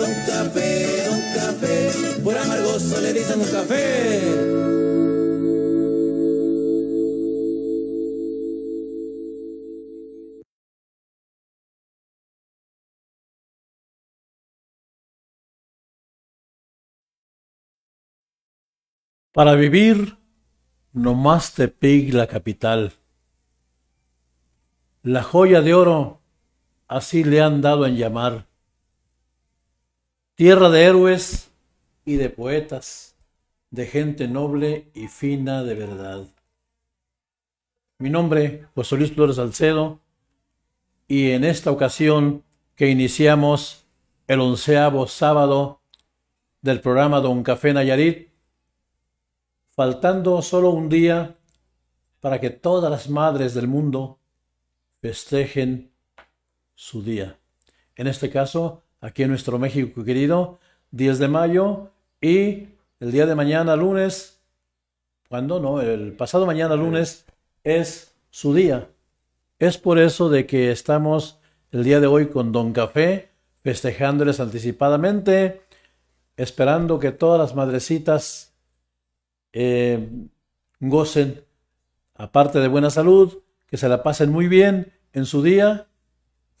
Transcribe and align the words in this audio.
Don 0.00 0.14
Café, 0.26 1.06
Don 1.08 1.22
Café. 1.36 2.22
Por 2.22 2.36
amargoso 2.36 3.00
le 3.00 3.12
dicen 3.12 3.38
Don 3.40 3.50
Café. 3.50 4.64
Para 19.34 19.56
vivir, 19.56 20.16
nomás 20.92 21.54
Tepic 21.54 22.14
la 22.14 22.28
capital. 22.28 22.92
La 25.02 25.24
joya 25.24 25.60
de 25.60 25.74
oro, 25.74 26.20
así 26.86 27.24
le 27.24 27.40
han 27.40 27.60
dado 27.60 27.84
en 27.84 27.96
llamar. 27.96 28.46
Tierra 30.36 30.68
de 30.68 30.82
héroes 30.82 31.52
y 32.04 32.16
de 32.16 32.28
poetas, 32.28 33.14
de 33.70 33.86
gente 33.86 34.26
noble 34.26 34.90
y 34.92 35.06
fina 35.06 35.62
de 35.62 35.76
verdad. 35.76 36.26
Mi 37.98 38.10
nombre, 38.10 38.66
José 38.74 38.96
Luis 38.96 39.12
Flores 39.12 39.36
Salcedo, 39.36 40.00
y 41.06 41.30
en 41.30 41.44
esta 41.44 41.70
ocasión 41.70 42.42
que 42.74 42.88
iniciamos 42.88 43.86
el 44.26 44.40
onceavo 44.40 45.06
sábado 45.06 45.82
del 46.62 46.80
programa 46.80 47.20
Don 47.20 47.44
Café 47.44 47.72
Nayarit, 47.72 48.30
faltando 49.70 50.42
solo 50.42 50.70
un 50.70 50.88
día 50.88 51.38
para 52.18 52.40
que 52.40 52.50
todas 52.50 52.90
las 52.90 53.08
madres 53.08 53.54
del 53.54 53.68
mundo 53.68 54.18
festejen 55.00 55.92
su 56.74 57.04
día. 57.04 57.38
En 57.94 58.08
este 58.08 58.30
caso, 58.30 58.83
aquí 59.04 59.22
en 59.22 59.28
nuestro 59.28 59.58
México 59.58 60.02
querido, 60.02 60.58
10 60.92 61.18
de 61.18 61.28
mayo 61.28 61.90
y 62.22 62.68
el 63.00 63.12
día 63.12 63.26
de 63.26 63.34
mañana, 63.34 63.76
lunes, 63.76 64.40
cuando 65.28 65.60
no, 65.60 65.82
el 65.82 66.14
pasado 66.14 66.46
mañana, 66.46 66.74
lunes, 66.74 67.26
es 67.64 68.14
su 68.30 68.54
día. 68.54 68.88
Es 69.58 69.76
por 69.76 69.98
eso 69.98 70.30
de 70.30 70.46
que 70.46 70.70
estamos 70.70 71.38
el 71.70 71.84
día 71.84 72.00
de 72.00 72.06
hoy 72.06 72.28
con 72.28 72.50
Don 72.50 72.72
Café, 72.72 73.28
festejándoles 73.62 74.40
anticipadamente, 74.40 75.60
esperando 76.38 76.98
que 76.98 77.12
todas 77.12 77.38
las 77.38 77.54
madrecitas 77.54 78.54
eh, 79.52 80.08
gocen, 80.80 81.44
aparte 82.14 82.58
de 82.58 82.68
buena 82.68 82.88
salud, 82.88 83.42
que 83.66 83.76
se 83.76 83.88
la 83.88 84.02
pasen 84.02 84.32
muy 84.32 84.48
bien 84.48 84.94
en 85.12 85.26
su 85.26 85.42
día. 85.42 85.88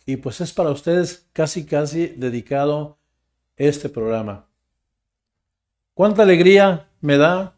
Y 0.06 0.16
pues 0.16 0.40
es 0.40 0.52
para 0.52 0.70
ustedes 0.70 1.28
casi, 1.32 1.64
casi 1.64 2.08
dedicado 2.08 2.98
este 3.56 3.88
programa. 3.88 4.48
Cuánta 5.94 6.22
alegría 6.22 6.90
me 7.00 7.16
da 7.16 7.56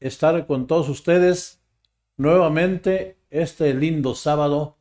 estar 0.00 0.46
con 0.46 0.66
todos 0.66 0.88
ustedes 0.88 1.62
nuevamente 2.16 3.18
este 3.30 3.74
lindo 3.74 4.14
sábado, 4.14 4.78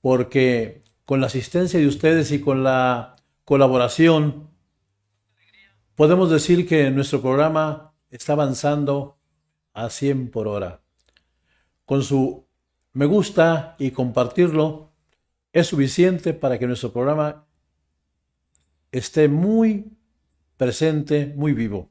porque 0.00 0.84
con 1.04 1.20
la 1.20 1.26
asistencia 1.26 1.78
de 1.78 1.86
ustedes 1.86 2.32
y 2.32 2.40
con 2.40 2.64
la 2.64 3.16
colaboración, 3.44 4.48
podemos 5.94 6.30
decir 6.30 6.66
que 6.66 6.90
nuestro 6.90 7.20
programa 7.20 7.94
está 8.10 8.32
avanzando 8.32 9.18
a 9.72 9.90
100 9.90 10.30
por 10.30 10.48
hora. 10.48 10.80
Con 11.84 12.02
su 12.02 12.46
me 12.92 13.06
gusta 13.06 13.76
y 13.78 13.90
compartirlo 13.90 14.91
es 15.52 15.66
suficiente 15.66 16.34
para 16.34 16.58
que 16.58 16.66
nuestro 16.66 16.92
programa 16.92 17.46
esté 18.90 19.28
muy 19.28 19.92
presente, 20.56 21.32
muy 21.34 21.52
vivo. 21.52 21.90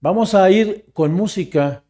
Vamos 0.00 0.34
a 0.34 0.50
ir 0.50 0.86
con 0.92 1.12
música 1.12 1.82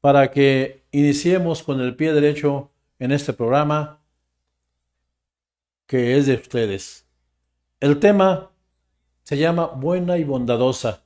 para 0.00 0.30
que 0.30 0.84
iniciemos 0.92 1.62
con 1.62 1.80
el 1.80 1.96
pie 1.96 2.12
derecho 2.12 2.70
en 2.98 3.12
este 3.12 3.32
programa 3.32 4.00
que 5.86 6.16
es 6.16 6.26
de 6.26 6.34
ustedes. 6.34 7.06
El 7.80 8.00
tema 8.00 8.50
se 9.22 9.36
llama 9.36 9.66
Buena 9.66 10.18
y 10.18 10.24
Bondadosa. 10.24 11.04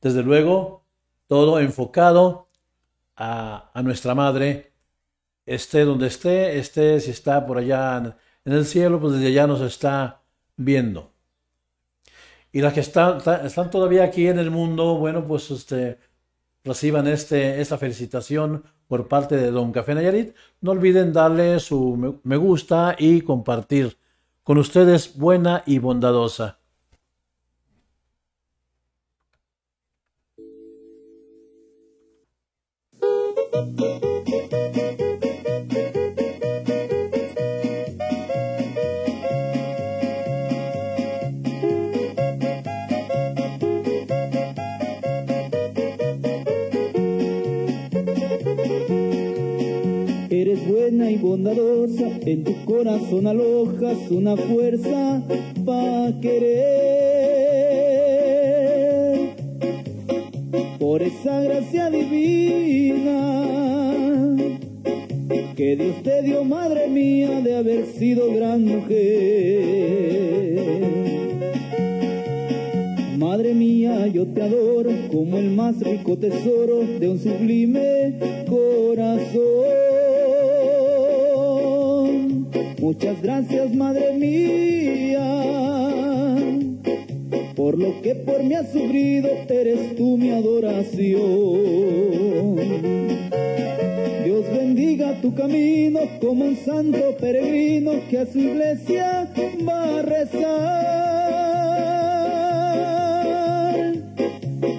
Desde 0.00 0.22
luego, 0.22 0.84
todo 1.26 1.58
enfocado 1.60 2.48
a, 3.16 3.70
nuestra 3.82 4.14
madre, 4.14 4.72
esté 5.44 5.84
donde 5.84 6.06
esté, 6.06 6.58
esté 6.58 7.00
si 7.00 7.10
está 7.10 7.46
por 7.46 7.58
allá 7.58 8.16
en 8.46 8.52
el 8.52 8.64
cielo, 8.64 9.00
pues 9.00 9.14
desde 9.14 9.26
allá 9.26 9.46
nos 9.46 9.60
está 9.60 10.22
viendo. 10.56 11.12
Y 12.52 12.62
las 12.62 12.72
que 12.72 12.80
están, 12.80 13.18
están 13.44 13.70
todavía 13.70 14.04
aquí 14.04 14.28
en 14.28 14.38
el 14.38 14.50
mundo, 14.50 14.96
bueno, 14.96 15.26
pues 15.26 15.50
este, 15.50 15.98
reciban 16.64 17.06
este, 17.08 17.60
esta 17.60 17.76
felicitación 17.76 18.64
por 18.86 19.08
parte 19.08 19.36
de 19.36 19.50
Don 19.50 19.72
Café 19.72 19.94
Nayarit. 19.94 20.34
No 20.60 20.70
olviden 20.70 21.12
darle 21.12 21.58
su 21.60 22.20
me 22.22 22.36
gusta 22.36 22.94
y 22.98 23.20
compartir. 23.20 23.98
Con 24.44 24.58
ustedes, 24.58 25.18
buena 25.18 25.64
y 25.66 25.80
bondadosa. 25.80 26.60
Bondadosa, 51.26 52.08
en 52.24 52.44
tu 52.44 52.54
corazón 52.64 53.26
alojas 53.26 54.10
una 54.10 54.36
fuerza 54.36 55.22
para 55.64 56.20
querer. 56.20 56.76
Por 60.78 61.02
esa 61.02 61.40
gracia 61.40 61.90
divina 61.90 63.36
que 65.56 65.74
Dios 65.74 66.02
te 66.02 66.22
dio, 66.22 66.44
madre 66.44 66.86
mía, 66.86 67.40
de 67.40 67.56
haber 67.56 67.86
sido 67.86 68.32
gran 68.32 68.64
mujer. 68.64 69.96
Madre 73.18 73.54
mía, 73.54 74.06
yo 74.06 74.26
te 74.26 74.42
adoro 74.42 74.90
como 75.10 75.38
el 75.38 75.50
más 75.50 75.80
rico 75.80 76.16
tesoro 76.18 76.84
de 77.00 77.08
un 77.08 77.18
sublime 77.18 78.14
corazón. 78.48 79.85
Muchas 82.78 83.22
gracias, 83.22 83.74
Madre 83.74 84.12
mía, 84.12 85.22
por 87.54 87.78
lo 87.78 88.02
que 88.02 88.14
por 88.14 88.42
mí 88.44 88.54
has 88.54 88.70
sufrido, 88.70 89.28
eres 89.48 89.96
tú 89.96 90.18
mi 90.18 90.30
adoración. 90.30 91.16
Dios 94.24 94.44
bendiga 94.52 95.20
tu 95.22 95.34
camino 95.34 96.00
como 96.20 96.44
un 96.44 96.56
santo 96.56 97.16
peregrino 97.18 97.92
que 98.10 98.18
a 98.18 98.26
su 98.26 98.40
iglesia 98.40 99.32
va 99.66 99.98
a 99.98 100.02
rezar. 100.02 100.96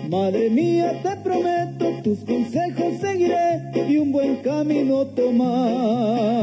Madre 0.07 0.49
mía, 0.51 1.01
te 1.01 1.15
prometo, 1.23 2.01
tus 2.03 2.19
consejos 2.19 2.99
seguiré 3.01 3.71
y 3.89 3.97
un 3.97 4.11
buen 4.11 4.35
camino 4.37 5.07
tomar. 5.07 6.36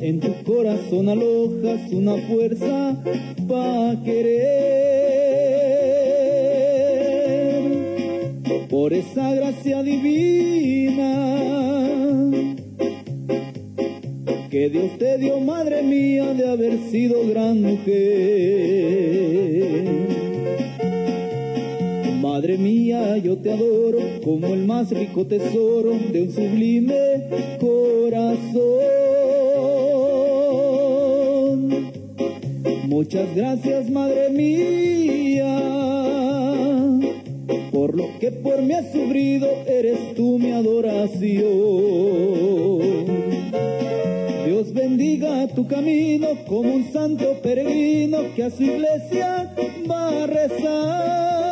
En 0.00 0.20
tu 0.20 0.32
corazón 0.44 1.08
alojas 1.08 1.90
una 1.92 2.16
fuerza 2.16 2.96
para 3.48 4.02
querer. 4.04 4.78
Por 8.68 8.92
esa 8.92 9.34
gracia 9.34 9.82
divina 9.82 11.38
que 14.50 14.70
Dios 14.70 14.96
te 14.98 15.18
dio, 15.18 15.40
madre 15.40 15.82
mía, 15.82 16.32
de 16.32 16.48
haber 16.48 16.78
sido 16.90 17.28
gran 17.28 17.60
mujer. 17.62 18.48
Madre 22.22 22.56
mía, 22.56 23.18
yo 23.18 23.36
te 23.38 23.52
adoro 23.52 23.98
como 24.24 24.48
el 24.48 24.64
más 24.64 24.90
rico 24.90 25.26
tesoro 25.26 25.92
de 26.12 26.22
un 26.22 26.32
sublime 26.32 26.96
corazón. 27.60 28.87
Muchas 33.10 33.34
gracias, 33.34 33.88
Madre 33.88 34.28
mía, 34.28 35.46
por 37.72 37.96
lo 37.96 38.18
que 38.18 38.30
por 38.30 38.60
mí 38.60 38.74
has 38.74 38.92
sufrido, 38.92 39.48
eres 39.66 40.14
tú 40.14 40.38
mi 40.38 40.52
adoración. 40.52 41.46
Dios 44.44 44.74
bendiga 44.74 45.48
tu 45.54 45.66
camino 45.66 46.26
como 46.46 46.74
un 46.74 46.92
santo 46.92 47.40
peregrino 47.42 48.18
que 48.36 48.44
a 48.44 48.50
su 48.50 48.64
iglesia 48.64 49.54
va 49.90 50.24
a 50.24 50.26
rezar. 50.26 51.48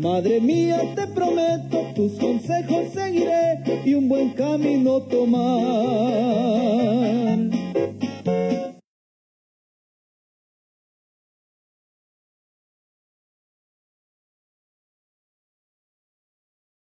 Madre 0.00 0.40
mía, 0.40 0.80
te 0.96 1.06
prometo, 1.06 1.78
tus 1.94 2.14
consejos 2.14 2.86
seguiré 2.92 3.60
y 3.84 3.94
un 3.94 4.08
buen 4.08 4.30
camino 4.30 5.00
tomar. 5.02 7.03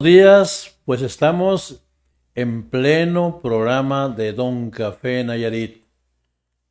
Días, 0.03 0.81
pues 0.85 1.01
estamos 1.03 1.83
en 2.35 2.69
pleno 2.69 3.41
programa 3.41 4.09
de 4.09 4.33
Don 4.33 4.71
Café 4.71 5.23
Nayarit. 5.23 5.85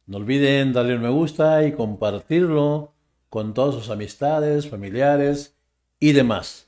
No 0.05 0.17
olviden 0.17 0.73
darle 0.73 0.95
un 0.95 1.01
me 1.01 1.09
gusta 1.09 1.63
y 1.63 1.71
compartirlo 1.71 2.93
con 3.29 3.53
todas 3.53 3.75
sus 3.75 3.89
amistades, 3.89 4.69
familiares 4.69 5.55
y 5.99 6.11
demás. 6.11 6.67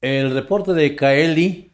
El 0.00 0.34
reporte 0.34 0.74
de 0.74 0.94
Kaeli 0.94 1.72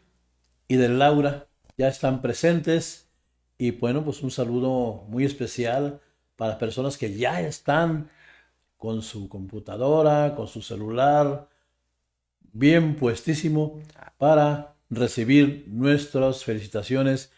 y 0.67 0.75
de 0.75 0.89
Laura 0.89 1.47
ya 1.77 1.89
están 1.89 2.21
presentes 2.21 3.09
y 3.57 3.71
bueno, 3.71 4.03
pues 4.05 4.23
un 4.23 4.31
saludo 4.31 5.03
muy 5.09 5.25
especial 5.25 5.99
para 6.37 6.51
las 6.51 6.59
personas 6.59 6.97
que 6.97 7.13
ya 7.17 7.41
están 7.41 8.09
con 8.77 9.01
su 9.01 9.27
computadora, 9.27 10.35
con 10.35 10.47
su 10.47 10.61
celular, 10.61 11.49
bien 12.53 12.95
puestísimo 12.95 13.79
para 14.17 14.73
recibir 14.89 15.65
nuestras 15.67 16.43
felicitaciones 16.43 17.31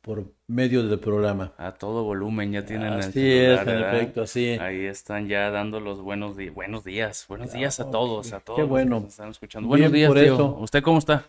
por 0.00 0.24
medio 0.46 0.82
del 0.86 0.98
programa. 0.98 1.52
A 1.58 1.72
todo 1.72 2.04
volumen 2.04 2.52
ya 2.52 2.64
tienen 2.64 2.92
el 2.94 3.00
Así 3.00 3.08
es, 3.20 3.58
celular, 3.58 3.58
en 3.60 3.66
¿verdad? 3.66 3.96
efecto, 3.96 4.22
así. 4.22 4.48
Ahí 4.60 4.86
están 4.86 5.28
ya 5.28 5.50
dando 5.50 5.78
los 5.80 6.00
buenos 6.00 6.36
días. 6.36 6.54
Buenos 6.54 6.84
días, 6.84 7.26
buenos 7.28 7.52
días 7.52 7.80
a 7.80 7.84
Claro, 7.84 7.98
todos, 7.98 8.32
a 8.32 8.38
qué 8.38 8.44
todos. 8.44 8.58
que 8.60 8.64
bueno. 8.64 9.00
nos 9.00 9.08
están 9.10 9.30
escuchando. 9.30 9.68
Bien 9.68 9.90
Buenos 9.90 9.92
días, 9.92 10.08
por 10.08 10.18
tío. 10.20 10.34
eso. 10.34 10.56
¿Usted 10.60 10.82
cómo 10.82 10.98
está? 10.98 11.24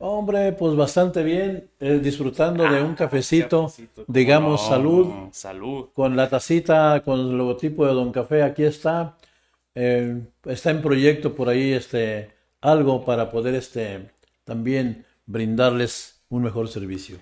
Hombre, 0.00 0.52
pues 0.52 0.76
bastante 0.76 1.22
bien, 1.24 1.70
eh, 1.80 1.98
disfrutando 2.00 2.62
de 2.70 2.80
un 2.82 2.94
cafecito, 2.94 3.64
Cafecito, 3.64 4.04
¿cómo 4.04 4.14
digamos 4.16 4.62
no? 4.62 4.68
salud, 4.68 5.12
Salud. 5.32 5.88
con 5.92 6.16
la 6.16 6.28
tacita, 6.28 7.02
con 7.04 7.18
el 7.18 7.36
logotipo 7.36 7.84
de 7.86 7.94
Don 7.94 8.12
Café, 8.12 8.42
aquí 8.44 8.62
está. 8.64 9.16
Eh, 9.74 10.20
está 10.44 10.70
en 10.70 10.82
proyecto 10.82 11.34
por 11.34 11.48
ahí 11.48 11.72
este, 11.72 12.30
algo 12.60 13.04
para 13.04 13.30
poder 13.30 13.54
este, 13.54 14.10
también 14.44 15.04
brindarles 15.26 16.20
un 16.28 16.42
mejor 16.42 16.68
servicio. 16.68 17.18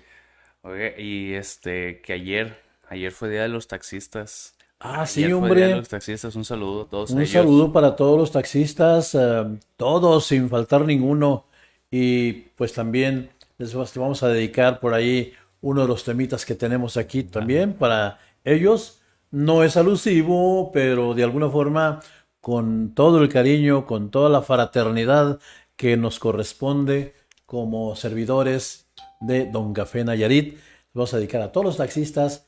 Oye, 0.61 0.95
y 1.01 1.33
este, 1.33 2.01
que 2.01 2.13
ayer, 2.13 2.57
ayer 2.89 3.11
fue 3.11 3.29
Día 3.29 3.43
de 3.43 3.49
los 3.49 3.67
Taxistas. 3.67 4.55
Ah, 4.79 5.05
sí, 5.05 5.21
fue 5.21 5.27
Día 5.27 5.27
de 5.27 5.33
hombre. 5.33 5.75
los 5.75 5.89
Taxistas. 5.89 6.35
Un 6.35 6.45
saludo 6.45 6.83
a 6.83 6.89
todos 6.89 7.11
Un 7.11 7.19
ellos. 7.19 7.31
saludo 7.31 7.71
para 7.73 7.95
todos 7.95 8.17
los 8.17 8.31
taxistas, 8.31 9.15
eh, 9.15 9.45
todos 9.75 10.25
sin 10.25 10.49
faltar 10.49 10.81
ninguno. 10.85 11.45
Y 11.89 12.33
pues 12.57 12.73
también 12.73 13.29
les 13.57 13.73
vamos 13.73 14.21
a 14.23 14.27
dedicar 14.29 14.79
por 14.79 14.93
ahí 14.93 15.33
uno 15.61 15.81
de 15.81 15.87
los 15.87 16.03
temitas 16.03 16.45
que 16.45 16.53
tenemos 16.55 16.97
aquí 16.97 17.23
también 17.23 17.73
para 17.73 18.19
ellos. 18.43 18.99
No 19.31 19.63
es 19.63 19.77
alusivo, 19.77 20.71
pero 20.71 21.13
de 21.13 21.23
alguna 21.23 21.49
forma 21.49 22.01
con 22.41 22.93
todo 22.93 23.21
el 23.21 23.29
cariño, 23.29 23.85
con 23.85 24.09
toda 24.11 24.29
la 24.29 24.41
fraternidad 24.41 25.39
que 25.75 25.97
nos 25.97 26.19
corresponde 26.19 27.13
como 27.45 27.95
servidores 27.95 28.87
de 29.19 29.45
Don 29.45 29.73
Café 29.73 30.03
Nayarit. 30.03 30.57
Vamos 30.93 31.13
a 31.13 31.17
dedicar 31.17 31.41
a 31.41 31.51
todos 31.51 31.65
los 31.65 31.77
taxistas 31.77 32.47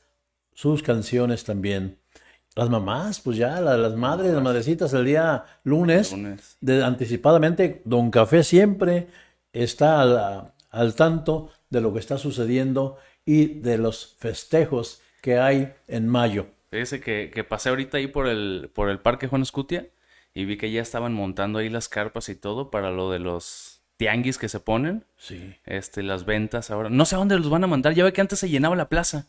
sus 0.54 0.82
canciones 0.82 1.44
también. 1.44 1.98
Las 2.56 2.68
mamás, 2.68 3.20
pues 3.20 3.36
ya, 3.36 3.60
la- 3.60 3.76
las 3.76 3.94
madres, 3.94 4.32
las 4.32 4.42
madrecitas, 4.42 4.92
el 4.92 5.04
día 5.04 5.44
lunes, 5.62 6.10
Lunes. 6.12 6.56
de, 6.60 6.82
anticipadamente, 6.82 7.82
Don 7.84 8.10
Café 8.10 8.42
siempre 8.42 9.06
está 9.52 10.00
al, 10.00 10.52
al 10.70 10.94
tanto 10.94 11.50
de 11.70 11.80
lo 11.80 11.92
que 11.92 12.00
está 12.00 12.18
sucediendo 12.18 12.96
y 13.24 13.60
de 13.60 13.78
los 13.78 14.16
festejos 14.18 15.00
que 15.22 15.38
hay 15.38 15.72
en 15.86 16.08
mayo. 16.08 16.46
Fíjese 16.70 17.00
que, 17.00 17.30
que 17.34 17.44
pasé 17.44 17.68
ahorita 17.68 17.98
ahí 17.98 18.06
por 18.06 18.28
el, 18.28 18.70
por 18.72 18.90
el 18.90 19.00
Parque 19.00 19.26
Juan 19.26 19.42
Escutia 19.42 19.88
y 20.34 20.44
vi 20.44 20.56
que 20.56 20.70
ya 20.70 20.80
estaban 20.80 21.12
montando 21.12 21.58
ahí 21.58 21.68
las 21.68 21.88
carpas 21.88 22.28
y 22.28 22.36
todo 22.36 22.70
para 22.70 22.90
lo 22.90 23.10
de 23.10 23.18
los 23.18 23.82
tianguis 23.96 24.38
que 24.38 24.48
se 24.48 24.60
ponen. 24.60 25.04
Sí. 25.18 25.54
Este, 25.66 26.02
las 26.02 26.24
ventas 26.24 26.70
ahora. 26.70 26.88
No 26.88 27.04
sé 27.04 27.16
a 27.16 27.18
dónde 27.18 27.36
los 27.36 27.50
van 27.50 27.64
a 27.64 27.66
mandar. 27.66 27.94
Ya 27.94 28.04
ve 28.04 28.12
que 28.12 28.20
antes 28.20 28.38
se 28.38 28.48
llenaba 28.48 28.76
la 28.76 28.88
plaza. 28.88 29.26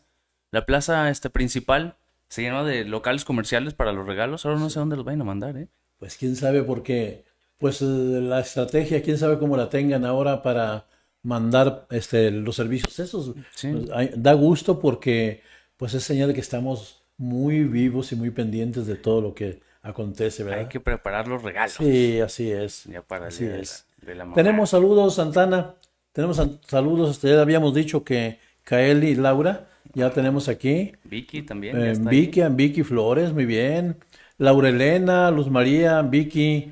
La 0.52 0.66
plaza 0.66 1.10
este, 1.10 1.30
principal 1.30 1.96
se 2.30 2.44
llenaba 2.44 2.64
de 2.64 2.86
locales 2.86 3.26
comerciales 3.26 3.74
para 3.74 3.92
los 3.92 4.06
regalos. 4.06 4.46
Ahora 4.46 4.60
no 4.60 4.70
sé 4.70 4.80
a 4.80 4.82
dónde 4.82 4.96
los 4.96 5.06
van 5.06 5.20
a 5.22 5.26
mandar, 5.26 5.58
¿eh? 5.58 5.68
Pues 5.98 6.18
quién 6.18 6.36
sabe 6.36 6.64
por 6.64 6.84
qué. 6.84 7.26
Pues 7.58 7.82
eh, 7.82 7.86
la 7.86 8.40
estrategia, 8.40 9.02
quién 9.02 9.18
sabe 9.18 9.40
cómo 9.40 9.58
la 9.58 9.70
tengan 9.70 10.06
ahora 10.06 10.42
para 10.42 10.86
mandar 11.24 11.88
este, 11.90 12.32
los 12.32 12.56
servicios 12.56 13.00
esos. 13.00 13.34
Sí. 13.56 13.72
Pues, 13.72 14.12
da 14.16 14.34
gusto 14.34 14.80
porque 14.80 15.42
pues 15.78 15.94
es 15.96 16.04
señal 16.04 16.30
de 16.30 16.34
que 16.36 16.42
estamos 16.42 17.01
muy 17.22 17.64
vivos 17.66 18.12
y 18.12 18.16
muy 18.16 18.32
pendientes 18.32 18.88
de 18.88 18.96
todo 18.96 19.22
lo 19.22 19.36
que 19.36 19.60
acontece, 19.84 20.44
¿verdad? 20.44 20.62
Hay 20.62 20.66
que 20.68 20.80
preparar 20.80 21.28
los 21.28 21.44
regalos. 21.44 21.74
Sí, 21.78 22.20
así 22.20 22.52
es. 22.52 22.86
Ya 22.86 23.04
para 23.04 23.28
Así 23.28 23.46
de 23.46 23.62
es. 23.62 23.86
la- 24.02 24.08
de 24.08 24.16
la. 24.16 24.34
Tenemos 24.34 24.72
saludos, 24.72 25.16
Santana. 25.16 25.76
Tenemos 26.14 26.42
saludos. 26.68 27.12
este, 27.12 27.30
Ya 27.30 27.42
habíamos 27.42 27.76
dicho 27.76 28.04
que 28.04 28.40
Kaeli 28.64 29.10
y 29.10 29.16
Laura 29.16 29.68
ya 29.94 30.10
tenemos 30.10 30.50
aquí. 30.50 30.94
Vicky 31.04 31.44
también. 31.44 31.80
Eh, 31.80 31.92
está 31.92 32.10
ahí. 32.10 32.22
Vicky, 32.22 32.42
Vicky 32.50 32.84
Flores, 32.84 33.32
muy 33.34 33.46
bien. 33.46 33.98
Laura 34.40 34.70
Elena, 34.70 35.30
Luz 35.30 35.48
María, 35.50 36.02
Vicky, 36.02 36.72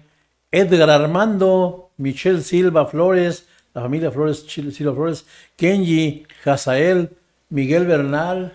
Edgar 0.51 0.89
Armando, 0.89 1.91
Michelle 1.97 2.41
Silva 2.41 2.87
Flores, 2.87 3.45
la 3.75 3.81
familia 3.83 4.09
Flores, 4.09 4.45
Silvia 4.47 4.91
Flores, 4.93 5.25
Kenji, 5.55 6.25
Hazael, 6.43 7.11
Miguel 7.49 7.85
Bernal, 7.85 8.53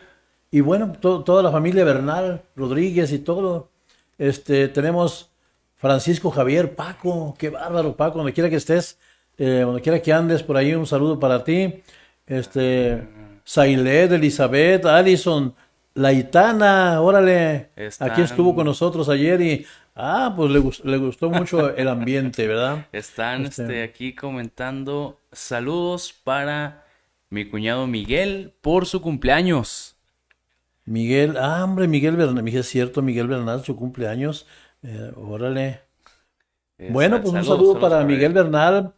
y 0.56 0.60
bueno, 0.60 0.92
to- 1.00 1.24
toda 1.24 1.42
la 1.42 1.50
familia 1.50 1.84
Bernal, 1.84 2.42
Rodríguez 2.54 3.10
y 3.12 3.18
todo. 3.18 3.70
Este, 4.18 4.68
tenemos 4.68 5.30
Francisco 5.76 6.30
Javier, 6.30 6.74
Paco, 6.76 7.34
qué 7.38 7.50
bárbaro, 7.50 7.96
Paco, 7.96 8.18
donde 8.18 8.32
quiera 8.32 8.48
que 8.48 8.56
estés, 8.56 8.98
eh, 9.36 9.62
donde 9.64 9.80
quiera 9.82 10.00
que 10.00 10.12
andes 10.12 10.42
por 10.42 10.56
ahí, 10.56 10.72
un 10.74 10.86
saludo 10.86 11.18
para 11.18 11.42
ti. 11.42 11.82
Este, 12.26 13.02
Sailet, 13.44 14.12
Elizabeth, 14.12 14.84
Allison, 14.86 15.54
Laitana, 15.94 17.00
órale, 17.00 17.70
Están- 17.76 18.10
aquí 18.12 18.22
estuvo 18.22 18.54
con 18.54 18.66
nosotros 18.66 19.08
ayer 19.08 19.40
y, 19.40 19.66
ah, 19.96 20.32
pues 20.36 20.50
le, 20.50 20.58
gus- 20.60 20.84
le 20.84 20.96
gustó 20.98 21.30
mucho 21.30 21.70
el 21.76 21.88
ambiente, 21.88 22.46
¿verdad? 22.46 22.86
Están 22.92 23.44
Este- 23.46 23.62
este, 23.62 23.82
aquí 23.82 24.14
comentando 24.14 25.18
saludos 25.32 26.14
para 26.24 26.84
mi 27.30 27.44
cuñado 27.46 27.86
Miguel 27.88 28.52
por 28.60 28.86
su 28.86 29.00
cumpleaños. 29.02 29.93
Miguel, 30.86 31.36
ah, 31.38 31.64
hombre, 31.64 31.88
Miguel 31.88 32.16
Bernal, 32.16 32.46
es 32.46 32.68
cierto, 32.68 33.00
Miguel 33.00 33.26
Bernal, 33.26 33.64
su 33.64 33.74
cumpleaños, 33.74 34.46
eh, 34.82 35.12
órale. 35.16 35.80
Bueno, 36.90 37.20
pues 37.22 37.32
un 37.32 37.44
saludo 37.44 37.80
para. 37.80 38.04
Miguel 38.04 38.32
Bernal, 38.32 38.92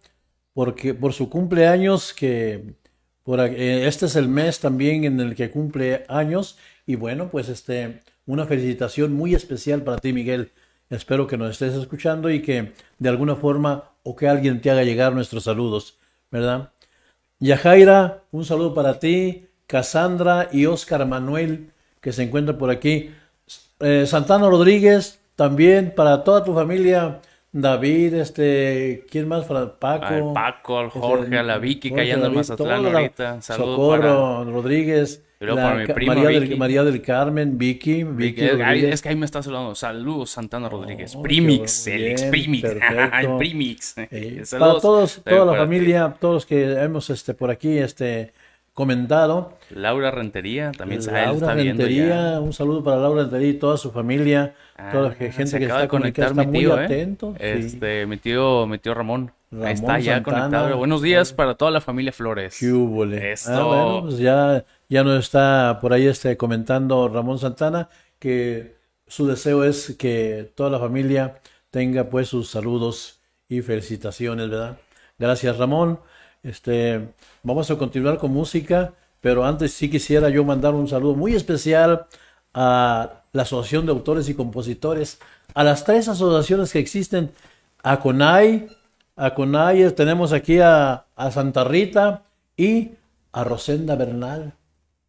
porque 0.52 0.94
por 0.94 1.12
su 1.12 1.28
cumpleaños, 1.28 2.12
que 2.12 2.74
por, 3.22 3.40
eh, 3.40 3.86
este 3.86 4.06
es 4.06 4.16
el 4.16 4.28
mes 4.28 4.58
también 4.58 5.04
en 5.04 5.20
el 5.20 5.34
que 5.36 5.50
cumple 5.50 6.04
años, 6.08 6.58
y 6.86 6.96
bueno, 6.96 7.28
pues 7.30 7.48
este, 7.48 8.00
una 8.26 8.46
felicitación 8.46 9.12
muy 9.12 9.34
especial 9.34 9.82
para 9.82 9.98
ti, 9.98 10.12
Miguel. 10.12 10.52
Espero 10.88 11.26
que 11.26 11.36
nos 11.36 11.50
estés 11.50 11.74
escuchando 11.74 12.30
y 12.30 12.42
que 12.42 12.72
de 12.98 13.08
alguna 13.08 13.34
forma 13.34 13.90
o 14.04 14.14
que 14.14 14.28
alguien 14.28 14.60
te 14.60 14.70
haga 14.70 14.84
llegar 14.84 15.12
nuestros 15.12 15.44
saludos, 15.44 15.98
¿verdad? 16.30 16.70
Yajaira, 17.40 18.22
un 18.30 18.44
saludo 18.44 18.72
para 18.72 18.98
ti, 19.00 19.48
Cassandra 19.66 20.48
y 20.52 20.66
Oscar 20.66 21.04
Manuel, 21.06 21.72
que 22.00 22.12
se 22.12 22.22
encuentran 22.22 22.58
por 22.58 22.70
aquí. 22.70 23.10
Eh, 23.80 24.04
Santana 24.06 24.48
Rodríguez, 24.48 25.20
también 25.36 25.92
para 25.94 26.24
toda 26.24 26.44
tu 26.44 26.54
familia. 26.54 27.20
David, 27.52 28.14
este, 28.14 29.06
¿quién 29.10 29.26
más? 29.28 29.46
Paco. 29.46 30.04
Al 30.04 30.32
Paco, 30.34 30.78
al 30.78 30.86
este, 30.88 30.98
Jorge, 31.00 31.38
a 31.38 31.42
la 31.42 31.58
Vicky, 31.58 31.90
que 31.90 32.00
allá 32.02 32.14
anda 32.14 32.26
en 32.26 32.34
Mazatlán 32.34 32.84
ahorita. 32.86 33.40
Saludos 33.40 33.76
Socorro 33.76 34.44
Rodríguez. 34.44 35.22
La 35.38 35.54
para 35.54 35.74
mi 35.74 35.86
prima, 35.86 36.14
María, 36.14 36.40
del, 36.40 36.56
María 36.56 36.84
del 36.84 37.02
Carmen, 37.02 37.58
Vicky. 37.58 38.04
Vicky 38.04 38.42
Es, 38.42 38.58
Rodríguez. 38.58 38.94
es 38.94 39.02
que 39.02 39.08
ahí 39.10 39.16
me 39.16 39.26
está 39.26 39.42
saludando. 39.42 39.74
Saludos, 39.74 40.30
Santana 40.30 40.68
Rodríguez. 40.68 41.14
Oh, 41.14 41.22
Primix, 41.22 41.86
el 41.88 42.06
ex 42.08 42.22
Primix. 42.30 42.64
el 42.64 43.36
Primix. 43.38 43.94
Eh, 43.98 44.42
para 44.58 44.78
todos, 44.78 45.22
toda 45.24 45.44
la 45.44 45.52
ti. 45.52 45.58
familia, 45.58 46.14
todos 46.18 46.46
que 46.46 46.72
hemos 46.80 47.10
este, 47.10 47.34
por 47.34 47.50
aquí 47.50 47.76
este, 47.78 48.32
comentado. 48.76 49.54
Laura 49.71 50.11
Rentería 50.12 50.71
también 50.71 51.00
Laura 51.04 51.33
está 51.33 51.54
viendo 51.54 51.88
ya. 51.88 52.12
Rentería, 52.12 52.40
un 52.40 52.52
saludo 52.52 52.85
para 52.85 52.99
Laura 52.99 53.23
Rentería 53.23 53.49
y 53.49 53.54
toda 53.54 53.76
su 53.78 53.90
familia, 53.90 54.54
Ah, 54.76 54.90
toda 54.92 55.09
la 55.09 55.14
gente 55.14 55.47
se 55.47 55.59
que 55.59 55.64
acaba 55.64 55.80
está 55.80 55.83
de 55.83 55.88
conectar 55.88 56.35
mi 56.35 56.47
muy 56.47 56.64
¿eh? 56.66 56.85
atento. 56.85 57.35
sí. 57.38 57.42
Este, 57.45 58.06
mi 58.06 58.18
tío, 58.18 58.66
mi 58.66 58.78
tío 58.78 58.95
Ramón. 58.95 59.33
Ramón 59.50 59.66
Ahí 59.66 59.75
está 59.75 59.99
ya 59.99 60.14
Santana. 60.16 60.38
conectado. 60.38 60.76
Buenos 60.76 61.00
días 61.02 61.33
para 61.33 61.54
toda 61.54 61.71
la 61.71 61.80
familia 61.80 62.12
Flores. 62.12 62.56
¿Qué. 62.61 62.66
Ah, 63.47 63.62
bueno, 63.64 64.02
pues 64.02 64.18
ya, 64.18 64.64
ya 64.88 65.02
nos 65.04 65.18
está 65.25 65.78
por 65.80 65.92
ahí 65.95 66.06
este, 66.06 66.37
comentando 66.37 67.09
Ramón 67.09 67.38
Santana 67.38 67.88
que 68.18 68.76
su 69.06 69.26
deseo 69.26 69.64
es 69.64 69.97
que 69.99 70.52
toda 70.54 70.68
la 70.71 70.78
familia 70.78 71.40
tenga 71.71 72.04
pues 72.11 72.28
sus 72.28 72.50
saludos 72.50 73.21
y 73.49 73.62
felicitaciones, 73.62 74.50
¿verdad? 74.50 74.78
Gracias 75.18 75.56
Ramón. 75.59 76.00
Este, 76.42 77.08
vamos 77.42 77.70
a 77.70 77.76
continuar 77.76 78.18
con 78.18 78.32
música, 78.32 78.94
pero 79.20 79.44
antes 79.44 79.72
sí 79.72 79.90
quisiera 79.90 80.28
yo 80.28 80.44
mandar 80.44 80.74
un 80.74 80.88
saludo 80.88 81.14
muy 81.14 81.34
especial 81.34 82.06
a 82.54 83.22
la 83.32 83.42
Asociación 83.42 83.86
de 83.86 83.92
Autores 83.92 84.28
y 84.28 84.34
Compositores, 84.34 85.18
a 85.54 85.64
las 85.64 85.84
tres 85.84 86.08
asociaciones 86.08 86.72
que 86.72 86.78
existen, 86.78 87.32
a 87.82 88.00
CONAI, 88.00 88.68
a 89.16 89.34
CONAI 89.34 89.90
tenemos 89.92 90.32
aquí 90.32 90.60
a, 90.60 91.06
Santa 91.30 91.64
Rita 91.64 92.22
y 92.56 92.92
a 93.32 93.44
Rosenda 93.44 93.96
Bernal, 93.96 94.54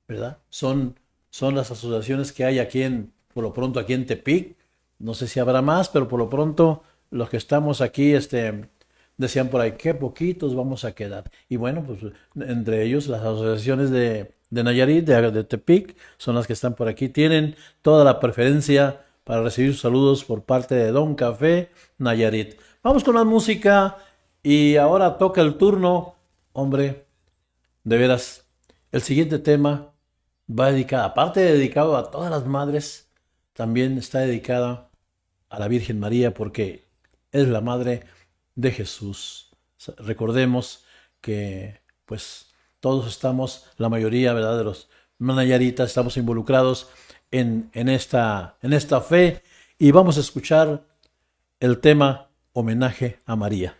¿verdad? 0.07 0.37
Son, 0.49 0.97
son 1.29 1.55
las 1.55 1.71
asociaciones 1.71 2.31
que 2.31 2.45
hay 2.45 2.59
aquí 2.59 2.83
en, 2.83 3.13
por 3.33 3.43
lo 3.43 3.53
pronto 3.53 3.79
aquí 3.79 3.93
en 3.93 4.05
Tepic. 4.05 4.55
No 4.99 5.13
sé 5.13 5.27
si 5.27 5.39
habrá 5.39 5.61
más, 5.61 5.89
pero 5.89 6.07
por 6.07 6.19
lo 6.19 6.29
pronto 6.29 6.83
los 7.09 7.29
que 7.29 7.37
estamos 7.37 7.81
aquí, 7.81 8.13
este, 8.13 8.69
decían 9.17 9.49
por 9.49 9.61
ahí, 9.61 9.73
qué 9.73 9.93
poquitos 9.93 10.55
vamos 10.55 10.85
a 10.85 10.93
quedar. 10.93 11.31
Y 11.49 11.57
bueno, 11.57 11.83
pues 11.85 11.99
entre 12.35 12.83
ellos 12.83 13.07
las 13.07 13.21
asociaciones 13.21 13.91
de, 13.91 14.33
de 14.49 14.63
Nayarit, 14.63 15.05
de, 15.05 15.31
de 15.31 15.43
Tepic, 15.43 15.95
son 16.17 16.35
las 16.35 16.47
que 16.47 16.53
están 16.53 16.75
por 16.75 16.87
aquí. 16.87 17.09
Tienen 17.09 17.55
toda 17.81 18.03
la 18.03 18.19
preferencia 18.19 19.01
para 19.23 19.41
recibir 19.41 19.75
saludos 19.75 20.23
por 20.23 20.43
parte 20.43 20.75
de 20.75 20.91
Don 20.91 21.15
Café 21.15 21.69
Nayarit. 21.97 22.55
Vamos 22.83 23.03
con 23.03 23.15
la 23.15 23.23
música 23.23 23.97
y 24.41 24.77
ahora 24.77 25.17
toca 25.17 25.41
el 25.41 25.57
turno, 25.57 26.15
hombre, 26.53 27.05
de 27.83 27.97
veras, 27.97 28.45
el 28.91 29.01
siguiente 29.01 29.39
tema 29.39 29.93
va 30.49 30.71
dedicado, 30.71 31.03
aparte 31.05 31.41
de 31.41 31.53
dedicado 31.53 31.97
a 31.97 32.09
todas 32.11 32.31
las 32.31 32.45
madres, 32.45 33.09
también 33.53 33.97
está 33.97 34.19
dedicada 34.19 34.89
a 35.49 35.59
la 35.59 35.67
Virgen 35.67 35.99
María 35.99 36.33
porque 36.33 36.87
es 37.31 37.47
la 37.47 37.61
madre 37.61 38.03
de 38.57 38.71
Jesús. 38.71 39.51
Recordemos 39.99 40.83
que 41.21 41.79
pues 42.05 42.47
todos 42.81 43.07
estamos, 43.07 43.65
la 43.77 43.87
mayoría, 43.87 44.33
¿verdad? 44.33 44.57
De 44.57 44.65
los 44.65 44.89
Nayaritas 45.19 45.87
estamos 45.87 46.17
involucrados 46.17 46.89
en, 47.31 47.69
en, 47.73 47.87
esta, 47.87 48.57
en 48.61 48.73
esta 48.73 48.99
fe 48.99 49.43
y 49.79 49.91
vamos 49.91 50.17
a 50.17 50.21
escuchar 50.21 50.83
el 51.59 51.79
tema 51.79 52.29
homenaje 52.53 53.19
a 53.25 53.35
María. 53.35 53.77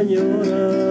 Señora 0.00 0.89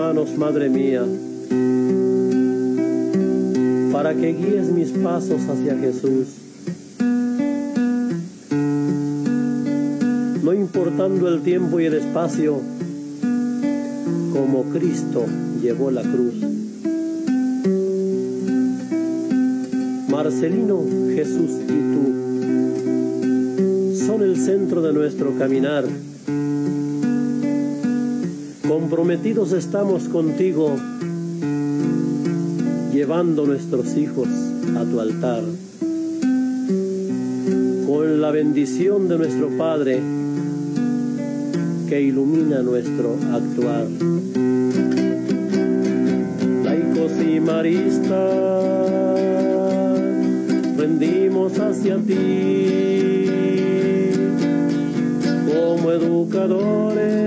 manos, 0.00 0.36
Madre 0.38 0.70
mía, 0.70 1.04
para 3.92 4.14
que 4.14 4.32
guíes 4.32 4.70
mis 4.70 4.92
pasos 4.92 5.42
hacia 5.46 5.76
Jesús. 5.76 6.26
No 10.42 10.54
importando 10.54 11.28
el 11.28 11.42
tiempo 11.42 11.80
y 11.80 11.84
el 11.84 11.92
espacio, 11.94 12.62
como 14.32 14.64
Cristo 14.72 15.26
llevó 15.60 15.90
la 15.90 16.00
cruz. 16.00 16.36
Marcelino, 20.08 20.82
Jesús 21.14 21.50
y 21.68 21.78
tú 21.92 22.04
son 24.06 24.22
el 24.22 24.38
centro 24.38 24.80
de 24.80 24.94
nuestro 24.94 25.36
caminar. 25.38 25.84
Comprometidos 29.10 29.52
estamos 29.54 30.04
contigo, 30.04 30.76
llevando 32.92 33.44
nuestros 33.44 33.96
hijos 33.96 34.28
a 34.76 34.84
tu 34.84 35.00
altar. 35.00 35.42
Con 37.88 38.20
la 38.20 38.30
bendición 38.30 39.08
de 39.08 39.18
nuestro 39.18 39.48
Padre, 39.58 40.00
que 41.88 42.00
ilumina 42.00 42.62
nuestro 42.62 43.16
actuar. 43.32 43.88
Laicos 46.62 47.10
y 47.20 47.40
maristas, 47.40 48.10
rendimos 50.76 51.58
hacia 51.58 51.96
ti 51.96 52.14
como 55.48 55.90
educadores. 55.90 57.19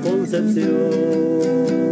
Concepción. 0.00 1.91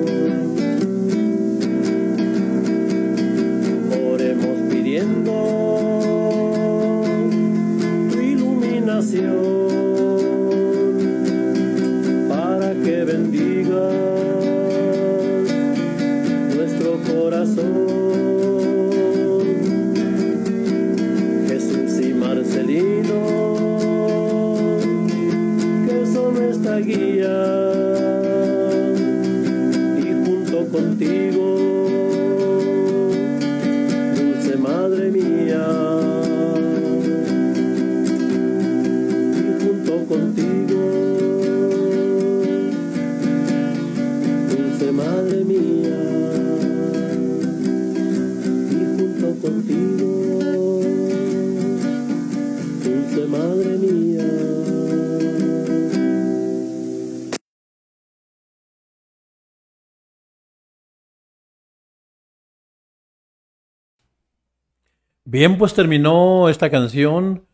Bien, 65.32 65.58
pues 65.58 65.74
terminó 65.74 66.48
esta 66.48 66.70
canción 66.70 67.46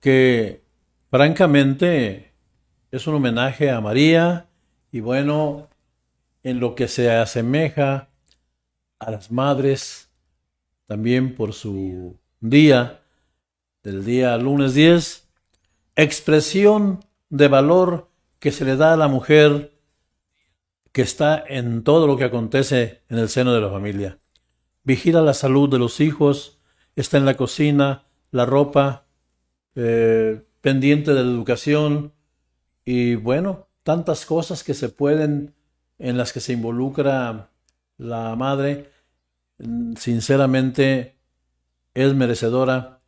que 0.00 0.64
francamente 1.12 2.34
es 2.90 3.06
un 3.06 3.14
homenaje 3.14 3.70
a 3.70 3.80
María 3.80 4.48
y 4.90 4.98
bueno, 4.98 5.68
en 6.42 6.58
lo 6.58 6.74
que 6.74 6.88
se 6.88 7.08
asemeja 7.12 8.08
a 8.98 9.10
las 9.12 9.30
madres 9.30 10.10
también 10.88 11.36
por 11.36 11.52
su 11.52 12.18
día, 12.40 13.04
del 13.84 14.04
día 14.04 14.36
lunes 14.36 14.74
10, 14.74 15.28
expresión 15.94 17.04
de 17.28 17.46
valor 17.46 18.10
que 18.40 18.50
se 18.50 18.64
le 18.64 18.74
da 18.74 18.94
a 18.94 18.96
la 18.96 19.06
mujer 19.06 19.78
que 20.90 21.02
está 21.02 21.44
en 21.46 21.84
todo 21.84 22.08
lo 22.08 22.16
que 22.16 22.24
acontece 22.24 23.02
en 23.08 23.18
el 23.18 23.28
seno 23.28 23.52
de 23.52 23.60
la 23.60 23.70
familia. 23.70 24.18
Vigila 24.82 25.22
la 25.22 25.34
salud 25.34 25.70
de 25.70 25.78
los 25.78 26.00
hijos, 26.00 26.59
está 26.96 27.18
en 27.18 27.24
la 27.24 27.36
cocina, 27.36 28.06
la 28.30 28.46
ropa, 28.46 29.06
eh, 29.74 30.42
pendiente 30.60 31.12
de 31.12 31.24
la 31.24 31.30
educación 31.30 32.12
y 32.84 33.14
bueno, 33.14 33.68
tantas 33.82 34.26
cosas 34.26 34.64
que 34.64 34.74
se 34.74 34.88
pueden, 34.88 35.54
en 35.98 36.16
las 36.16 36.32
que 36.32 36.40
se 36.40 36.52
involucra 36.52 37.50
la 37.98 38.34
madre, 38.36 38.90
sinceramente 39.96 41.16
es 41.94 42.14
merecedora 42.14 43.00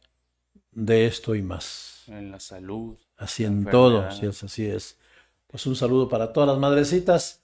de 0.72 1.06
esto 1.06 1.34
y 1.34 1.42
más. 1.42 2.04
En 2.08 2.30
la 2.30 2.40
salud. 2.40 2.98
Así 3.16 3.44
en 3.44 3.64
todo, 3.64 4.04
enfermedad. 4.04 4.20
sí 4.20 4.26
es, 4.26 4.44
así 4.44 4.66
es. 4.66 4.98
Pues 5.46 5.66
un 5.66 5.76
saludo 5.76 6.08
para 6.08 6.32
todas 6.32 6.48
las 6.48 6.58
madrecitas. 6.58 7.42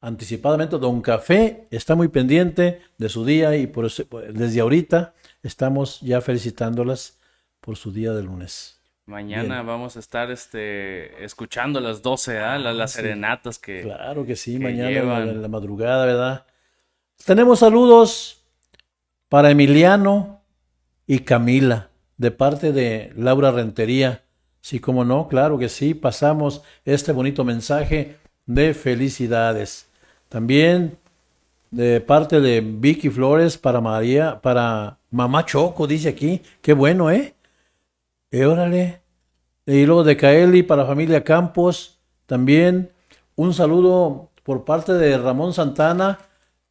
Anticipadamente, 0.00 0.78
Don 0.78 1.00
Café 1.00 1.66
está 1.70 1.94
muy 1.94 2.08
pendiente 2.08 2.82
de 2.98 3.08
su 3.08 3.24
día 3.24 3.56
y 3.56 3.66
por 3.66 3.86
eso, 3.86 4.04
pues, 4.06 4.34
desde 4.34 4.60
ahorita 4.60 5.14
estamos 5.44 6.00
ya 6.00 6.20
felicitándolas 6.20 7.18
por 7.60 7.76
su 7.76 7.92
día 7.92 8.12
de 8.12 8.22
lunes. 8.22 8.80
Mañana 9.06 9.56
Bien. 9.56 9.66
vamos 9.66 9.96
a 9.96 10.00
estar 10.00 10.30
este, 10.30 11.22
escuchando 11.22 11.78
las 11.78 12.00
12, 12.02 12.38
¿ah? 12.38 12.58
las, 12.58 12.74
las 12.74 12.92
sí. 12.92 12.96
serenatas 12.96 13.58
que... 13.58 13.82
Claro 13.82 14.24
que 14.24 14.34
sí, 14.34 14.54
que 14.54 14.64
mañana 14.64 14.90
llevan. 14.90 15.28
en 15.28 15.42
la 15.42 15.48
madrugada, 15.48 16.06
¿verdad? 16.06 16.46
Tenemos 17.24 17.58
saludos 17.58 18.42
para 19.28 19.50
Emiliano 19.50 20.40
y 21.06 21.20
Camila 21.20 21.90
de 22.16 22.30
parte 22.30 22.72
de 22.72 23.12
Laura 23.16 23.50
Rentería. 23.50 24.22
Sí, 24.62 24.80
como 24.80 25.04
no, 25.04 25.28
claro 25.28 25.58
que 25.58 25.68
sí, 25.68 25.92
pasamos 25.92 26.62
este 26.86 27.12
bonito 27.12 27.44
mensaje 27.44 28.16
de 28.46 28.72
felicidades. 28.72 29.86
También 30.30 30.96
de 31.70 32.00
parte 32.00 32.40
de 32.40 32.60
Vicky 32.62 33.10
Flores 33.10 33.58
para 33.58 33.80
María, 33.80 34.40
para 34.40 34.98
Mamá 35.14 35.46
Choco, 35.46 35.86
dice 35.86 36.08
aquí. 36.08 36.42
Qué 36.60 36.72
bueno, 36.72 37.08
¿eh? 37.08 37.36
Eh, 38.32 38.46
órale. 38.46 39.00
Y 39.64 39.86
luego 39.86 40.02
de 40.02 40.16
Kaeli 40.16 40.64
para 40.64 40.84
familia 40.84 41.22
Campos. 41.22 42.00
También 42.26 42.90
un 43.36 43.54
saludo 43.54 44.30
por 44.42 44.64
parte 44.64 44.92
de 44.92 45.16
Ramón 45.16 45.52
Santana 45.52 46.18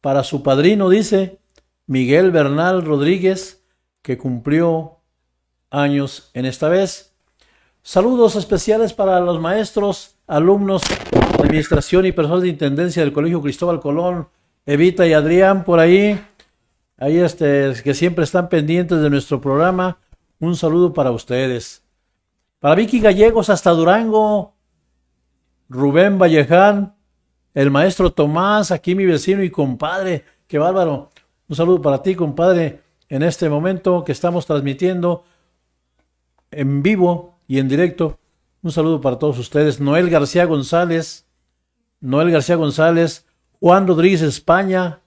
para 0.02 0.22
su 0.24 0.42
padrino, 0.42 0.90
dice 0.90 1.38
Miguel 1.86 2.30
Bernal 2.32 2.84
Rodríguez, 2.84 3.64
que 4.02 4.18
cumplió 4.18 4.98
años 5.70 6.30
en 6.34 6.44
esta 6.44 6.68
vez. 6.68 7.14
Saludos 7.82 8.36
especiales 8.36 8.92
para 8.92 9.20
los 9.20 9.40
maestros, 9.40 10.16
alumnos 10.26 10.82
administración 11.38 12.04
y 12.04 12.12
personal 12.12 12.42
de 12.42 12.48
intendencia 12.48 13.02
del 13.02 13.14
Colegio 13.14 13.40
Cristóbal 13.40 13.80
Colón, 13.80 14.28
Evita 14.66 15.06
y 15.06 15.14
Adrián 15.14 15.64
por 15.64 15.78
ahí. 15.78 16.20
Ahí 17.04 17.18
este, 17.18 17.74
que 17.84 17.92
siempre 17.92 18.24
están 18.24 18.48
pendientes 18.48 18.98
de 19.02 19.10
nuestro 19.10 19.38
programa. 19.38 19.98
Un 20.38 20.56
saludo 20.56 20.94
para 20.94 21.10
ustedes. 21.10 21.84
Para 22.60 22.76
Vicky 22.76 22.98
Gallegos 22.98 23.50
hasta 23.50 23.72
Durango, 23.72 24.54
Rubén 25.68 26.18
Valleján, 26.18 26.94
el 27.52 27.70
maestro 27.70 28.10
Tomás, 28.10 28.70
aquí 28.70 28.94
mi 28.94 29.04
vecino 29.04 29.42
y 29.42 29.50
compadre. 29.50 30.24
Qué 30.46 30.56
bárbaro. 30.56 31.10
Un 31.46 31.54
saludo 31.54 31.82
para 31.82 32.00
ti, 32.00 32.14
compadre, 32.14 32.80
en 33.10 33.22
este 33.22 33.50
momento 33.50 34.02
que 34.02 34.12
estamos 34.12 34.46
transmitiendo 34.46 35.24
en 36.50 36.82
vivo 36.82 37.38
y 37.46 37.58
en 37.58 37.68
directo. 37.68 38.18
Un 38.62 38.72
saludo 38.72 39.02
para 39.02 39.18
todos 39.18 39.38
ustedes. 39.38 39.78
Noel 39.78 40.08
García 40.08 40.46
González, 40.46 41.26
Noel 42.00 42.30
García 42.30 42.56
González, 42.56 43.26
Juan 43.60 43.86
Rodríguez 43.86 44.22
España, 44.22 45.00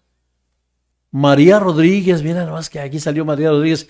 María 1.12 1.60
Rodríguez, 1.60 2.22
mira 2.24 2.46
nomás 2.46 2.70
que 2.70 2.80
aquí 2.80 3.00
salió 3.00 3.26
María 3.26 3.50
Rodríguez, 3.50 3.90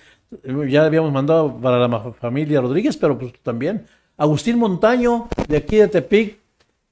ya 0.68 0.84
habíamos 0.84 1.12
mandado 1.12 1.58
para 1.60 1.78
la 1.86 2.12
familia 2.12 2.60
Rodríguez, 2.60 2.96
pero 2.96 3.18
pues 3.18 3.32
también 3.42 3.86
Agustín 4.16 4.58
Montaño 4.58 5.28
de 5.48 5.56
aquí 5.56 5.76
de 5.76 5.88
Tepic 5.88 6.38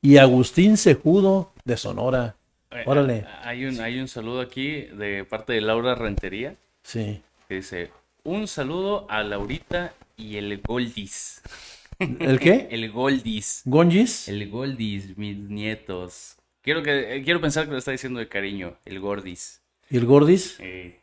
y 0.03 0.17
Agustín 0.19 0.77
Cejudo 0.77 1.53
de 1.65 1.77
Sonora. 1.77 2.37
Eh, 2.71 2.83
Órale, 2.87 3.27
Hay 3.43 3.65
un, 3.65 3.81
hay 3.81 3.99
un 4.01 4.09
saludo 4.09 4.41
aquí 4.41 4.83
de 4.83 5.25
parte 5.25 5.53
de 5.53 5.61
Laura 5.61 5.95
Rentería 5.95 6.57
sí. 6.83 7.23
que 7.49 7.57
dice, 7.57 7.91
un 8.25 8.49
saludo 8.49 9.07
a 9.09 9.23
Laurita 9.23 9.95
y 10.17 10.37
el 10.37 10.61
Goldis. 10.61 11.43
¿El 11.99 12.41
qué? 12.41 12.69
El 12.71 12.91
Goldis. 12.91 13.62
¿Gonjis? 13.65 14.29
El 14.29 14.51
Goldis, 14.51 15.17
mis 15.17 15.37
nietos. 15.37 16.37
Quiero, 16.62 16.83
que, 16.83 17.17
eh, 17.17 17.23
quiero 17.23 17.41
pensar 17.41 17.67
que 17.67 17.73
lo 17.73 17.79
está 17.79 17.93
diciendo 17.93 18.19
de 18.19 18.29
cariño. 18.29 18.75
El 18.85 18.99
Gordis. 19.01 19.62
¿Y 19.88 19.96
el 19.96 20.07
Gordis? 20.07 20.57
Eh, 20.61 21.01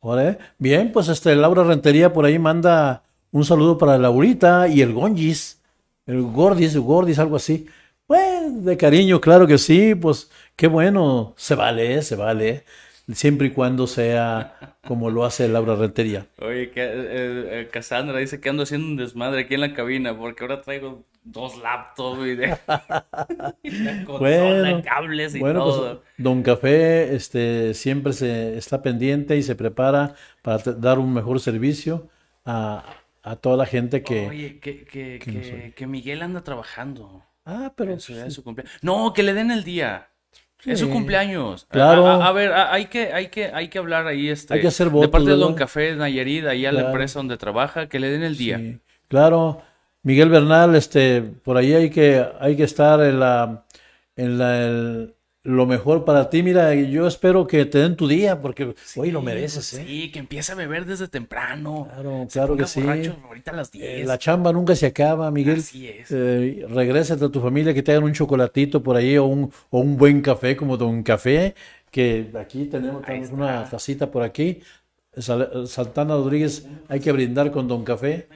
Órale. 0.00 0.38
Bien, 0.58 0.92
pues 0.92 1.08
este 1.08 1.34
Laura 1.34 1.64
Rentería 1.64 2.12
por 2.12 2.24
ahí 2.26 2.38
manda 2.38 3.04
un 3.30 3.44
saludo 3.44 3.78
para 3.78 3.96
Laurita 3.98 4.68
y 4.68 4.82
el 4.82 4.92
Gonjis. 4.92 5.62
El 6.06 6.22
Gordis, 6.22 6.74
el 6.74 6.82
Gordis, 6.82 7.18
algo 7.18 7.36
así. 7.36 7.66
Pues 8.06 8.64
de 8.64 8.76
cariño, 8.76 9.20
claro 9.20 9.46
que 9.46 9.56
sí, 9.56 9.94
pues 9.94 10.30
qué 10.56 10.66
bueno, 10.66 11.32
se 11.38 11.54
vale, 11.54 12.02
se 12.02 12.16
vale, 12.16 12.64
siempre 13.12 13.48
y 13.48 13.50
cuando 13.50 13.86
sea 13.86 14.76
como 14.86 15.10
lo 15.10 15.24
hace 15.24 15.48
Laura 15.48 15.76
Rentería. 15.76 16.26
Oye, 16.40 16.70
que, 16.70 16.82
eh, 16.82 16.90
eh, 17.60 17.68
Cassandra 17.70 18.18
dice 18.18 18.40
que 18.40 18.48
ando 18.48 18.62
haciendo 18.62 18.86
un 18.86 18.96
desmadre 18.96 19.42
aquí 19.42 19.54
en 19.54 19.60
la 19.60 19.74
cabina 19.74 20.16
porque 20.16 20.44
ahora 20.44 20.60
traigo 20.60 21.04
dos 21.22 21.60
laptops 21.62 22.26
y, 22.26 22.34
de... 22.34 22.56
y 23.62 24.04
Bueno, 24.04 24.82
cables 24.82 25.34
y 25.34 25.40
Bueno, 25.40 25.64
pues 25.64 25.76
todo. 25.76 26.02
Don 26.18 26.42
Café 26.42 27.14
este, 27.14 27.74
siempre 27.74 28.12
se 28.12 28.56
está 28.56 28.82
pendiente 28.82 29.36
y 29.36 29.42
se 29.42 29.56
prepara 29.56 30.14
para 30.42 30.58
dar 30.58 30.98
un 30.98 31.12
mejor 31.12 31.40
servicio 31.40 32.08
a, 32.44 32.84
a 33.22 33.36
toda 33.36 33.56
la 33.56 33.66
gente 33.66 34.02
que... 34.02 34.28
Oye, 34.28 34.58
que, 34.60 34.84
que, 34.84 35.72
que, 35.74 35.86
Miguel 35.86 36.22
anda 36.22 36.44
trabajando 36.44 37.24
Ah, 37.46 37.72
pero... 37.76 37.92
en 37.92 38.00
su 38.00 38.12
día 38.14 38.24
de 38.24 38.30
su 38.30 38.44
cumpleaños. 38.44 38.78
No, 38.82 39.12
que 39.12 39.22
le 39.22 39.34
den 39.34 39.50
el 39.50 39.64
día. 39.64 40.10
Es 40.66 40.80
su 40.80 40.88
cumpleaños. 40.90 41.66
Claro. 41.70 42.06
A, 42.06 42.14
a- 42.24 42.28
a 42.28 42.32
ver, 42.32 42.52
a- 42.52 42.72
hay 42.72 42.86
que, 42.86 43.12
hay 43.12 43.28
que, 43.28 43.46
hay 43.46 43.68
que 43.68 43.78
hablar 43.78 44.06
ahí, 44.06 44.28
este, 44.28 44.54
Hay 44.54 44.60
que 44.60 44.68
hacer 44.68 44.86
de 44.88 44.92
votos, 44.92 45.10
parte 45.10 45.30
de 45.30 45.36
Don. 45.36 45.54
Café 45.54 45.94
Nayarit, 45.96 46.46
ahí 46.46 46.64
a 46.66 46.72
la 46.72 46.80
empresa 46.86 47.18
donde 47.18 47.36
trabaja, 47.36 47.88
que 47.88 47.98
le 48.00 48.10
den 48.10 48.22
el 48.22 48.36
día. 48.36 48.58
Sí, 48.58 48.78
claro. 49.08 49.60
Miguel 50.02 50.28
Bernal, 50.28 50.74
este, 50.74 51.22
por 51.22 51.56
ahí 51.56 51.72
hay 51.74 51.90
que, 51.90 52.24
hay 52.40 52.56
que 52.56 52.64
estar 52.64 53.00
en 53.00 53.20
la, 53.20 53.64
en 54.16 54.38
la, 54.38 54.64
el- 54.66 55.13
lo 55.44 55.66
mejor 55.66 56.04
para 56.04 56.28
ti. 56.30 56.42
Mira, 56.42 56.74
yo 56.74 57.06
espero 57.06 57.46
que 57.46 57.64
te 57.66 57.78
den 57.78 57.96
tu 57.96 58.08
día, 58.08 58.40
porque 58.40 58.74
hoy 58.96 59.10
lo 59.10 59.20
Sí, 59.20 59.24
mereces, 59.26 59.70
pues 59.70 59.82
¿eh? 59.82 59.84
Sí, 59.86 60.10
que 60.10 60.18
empiece 60.18 60.52
a 60.52 60.54
beber 60.56 60.84
desde 60.86 61.06
temprano. 61.06 61.86
Claro, 61.92 62.26
Se 62.28 62.38
claro 62.40 62.56
que 62.56 62.66
sí. 62.66 62.82
ahorita 62.82 63.50
a 63.52 63.54
las 63.54 63.68
Eh, 63.74 63.78
10. 63.98 64.06
La 64.08 64.18
chamba 64.18 64.52
nunca 64.52 64.74
se 64.74 64.86
acaba, 64.86 65.30
Miguel. 65.30 65.58
Así 65.58 65.86
es. 65.88 66.10
Eh, 66.10 66.66
regrésate 66.68 67.24
a 67.26 67.28
tu 67.28 67.40
familia, 67.40 67.72
que 67.72 67.82
te 67.82 67.92
hagan 67.92 68.04
un 68.04 68.12
chocolatito 68.12 68.82
por 68.82 68.96
ahí 68.96 69.16
o 69.18 69.26
un, 69.26 69.52
o 69.70 69.78
un 69.80 69.96
buen 69.96 70.20
café 70.22 70.56
como 70.56 70.76
Don 70.76 71.02
Café, 71.02 71.54
que 71.90 72.26
aquí 72.40 72.64
tenemos, 72.64 73.02
tenemos 73.04 73.30
una 73.30 73.68
tacita 73.68 74.10
por 74.10 74.22
aquí. 74.22 74.60
Sal- 75.16 75.68
Santana 75.68 76.14
Rodríguez, 76.14 76.66
hay 76.88 76.98
que 76.98 77.12
brindar 77.12 77.52
con 77.52 77.68
Don 77.68 77.84
Café. 77.84 78.26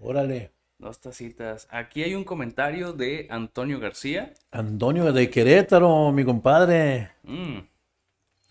Órale. 0.00 0.53
Dos 0.84 1.00
tacitas. 1.00 1.66
Aquí 1.70 2.02
hay 2.02 2.14
un 2.14 2.24
comentario 2.24 2.92
de 2.92 3.26
Antonio 3.30 3.80
García. 3.80 4.34
Antonio 4.50 5.14
de 5.14 5.30
Querétaro, 5.30 6.12
mi 6.12 6.26
compadre. 6.26 7.08
Mm. 7.22 7.60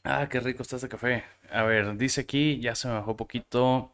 Ah, 0.04 0.28
qué 0.28 0.39
rico 0.39 0.63
está 0.63 0.78
este 0.78 0.89
café. 0.89 1.26
A 1.52 1.62
ver, 1.62 1.96
dice 1.96 2.22
aquí, 2.22 2.60
ya 2.60 2.74
se 2.74 2.88
me 2.88 2.96
bajó 2.96 3.15
poquito. 3.15 3.91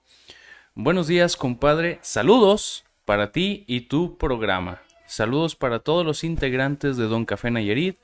Buenos 0.74 1.08
días, 1.08 1.36
compadre. 1.36 2.00
Saludos 2.02 2.86
para 3.04 3.34
ti 3.34 3.66
y 3.68 3.82
tu 3.82 4.18
programa. 4.18 4.80
Saludos 5.06 5.58
para 5.58 5.80
todos 5.80 6.06
los 6.06 6.24
integrantes 6.24 6.96
de 6.96 7.08
Don 7.08 7.26
Café 7.26 7.52
Nayarit. 7.52 7.98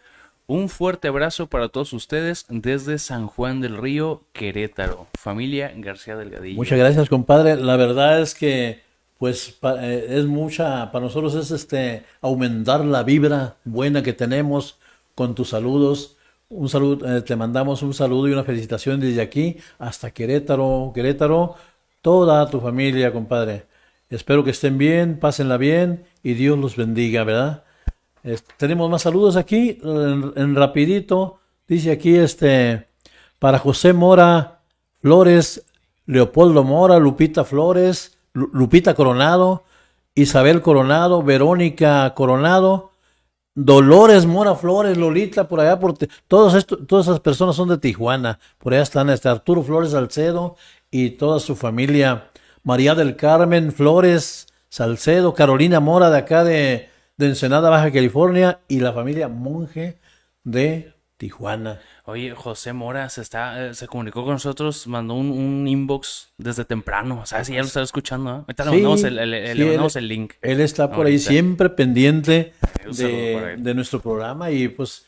Un 0.47 0.67
fuerte 0.67 1.07
abrazo 1.07 1.47
para 1.47 1.69
todos 1.69 1.93
ustedes 1.93 2.45
desde 2.49 2.99
San 2.99 3.27
Juan 3.27 3.61
del 3.61 3.77
Río, 3.77 4.25
Querétaro. 4.33 5.07
Familia 5.17 5.71
García 5.77 6.17
Delgadillo. 6.17 6.57
Muchas 6.57 6.77
gracias, 6.77 7.07
compadre. 7.07 7.55
La 7.55 7.77
verdad 7.77 8.21
es 8.21 8.35
que, 8.35 8.84
pues, 9.17 9.57
eh, 9.79 10.07
es 10.09 10.25
mucha, 10.25 10.91
para 10.91 11.05
nosotros 11.05 11.35
es 11.35 11.51
este, 11.51 12.03
aumentar 12.21 12.83
la 12.83 13.03
vibra 13.03 13.57
buena 13.63 14.03
que 14.03 14.13
tenemos 14.13 14.77
con 15.15 15.35
tus 15.35 15.49
saludos. 15.49 16.17
Un 16.49 16.69
saludo, 16.69 17.17
eh, 17.17 17.21
te 17.21 17.35
mandamos 17.35 17.81
un 17.81 17.93
saludo 17.93 18.27
y 18.27 18.33
una 18.33 18.43
felicitación 18.43 18.99
desde 18.99 19.21
aquí 19.21 19.57
hasta 19.79 20.11
Querétaro, 20.11 20.91
Querétaro, 20.93 21.55
toda 22.01 22.49
tu 22.49 22.59
familia, 22.59 23.11
compadre. 23.13 23.65
Espero 24.09 24.43
que 24.43 24.51
estén 24.51 24.77
bien, 24.77 25.19
pásenla 25.19 25.57
bien 25.57 26.05
y 26.21 26.33
Dios 26.33 26.59
los 26.59 26.75
bendiga, 26.75 27.23
¿verdad? 27.23 27.63
Tenemos 28.57 28.89
más 28.89 29.03
saludos 29.03 29.35
aquí, 29.35 29.79
en, 29.83 30.33
en 30.35 30.55
rapidito. 30.55 31.39
Dice 31.67 31.91
aquí 31.91 32.15
este 32.15 32.87
para 33.39 33.59
José 33.59 33.93
Mora 33.93 34.59
Flores, 35.01 35.65
Leopoldo 36.05 36.63
Mora, 36.63 36.99
Lupita 36.99 37.43
Flores, 37.43 38.14
Lupita 38.35 38.93
Coronado, 38.93 39.63
Isabel 40.13 40.61
Coronado, 40.61 41.23
Verónica 41.23 42.13
Coronado, 42.13 42.91
Dolores 43.55 44.25
Mora 44.25 44.55
Flores, 44.55 44.97
Lolita, 44.97 45.47
por 45.47 45.61
allá, 45.61 45.79
por 45.79 45.97
todos 46.27 46.65
todas 46.65 47.07
esas 47.07 47.21
personas 47.21 47.55
son 47.55 47.69
de 47.69 47.77
Tijuana. 47.77 48.39
Por 48.57 48.73
allá 48.73 48.83
están 48.83 49.09
este 49.09 49.29
Arturo 49.29 49.63
Flores 49.63 49.91
Salcedo 49.91 50.57
y 50.91 51.11
toda 51.11 51.39
su 51.39 51.55
familia. 51.55 52.29
María 52.63 52.95
del 52.95 53.15
Carmen 53.15 53.71
Flores 53.71 54.47
Salcedo, 54.69 55.33
Carolina 55.33 55.79
Mora 55.79 56.09
de 56.09 56.17
acá 56.17 56.43
de, 56.43 56.89
de 57.15 57.27
Ensenada, 57.27 57.69
Baja 57.69 57.91
California, 57.91 58.59
y 58.67 58.81
la 58.81 58.91
familia 58.91 59.29
Monje 59.29 59.99
de 60.43 60.94
Tijuana. 61.17 61.79
Oye, 62.03 62.31
José 62.31 62.73
Mora 62.73 63.07
se 63.09 63.21
está, 63.21 63.67
eh, 63.67 63.73
se 63.73 63.87
comunicó 63.87 64.23
con 64.23 64.33
nosotros, 64.33 64.85
mandó 64.87 65.13
un, 65.13 65.31
un 65.31 65.67
inbox 65.67 66.33
desde 66.37 66.65
temprano. 66.65 67.25
¿Sabes 67.25 67.47
si 67.47 67.53
ya 67.53 67.61
lo 67.61 67.67
estaba 67.67 67.85
escuchando? 67.85 68.29
¿eh? 68.29 68.33
Ahorita 68.41 68.65
le 68.65 68.69
Sí, 68.71 68.75
mandamos 68.75 69.03
el, 69.05 69.19
el- 69.19 69.33
el- 69.33 69.57
sí, 69.57 69.63
le 69.63 69.75
él- 69.75 69.87
el 69.95 70.07
link. 70.07 70.33
Él 70.41 70.59
está 70.61 70.89
por 70.91 71.05
ahí 71.05 71.13
Ahorita. 71.13 71.29
siempre 71.29 71.69
pendiente 71.69 72.53
de, 72.97 73.55
de 73.57 73.73
nuestro 73.73 74.01
programa 74.01 74.51
y 74.51 74.67
pues 74.67 75.05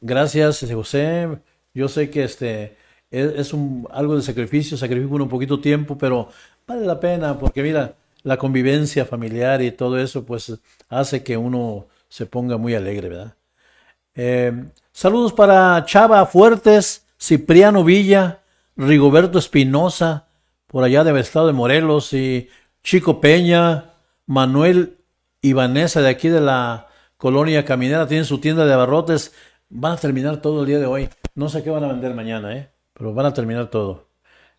gracias 0.00 0.64
José. 0.72 1.28
Yo 1.74 1.88
sé 1.88 2.08
que 2.10 2.24
este 2.24 2.76
es, 3.10 3.32
es 3.36 3.52
un 3.52 3.86
algo 3.90 4.16
de 4.16 4.22
sacrificio, 4.22 4.76
sacrifico 4.78 5.14
un 5.16 5.28
poquito 5.28 5.60
tiempo, 5.60 5.98
pero 5.98 6.30
vale 6.66 6.86
la 6.86 6.98
pena 6.98 7.38
porque 7.38 7.62
mira, 7.62 7.94
la 8.22 8.38
convivencia 8.38 9.04
familiar 9.04 9.60
y 9.62 9.70
todo 9.72 9.98
eso 9.98 10.24
pues 10.24 10.58
hace 10.88 11.22
que 11.22 11.36
uno 11.36 11.86
se 12.08 12.24
ponga 12.26 12.56
muy 12.56 12.74
alegre, 12.74 13.08
¿verdad? 13.10 13.34
Eh, 14.14 14.52
saludos 14.92 15.32
para 15.32 15.84
Chava 15.86 16.24
Fuertes, 16.26 17.06
Cipriano 17.18 17.84
Villa, 17.84 18.40
Rigoberto 18.76 19.38
Espinosa, 19.38 20.26
por 20.66 20.84
allá 20.84 21.04
del 21.04 21.18
estado 21.18 21.48
de 21.48 21.52
Morelos, 21.52 22.12
y 22.12 22.48
Chico 22.82 23.20
Peña, 23.20 23.86
Manuel 24.26 24.96
y 25.42 25.52
Vanessa 25.52 26.00
de 26.00 26.08
aquí 26.08 26.28
de 26.28 26.40
la 26.40 26.88
colonia 27.16 27.64
Caminera, 27.64 28.06
tienen 28.06 28.24
su 28.24 28.38
tienda 28.38 28.64
de 28.64 28.72
abarrotes. 28.72 29.34
Van 29.68 29.92
a 29.92 29.96
terminar 29.96 30.40
todo 30.40 30.60
el 30.62 30.66
día 30.66 30.78
de 30.78 30.86
hoy. 30.86 31.08
No 31.34 31.48
sé 31.48 31.62
qué 31.62 31.70
van 31.70 31.84
a 31.84 31.88
vender 31.88 32.14
mañana, 32.14 32.56
¿eh? 32.56 32.70
pero 32.94 33.14
van 33.14 33.26
a 33.26 33.34
terminar 33.34 33.68
todo. 33.68 34.06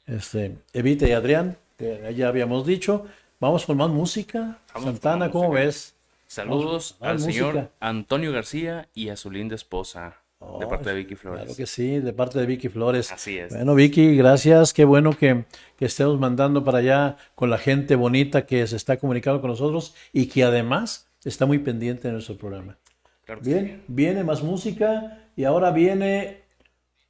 Este, 0.06 0.58
Evita 0.74 1.08
y 1.08 1.12
Adrián, 1.12 1.58
que 1.78 2.14
ya 2.16 2.28
habíamos 2.28 2.66
dicho. 2.66 3.06
Vamos 3.40 3.66
con 3.66 3.78
más 3.78 3.90
música. 3.90 4.60
Vamos 4.74 4.90
Santana, 4.90 5.26
más 5.26 5.30
¿cómo 5.30 5.50
música. 5.50 5.66
ves? 5.66 5.96
Saludos 6.28 6.96
Vamos, 7.00 7.12
al 7.12 7.20
señor. 7.20 7.70
Antonio 7.80 8.32
García 8.32 8.88
y 8.94 9.10
a 9.10 9.18
su 9.18 9.32
linda 9.32 9.56
esposa, 9.56 10.21
de 10.60 10.68
parte 10.68 10.90
de 10.90 10.96
Vicky 10.96 11.16
Flores. 11.16 11.42
Claro 11.44 11.56
que 11.56 11.66
sí, 11.66 12.00
de 12.00 12.14
parte 12.14 12.40
de 12.40 12.46
Vicky 12.46 12.70
Flores. 12.70 13.12
Así 13.12 13.38
es. 13.38 13.54
Bueno, 13.54 13.76
Vicky, 13.76 14.16
gracias. 14.16 14.74
Qué 14.74 14.86
bueno 14.86 15.12
que, 15.18 15.46
que 15.78 15.86
estemos 15.86 16.20
mandando 16.20 16.64
para 16.64 16.80
allá 16.80 17.18
con 17.36 17.50
la 17.50 17.58
gente 17.58 17.96
bonita 17.96 18.46
que 18.46 18.66
se 18.68 18.76
está 18.76 18.98
comunicando 18.98 19.40
con 19.42 19.50
nosotros 19.52 19.94
y 20.12 20.26
que 20.28 20.44
además 20.44 21.08
está 21.24 21.46
muy 21.46 21.60
pendiente 21.60 22.08
de 22.08 22.14
nuestro 22.14 22.38
programa. 22.38 22.78
Claro 23.26 23.42
que 23.42 23.46
sí. 23.46 23.54
Bien, 23.54 23.84
viene 23.88 24.24
más 24.24 24.42
música 24.44 25.20
y 25.36 25.44
ahora 25.44 25.72
viene 25.72 26.42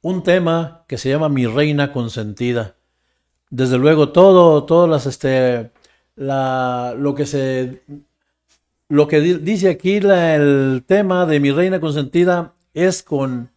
un 0.02 0.22
tema 0.22 0.84
que 0.86 0.98
se 0.98 1.08
llama 1.08 1.28
Mi 1.28 1.46
Reina 1.46 1.92
Consentida. 1.92 2.74
Desde 3.50 3.78
luego, 3.78 4.10
todo, 4.10 4.64
todas 4.64 4.88
las, 4.90 5.06
este, 5.06 5.70
la, 6.16 6.94
lo 6.98 7.14
que 7.14 7.26
se, 7.26 7.82
lo 8.88 9.08
que 9.08 9.20
di- 9.20 9.34
dice 9.38 9.70
aquí 9.70 10.00
la- 10.00 10.34
el 10.36 10.84
tema 10.86 11.24
de 11.26 11.40
Mi 11.40 11.50
Reina 11.50 11.80
Consentida 11.80 12.54
es 12.74 13.02
con 13.02 13.50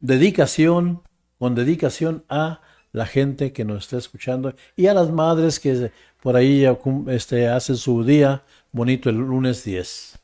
dedicación, 0.00 1.02
con 1.38 1.54
dedicación 1.54 2.24
a 2.28 2.60
la 2.92 3.06
gente 3.06 3.52
que 3.52 3.64
nos 3.64 3.84
está 3.84 3.98
escuchando 3.98 4.54
y 4.74 4.86
a 4.86 4.94
las 4.94 5.10
madres 5.10 5.60
que 5.60 5.92
por 6.22 6.36
ahí 6.36 6.64
este, 7.08 7.48
hacen 7.48 7.76
su 7.76 8.04
día 8.04 8.42
bonito 8.72 9.10
el 9.10 9.16
lunes 9.16 9.64
10. 9.64 10.18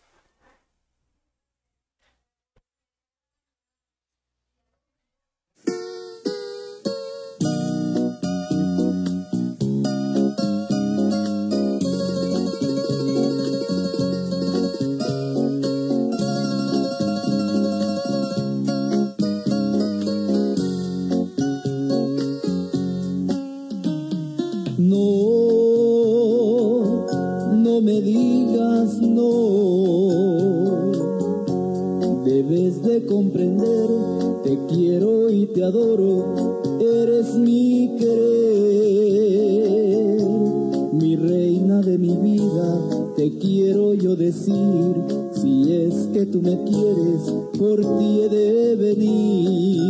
te 35.55 35.63
adoro, 35.63 36.61
eres 36.81 37.35
mi 37.35 37.95
querer, 37.99 39.43
mi 40.93 41.17
reina 41.17 41.83
de 41.83 41.99
mi 41.99 42.17
vida, 42.17 42.79
te 43.17 43.37
quiero 43.39 43.93
yo 43.93 44.17
decir, 44.17 44.95
si 45.35 45.73
es 45.73 46.09
que 46.13 46.25
tú 46.27 46.41
me 46.41 46.65
quieres, 46.65 47.31
por 47.59 47.81
ti 47.99 48.21
he 48.23 48.29
de 48.31 48.77
venir. 48.77 49.81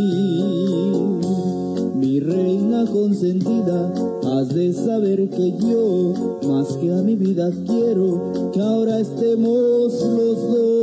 Mi 1.95 2.19
reina 2.19 2.85
consentida, 2.91 3.93
has 4.33 4.49
de 4.49 4.73
saber 4.73 5.29
que 5.29 5.53
yo, 5.57 6.13
más 6.45 6.75
que 6.77 6.93
a 6.93 7.01
mi 7.01 7.15
vida 7.15 7.49
quiero, 7.65 8.51
que 8.51 8.59
ahora 8.59 8.99
estemos 8.99 9.93
los 9.93 10.41
dos. 10.51 10.73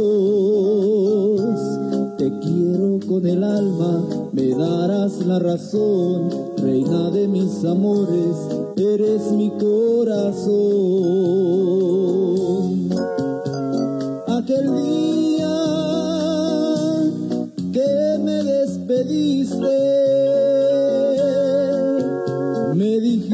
Te 2.16 2.30
quiero 2.40 2.59
con 3.06 3.26
el 3.26 3.42
alma, 3.44 4.04
me 4.32 4.48
darás 4.50 5.24
la 5.26 5.38
razón, 5.38 6.30
reina 6.56 7.10
de 7.10 7.28
mis 7.28 7.64
amores, 7.64 8.36
eres 8.76 9.32
mi 9.32 9.50
corazón. 9.50 10.50
Aquel 14.26 14.74
día 14.82 15.56
que 17.72 18.18
me 18.22 18.42
despediste, 18.42 19.78
me 22.74 23.00
dijiste, 23.00 23.29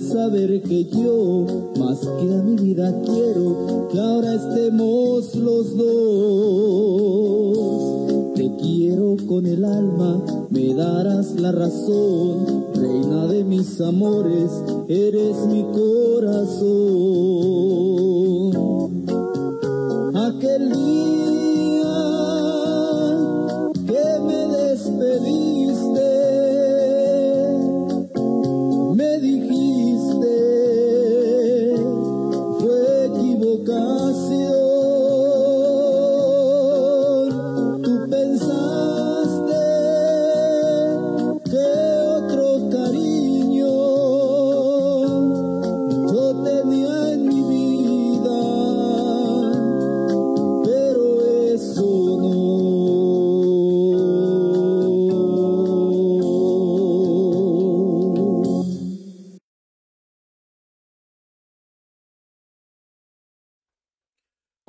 saber 0.00 0.62
que 0.62 0.84
yo, 0.84 1.46
más 1.78 2.00
que 2.00 2.34
a 2.34 2.42
mi 2.42 2.56
vida 2.56 2.92
quiero, 3.04 3.88
que 3.90 3.98
ahora 3.98 4.34
estemos 4.34 5.34
los 5.34 5.76
dos. 5.76 7.12
Te 8.34 8.50
quiero 8.56 9.16
con 9.26 9.46
el 9.46 9.64
alma, 9.64 10.22
me 10.50 10.74
darás 10.74 11.40
la 11.40 11.52
razón, 11.52 12.66
reina 12.74 13.26
de 13.26 13.44
mis 13.44 13.80
amores, 13.80 14.50
eres 14.88 15.46
mi 15.48 15.62
corazón. 15.72 16.81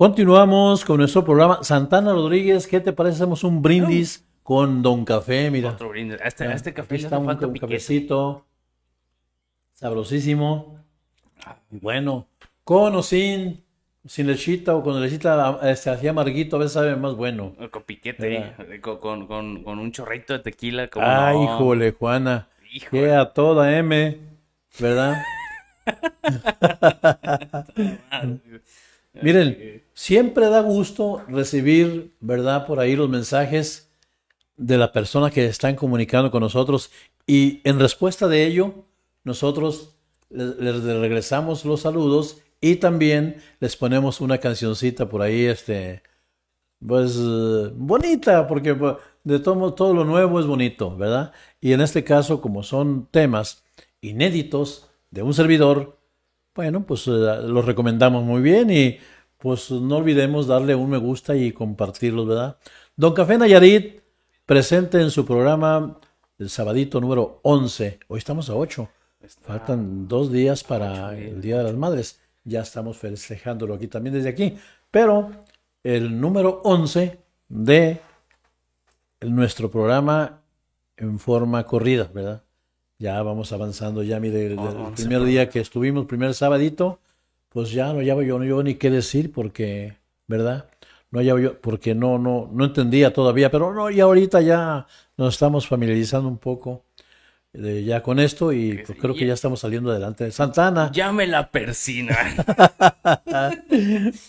Continuamos 0.04 0.84
con 0.84 0.98
nuestro 0.98 1.24
programa. 1.24 1.64
Santana 1.64 2.12
Rodríguez, 2.12 2.68
¿qué 2.68 2.82
te 2.82 2.92
parece? 2.92 3.16
Hacemos 3.16 3.46
un 3.46 3.62
brindis 3.62 4.28
con 4.44 4.82
Don 4.82 5.06
Café, 5.06 5.50
mira. 5.50 5.70
Otro 5.70 5.88
brindis. 5.88 6.20
A 6.20 6.28
este, 6.28 6.44
a 6.44 6.52
este 6.52 6.74
café 6.74 6.96
Aquí 6.96 7.06
está 7.06 7.18
un, 7.18 7.30
un 7.30 7.58
cafecito 7.58 8.46
sabrosísimo. 9.72 10.78
Bueno, 11.70 12.28
con 12.66 12.94
o 12.98 13.02
sin, 13.02 13.64
sin 14.06 14.28
lechita 14.28 14.76
o 14.76 14.84
con 14.84 15.02
lechita 15.02 15.58
este, 15.64 15.90
así 15.90 16.10
amarguito, 16.10 16.58
a 16.58 16.60
veces 16.60 16.74
sabe 16.74 16.98
más 16.98 17.16
bueno. 17.16 17.56
Con 17.72 17.84
piquete, 17.84 18.56
eh, 18.60 18.82
con, 18.82 19.26
con, 19.26 19.26
con, 19.26 19.80
un 19.80 19.92
chorrito 19.94 20.34
de 20.34 20.40
tequila. 20.40 20.90
¿cómo 20.90 21.06
Ay, 21.08 21.38
no? 21.38 21.44
híjole, 21.46 21.92
Juana. 21.92 22.50
Híjole. 22.74 23.04
Que 23.04 23.14
a 23.14 23.32
toda 23.32 23.78
M, 23.78 24.20
¿verdad? 24.80 25.24
Miren, 29.22 29.84
siempre 29.94 30.50
da 30.50 30.62
gusto 30.62 31.24
recibir, 31.28 32.14
¿verdad? 32.20 32.66
Por 32.66 32.80
ahí 32.80 32.96
los 32.96 33.10
mensajes 33.10 33.92
de 34.58 34.78
la 34.78 34.92
persona 34.92 35.30
que 35.30 35.46
están 35.46 35.76
comunicando 35.76 36.32
con 36.32 36.42
nosotros 36.42 36.92
y 37.26 37.62
en 37.64 37.80
respuesta 37.80 38.28
de 38.28 38.46
ello, 38.46 38.86
nosotros 39.24 39.96
les, 40.30 40.58
les 40.58 40.84
regresamos 40.84 41.64
los 41.64 41.82
saludos 41.82 42.42
y 42.60 42.78
también 42.78 43.38
les 43.60 43.76
ponemos 43.76 44.22
una 44.22 44.38
cancioncita 44.38 45.08
por 45.10 45.22
ahí, 45.22 45.46
este, 45.46 46.02
pues 46.86 47.18
eh, 47.18 47.72
bonita, 47.76 48.48
porque 48.48 48.74
pues, 48.76 48.96
de 49.24 49.40
todo, 49.40 49.74
todo 49.74 49.94
lo 49.94 50.06
nuevo 50.06 50.40
es 50.40 50.46
bonito, 50.46 50.96
¿verdad? 50.96 51.34
Y 51.62 51.74
en 51.74 51.82
este 51.82 52.04
caso, 52.04 52.42
como 52.42 52.64
son 52.64 53.08
temas 53.12 53.64
inéditos 54.02 54.90
de 55.12 55.24
un 55.24 55.34
servidor, 55.34 55.98
bueno, 56.56 56.86
pues 56.86 57.08
eh, 57.08 57.12
los 57.12 57.66
recomendamos 57.66 58.24
muy 58.24 58.42
bien 58.42 58.70
y 58.70 58.98
pues 59.38 59.72
no 59.72 59.98
olvidemos 59.98 60.48
darle 60.48 60.76
un 60.76 60.90
me 60.90 60.98
gusta 60.98 61.36
y 61.36 61.52
compartirlos, 61.52 62.28
¿verdad? 62.28 62.58
Don 62.96 63.14
Café 63.14 63.38
Nayarit, 63.38 64.02
presente 64.46 65.02
en 65.02 65.12
su 65.12 65.26
programa 65.26 66.00
el 66.38 66.50
sabadito 66.50 67.02
número 67.02 67.40
11. 67.44 68.00
Hoy 68.08 68.18
estamos 68.18 68.50
a 68.50 68.56
8. 68.56 68.90
Faltan 69.42 70.08
dos 70.08 70.32
días 70.32 70.64
para 70.64 71.18
el 71.18 71.42
Día 71.42 71.58
de 71.58 71.64
las 71.64 71.76
Madres. 71.76 72.20
Ya 72.44 72.62
estamos 72.62 72.98
festejándolo 72.98 73.74
aquí 73.74 73.88
también 73.88 74.14
desde 74.14 74.30
aquí. 74.30 74.58
Pero 74.92 75.32
el 75.84 76.20
número 76.20 76.62
11 76.64 77.20
de 77.50 78.02
nuestro 79.22 79.72
programa 79.72 80.42
en 80.98 81.20
forma 81.20 81.66
corrida, 81.66 82.10
¿verdad? 82.14 82.44
Ya 83.04 83.22
vamos 83.22 83.52
avanzando, 83.52 84.02
ya 84.02 84.18
mire, 84.22 84.46
el, 84.46 84.58
primer 84.96 85.26
día 85.26 85.50
que 85.50 85.60
estuvimos, 85.60 86.06
primer 86.06 86.34
sabadito, 86.34 87.02
pues 87.50 87.72
ya 87.72 87.92
no 87.92 88.00
hallaba 88.00 88.24
yo, 88.24 88.42
yo 88.46 88.64
ni 88.64 88.76
qué 88.76 88.90
decir 88.90 89.30
porque, 89.34 89.98
¿verdad? 90.26 90.70
No 91.12 91.20
hallaba 91.20 91.42
yo, 91.42 91.60
porque 91.60 91.96
no, 91.96 92.18
no, 92.18 92.50
no 92.54 92.64
entendía 92.64 93.12
todavía, 93.12 93.52
pero 93.52 93.74
no, 93.74 93.90
y 93.90 94.00
ahorita 94.00 94.40
ya 94.40 94.88
nos 95.18 95.34
estamos 95.34 95.68
familiarizando 95.68 96.30
un 96.30 96.38
poco 96.38 96.86
eh, 97.52 97.84
ya 97.86 98.02
con 98.02 98.22
esto 98.22 98.54
y 98.54 98.78
pues, 98.78 98.98
creo 98.98 99.14
que 99.14 99.28
ya 99.28 99.34
estamos 99.34 99.60
saliendo 99.60 99.92
adelante. 99.92 100.32
Santana, 100.32 100.90
Llame 100.94 101.28
la 101.28 101.52
persina. 101.52 102.18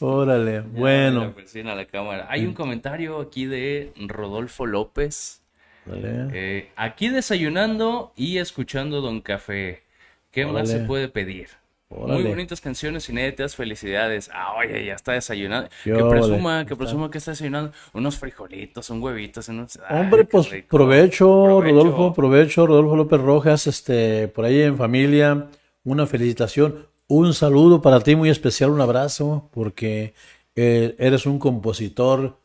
órale, 0.00 0.62
bueno, 0.62 1.26
la 1.26 1.32
persina 1.32 1.76
la 1.76 1.86
cámara. 1.86 2.26
Hay 2.28 2.44
un 2.44 2.54
comentario 2.54 3.20
aquí 3.20 3.46
de 3.46 3.92
Rodolfo 4.08 4.66
López. 4.66 5.43
Eh, 5.86 6.70
aquí 6.76 7.08
desayunando 7.08 8.12
y 8.16 8.38
escuchando 8.38 9.00
Don 9.00 9.20
Café. 9.20 9.82
¿Qué 10.30 10.46
más 10.46 10.68
se 10.68 10.80
puede 10.80 11.08
pedir? 11.08 11.48
Muy 11.90 12.24
bonitas 12.24 12.60
canciones 12.60 13.08
inéditas, 13.08 13.54
felicidades. 13.54 14.28
Ah, 14.32 14.54
oye, 14.58 14.84
ya 14.84 14.94
está 14.94 15.12
desayunando. 15.12 15.68
Que 15.84 15.92
presuma, 15.92 16.66
que 16.66 16.74
presuma 16.74 17.10
que 17.10 17.18
está 17.18 17.30
desayunando 17.32 17.72
unos 17.92 18.18
frijolitos, 18.18 18.90
un 18.90 19.02
huevitos. 19.02 19.48
Unos... 19.48 19.78
Ay, 19.88 20.00
Hombre, 20.00 20.24
pues 20.24 20.48
Provecho. 20.68 21.60
Rodolfo, 21.60 22.12
provecho, 22.12 22.66
Rodolfo 22.66 22.96
López 22.96 23.20
Rojas, 23.20 23.66
este, 23.66 24.28
por 24.28 24.44
ahí 24.44 24.62
en 24.62 24.76
familia, 24.76 25.48
una 25.84 26.06
felicitación, 26.06 26.88
un 27.06 27.32
saludo 27.32 27.80
para 27.80 28.00
ti 28.00 28.16
muy 28.16 28.28
especial, 28.28 28.70
un 28.70 28.80
abrazo, 28.80 29.48
porque 29.52 30.14
eh, 30.56 30.96
eres 30.98 31.26
un 31.26 31.38
compositor 31.38 32.38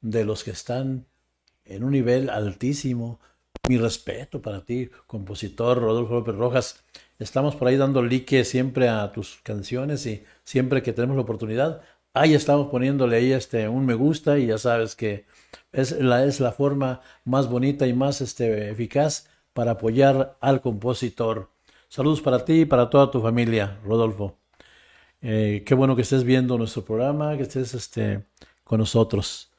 de 0.00 0.24
los 0.24 0.44
que 0.44 0.50
están 0.52 1.06
en 1.64 1.84
un 1.84 1.92
nivel 1.92 2.30
altísimo. 2.30 3.20
Mi 3.68 3.78
respeto 3.78 4.42
para 4.42 4.64
ti, 4.64 4.90
compositor 5.06 5.78
Rodolfo 5.80 6.14
López 6.14 6.34
Rojas. 6.34 6.84
Estamos 7.18 7.54
por 7.54 7.68
ahí 7.68 7.76
dando 7.76 8.02
like 8.02 8.44
siempre 8.44 8.88
a 8.88 9.12
tus 9.12 9.38
canciones 9.42 10.04
y 10.06 10.24
siempre 10.42 10.82
que 10.82 10.92
tenemos 10.92 11.16
la 11.16 11.22
oportunidad, 11.22 11.82
ahí 12.14 12.34
estamos 12.34 12.68
poniéndole 12.70 13.16
ahí 13.16 13.32
este 13.32 13.68
un 13.68 13.86
me 13.86 13.94
gusta 13.94 14.38
y 14.38 14.46
ya 14.46 14.58
sabes 14.58 14.96
que 14.96 15.26
es 15.72 15.92
la, 15.92 16.24
es 16.24 16.40
la 16.40 16.52
forma 16.52 17.00
más 17.24 17.48
bonita 17.48 17.86
y 17.86 17.92
más 17.94 18.20
este, 18.20 18.70
eficaz 18.70 19.28
para 19.52 19.72
apoyar 19.72 20.36
al 20.40 20.60
compositor. 20.60 21.50
Saludos 21.88 22.20
para 22.22 22.44
ti 22.44 22.62
y 22.62 22.64
para 22.64 22.90
toda 22.90 23.10
tu 23.10 23.20
familia, 23.20 23.78
Rodolfo. 23.84 24.38
Eh, 25.20 25.62
qué 25.64 25.74
bueno 25.74 25.94
que 25.94 26.02
estés 26.02 26.24
viendo 26.24 26.58
nuestro 26.58 26.84
programa, 26.84 27.36
que 27.36 27.44
estés 27.44 27.74
este, 27.74 28.24
con 28.64 28.80
nosotros. 28.80 29.51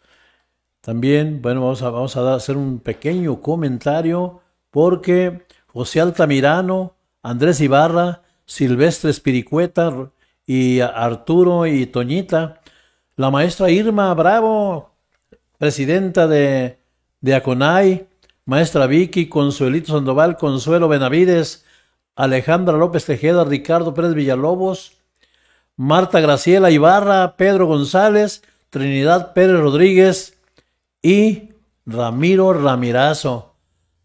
También, 0.83 1.41
bueno, 1.41 1.61
vamos 1.61 1.81
a, 1.81 1.89
vamos 1.91 2.17
a 2.17 2.35
hacer 2.35 2.57
un 2.57 2.79
pequeño 2.79 3.39
comentario 3.39 4.41
porque 4.69 5.45
José 5.67 6.01
Altamirano, 6.01 6.95
Andrés 7.21 7.61
Ibarra, 7.61 8.23
Silvestre 8.45 9.09
Espiricueta 9.09 10.11
y 10.45 10.81
Arturo 10.81 11.67
y 11.67 11.85
Toñita, 11.85 12.59
la 13.15 13.31
maestra 13.31 13.71
Irma 13.71 14.13
Bravo, 14.13 14.91
presidenta 15.57 16.27
de, 16.27 16.79
de 17.21 17.33
Aconay, 17.33 18.09
maestra 18.43 18.85
Vicky, 18.85 19.29
Consuelito 19.29 19.93
Sandoval, 19.93 20.35
Consuelo 20.35 20.89
Benavides, 20.89 21.63
Alejandra 22.17 22.75
López 22.75 23.05
Tejeda, 23.05 23.45
Ricardo 23.45 23.93
Pérez 23.93 24.15
Villalobos, 24.15 24.97
Marta 25.77 26.19
Graciela 26.19 26.71
Ibarra, 26.71 27.37
Pedro 27.37 27.67
González, 27.67 28.43
Trinidad 28.69 29.31
Pérez 29.31 29.61
Rodríguez 29.61 30.32
y 31.03 31.49
Ramiro 31.85 32.53
Ramirazo. 32.53 33.53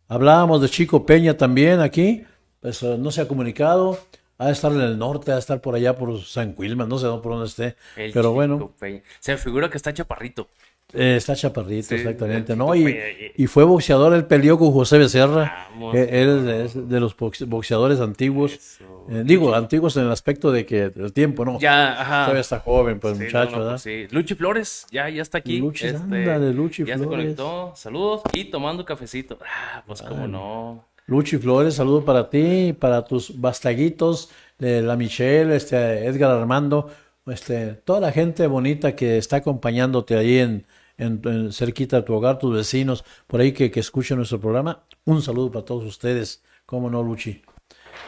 Hablábamos 0.09 0.61
de 0.61 0.69
Chico 0.69 1.07
Peña 1.07 1.37
también 1.37 1.81
aquí, 1.81 2.25
pues 2.61 2.83
eh, 2.83 2.97
no 2.99 3.11
se 3.11 3.23
ha 3.23 3.29
comunicado. 3.29 3.99
Ha 4.37 4.47
de 4.47 4.53
estar 4.53 4.71
en 4.71 4.81
el 4.81 4.99
norte, 4.99 5.33
ha 5.33 5.35
de 5.35 5.41
estar 5.41 5.61
por 5.61 5.75
allá 5.75 5.97
por 5.97 6.23
San 6.23 6.55
Quilman, 6.55 6.89
no 6.89 6.99
sé 6.99 7.07
por 7.07 7.33
dónde 7.33 7.47
esté. 7.47 7.77
El 7.97 8.13
pero 8.13 8.29
Chico 8.29 8.33
bueno, 8.35 8.73
Peña. 8.79 9.03
Se 9.19 9.33
me 9.33 9.39
figura 9.39 9.69
que 9.69 9.77
está 9.77 9.93
chaparrito. 9.93 10.49
Eh, 10.95 11.17
está 11.17 11.35
chaparrito, 11.37 11.89
Sí, 11.89 11.95
exactamente, 11.97 12.57
¿no? 12.57 12.75
Y, 12.75 12.97
y- 13.37 13.47
fue 13.47 13.65
boxeador, 13.65 14.15
él 14.15 14.25
peleó 14.25 14.59
con 14.59 14.73
José 14.73 14.99
Becerra. 14.99 15.69
Vamos, 15.73 15.95
Eh, 15.95 16.09
él 16.23 16.49
es 16.49 16.89
de 16.89 17.01
los 17.01 17.15
box- 17.17 17.47
boxeadores 17.47 18.01
antiguos. 18.01 18.53
Eso. 18.55 19.07
Eh, 19.11 19.23
digo, 19.25 19.55
antiguos 19.55 19.97
en 19.97 20.05
el 20.05 20.11
aspecto 20.13 20.51
de 20.53 20.67
que 20.67 20.93
el 20.95 21.13
tiempo, 21.13 21.45
¿no? 21.45 21.59
Ya, 21.59 22.01
ajá. 22.01 22.23
Todavía 22.25 22.41
está 22.41 22.61
joven, 22.61 23.01
pues 23.01 23.17
Sí, 23.17 23.25
muchacho, 23.25 23.51
no, 23.53 23.57
no, 23.57 23.59
¿verdad? 23.65 23.73
pues 23.73 23.83
sí. 23.83 24.07
Luchi 24.11 24.35
Flores, 24.35 24.87
ya, 24.91 25.09
ya 25.09 25.23
está 25.23 25.39
aquí. 25.39 25.59
Luchi, 25.59 25.87
Este, 25.87 25.97
ándale, 25.99 26.53
Luchi 26.53 26.85
ya 26.85 26.97
se 26.99 27.05
Flores. 27.05 27.19
conectó. 27.25 27.73
Saludos 27.77 28.23
y 28.33 28.45
tomando 28.47 28.85
cafecito. 28.85 29.39
Ah, 29.43 29.83
pues 29.87 30.03
cómo 30.03 30.27
no. 30.29 30.85
Luchi 31.07 31.39
Flores, 31.39 31.75
saludo 31.75 32.05
para 32.05 32.29
ti, 32.29 32.75
para 32.79 33.03
tus 33.05 33.41
bastaguitos, 33.41 34.31
la 34.59 34.95
Michelle, 34.97 35.55
este, 35.57 36.05
Edgar 36.07 36.31
Armando, 36.33 36.91
este, 37.27 37.75
toda 37.85 38.01
la 38.01 38.13
gente 38.13 38.47
bonita 38.47 38.95
que 38.95 39.17
está 39.19 39.37
acompañándote 39.37 40.17
ahí 40.17 40.39
en, 40.39 40.67
en- 40.99 41.53
cerquita 41.53 41.97
de 41.97 42.03
tu 42.03 42.15
hogar, 42.15 42.39
tus 42.39 42.55
vecinos, 42.55 43.05
por 43.27 43.41
ahí 43.41 43.53
que, 43.53 43.71
que 43.71 43.81
escuchan 43.81 44.19
nuestro 44.19 44.41
programa. 44.41 44.85
Un 45.05 45.23
saludo 45.23 45.51
para 45.51 45.65
todos 45.65 45.85
ustedes, 45.85 46.43
cómo 46.67 46.91
no, 46.91 47.03
Luchi. 47.03 47.43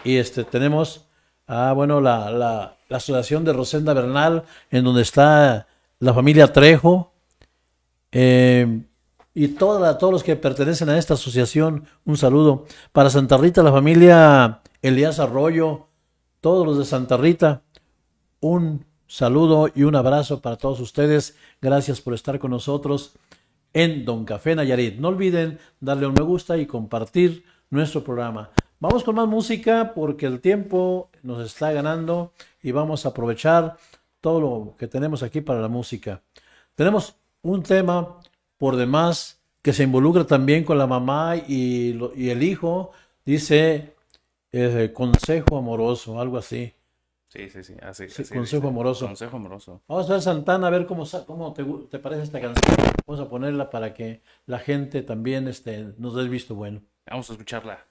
Y 0.04 0.16
este, 0.16 0.44
tenemos, 0.44 1.08
ah, 1.46 1.72
bueno, 1.74 2.00
la, 2.00 2.30
la, 2.30 2.76
asociación 2.90 3.44
de 3.44 3.52
Rosenda 3.52 3.94
Bernal, 3.94 4.42
en 4.70 4.84
donde 4.84 5.02
está 5.02 5.68
la 6.00 6.12
familia 6.12 6.52
Trejo, 6.52 7.12
eh, 8.12 8.82
y 9.32 9.48
toda 9.48 9.96
todos 9.96 10.12
los 10.12 10.24
que 10.24 10.34
pertenecen 10.34 10.88
a 10.88 10.98
esta 10.98 11.14
asociación, 11.14 11.86
un 12.04 12.16
saludo. 12.16 12.66
Para 12.92 13.10
Santa 13.10 13.36
Rita, 13.36 13.62
la 13.62 13.70
familia 13.70 14.60
Elías 14.82 15.20
Arroyo, 15.20 15.86
todos 16.40 16.66
los 16.66 16.78
de 16.78 16.84
Santa 16.84 17.16
Rita, 17.16 17.62
un 18.40 18.84
saludo 19.10 19.68
y 19.74 19.82
un 19.82 19.96
abrazo 19.96 20.40
para 20.40 20.56
todos 20.56 20.78
ustedes. 20.78 21.36
Gracias 21.60 22.00
por 22.00 22.14
estar 22.14 22.38
con 22.38 22.52
nosotros 22.52 23.14
en 23.72 24.04
Don 24.04 24.24
Café 24.24 24.54
Nayarit. 24.54 24.98
No 24.98 25.08
olviden 25.08 25.58
darle 25.80 26.06
un 26.06 26.14
me 26.14 26.22
gusta 26.22 26.56
y 26.56 26.66
compartir 26.66 27.44
nuestro 27.70 28.04
programa. 28.04 28.50
Vamos 28.78 29.02
con 29.02 29.16
más 29.16 29.26
música 29.26 29.92
porque 29.94 30.26
el 30.26 30.40
tiempo 30.40 31.10
nos 31.24 31.44
está 31.44 31.72
ganando 31.72 32.32
y 32.62 32.70
vamos 32.70 33.04
a 33.04 33.08
aprovechar 33.08 33.76
todo 34.20 34.40
lo 34.40 34.76
que 34.78 34.86
tenemos 34.86 35.24
aquí 35.24 35.40
para 35.40 35.60
la 35.60 35.68
música. 35.68 36.22
Tenemos 36.76 37.16
un 37.42 37.64
tema 37.64 38.20
por 38.58 38.76
demás 38.76 39.40
que 39.60 39.72
se 39.72 39.82
involucra 39.82 40.24
también 40.24 40.62
con 40.62 40.78
la 40.78 40.86
mamá 40.86 41.36
y, 41.36 41.98
y 42.14 42.30
el 42.30 42.42
hijo. 42.44 42.92
Dice 43.24 43.96
eh, 44.52 44.92
consejo 44.94 45.58
amoroso, 45.58 46.20
algo 46.20 46.38
así. 46.38 46.72
Sí, 47.32 47.48
sí, 47.48 47.62
sí. 47.62 47.74
Así, 47.80 48.08
Sí, 48.08 48.22
así 48.22 48.34
consejo 48.34 48.62
dice. 48.62 48.68
amoroso. 48.68 49.06
Consejo 49.06 49.36
amoroso. 49.36 49.82
Vamos 49.86 50.10
a 50.10 50.12
ver 50.14 50.22
Santana, 50.22 50.66
a 50.66 50.70
ver 50.70 50.84
cómo, 50.86 51.04
cómo 51.26 51.52
te, 51.52 51.64
te 51.88 51.98
parece 52.00 52.24
esta 52.24 52.40
canción. 52.40 52.76
Vamos 53.06 53.24
a 53.24 53.28
ponerla 53.30 53.70
para 53.70 53.94
que 53.94 54.22
la 54.46 54.58
gente 54.58 55.02
también 55.02 55.46
este, 55.46 55.94
nos 55.96 56.16
dé 56.16 56.22
el 56.22 56.28
visto 56.28 56.54
bueno. 56.56 56.82
Vamos 57.06 57.30
a 57.30 57.34
escucharla. 57.34 57.86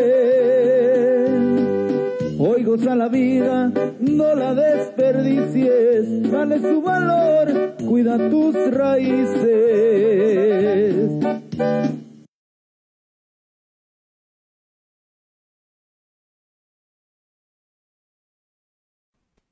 Goza 2.77 2.95
la 2.95 3.07
vida, 3.07 3.71
no 3.99 4.35
la 4.35 4.53
desperdicies, 4.53 6.31
dale 6.31 6.59
su 6.59 6.79
valor, 6.79 7.75
cuida 7.77 8.17
tus 8.29 8.53
raíces. 8.71 9.47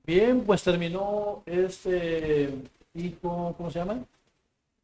Bien, 0.05 0.43
pues 0.45 0.61
terminó 0.61 1.41
este 1.47 2.53
hijo, 2.93 3.55
¿cómo 3.57 3.71
se 3.71 3.79
llama? 3.79 4.05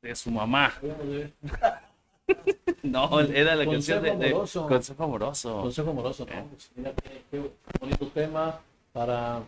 De 0.01 0.15
su 0.15 0.31
mamá. 0.31 0.73
No, 2.84 3.19
era 3.19 3.55
la 3.55 3.65
Consejo 3.65 4.01
canción 4.01 4.19
de, 4.19 4.25
de 4.25 4.32
amoroso. 4.32 4.67
Consejo 4.67 5.03
Amoroso. 5.03 5.61
Consejo 5.61 5.89
amoroso, 5.91 6.25
¿no? 6.25 6.45
Pues 6.45 6.71
mira 6.75 6.93
qué, 6.95 7.21
qué 7.29 7.51
bonito 7.79 8.07
tema 8.07 8.59
para 8.91 9.43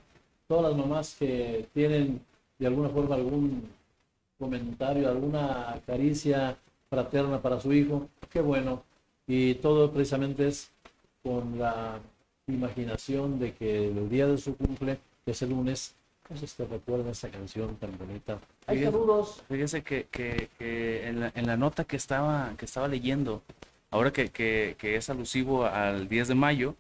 todas 0.48 0.72
las 0.72 0.76
mamás 0.76 1.16
que 1.18 1.68
tienen 1.74 2.22
de 2.60 2.68
alguna 2.68 2.90
forma 2.90 3.16
algún 3.16 3.70
comentario, 4.38 5.10
alguna 5.10 5.80
caricia 5.86 6.58
fraterna 6.90 7.42
para 7.42 7.60
su 7.60 7.74
hijo. 7.74 8.08
Qué 8.30 8.42
bueno. 8.42 8.84
Y 9.26 9.56
todo 9.56 9.92
precisamente 9.92 10.48
es 10.48 10.72
con 11.24 11.58
la 11.58 12.00
imaginación 12.48 13.40
de 13.40 13.54
que 13.54 13.88
el 13.88 14.10
día 14.10 14.28
de 14.28 14.38
su 14.38 14.56
cumple, 14.56 15.00
que 15.26 15.32
es 15.32 15.42
el 15.42 15.50
lunes, 15.50 15.96
pues 16.28 16.44
este, 16.44 16.66
recuerda 16.66 17.12
esta 17.12 17.30
canción 17.30 17.76
tan 17.76 17.98
bonita. 17.98 18.40
Hay 18.68 18.84
saludos. 18.84 19.44
Fíjese 19.50 19.84
que, 19.84 20.08
que, 20.10 20.50
que 20.58 21.08
en, 21.08 21.20
la, 21.20 21.32
en 21.36 21.48
la 21.48 21.58
nota 21.58 21.84
que 21.84 21.96
estaba, 21.98 22.54
que 22.58 22.66
estaba 22.66 22.88
leyendo, 22.88 23.42
ahora 23.92 24.12
que, 24.12 24.30
que, 24.30 24.76
que 24.78 24.96
es 24.96 25.10
alusivo 25.10 25.66
al 25.66 26.08
10 26.08 26.30
de 26.30 26.36
mayo, 26.36 26.76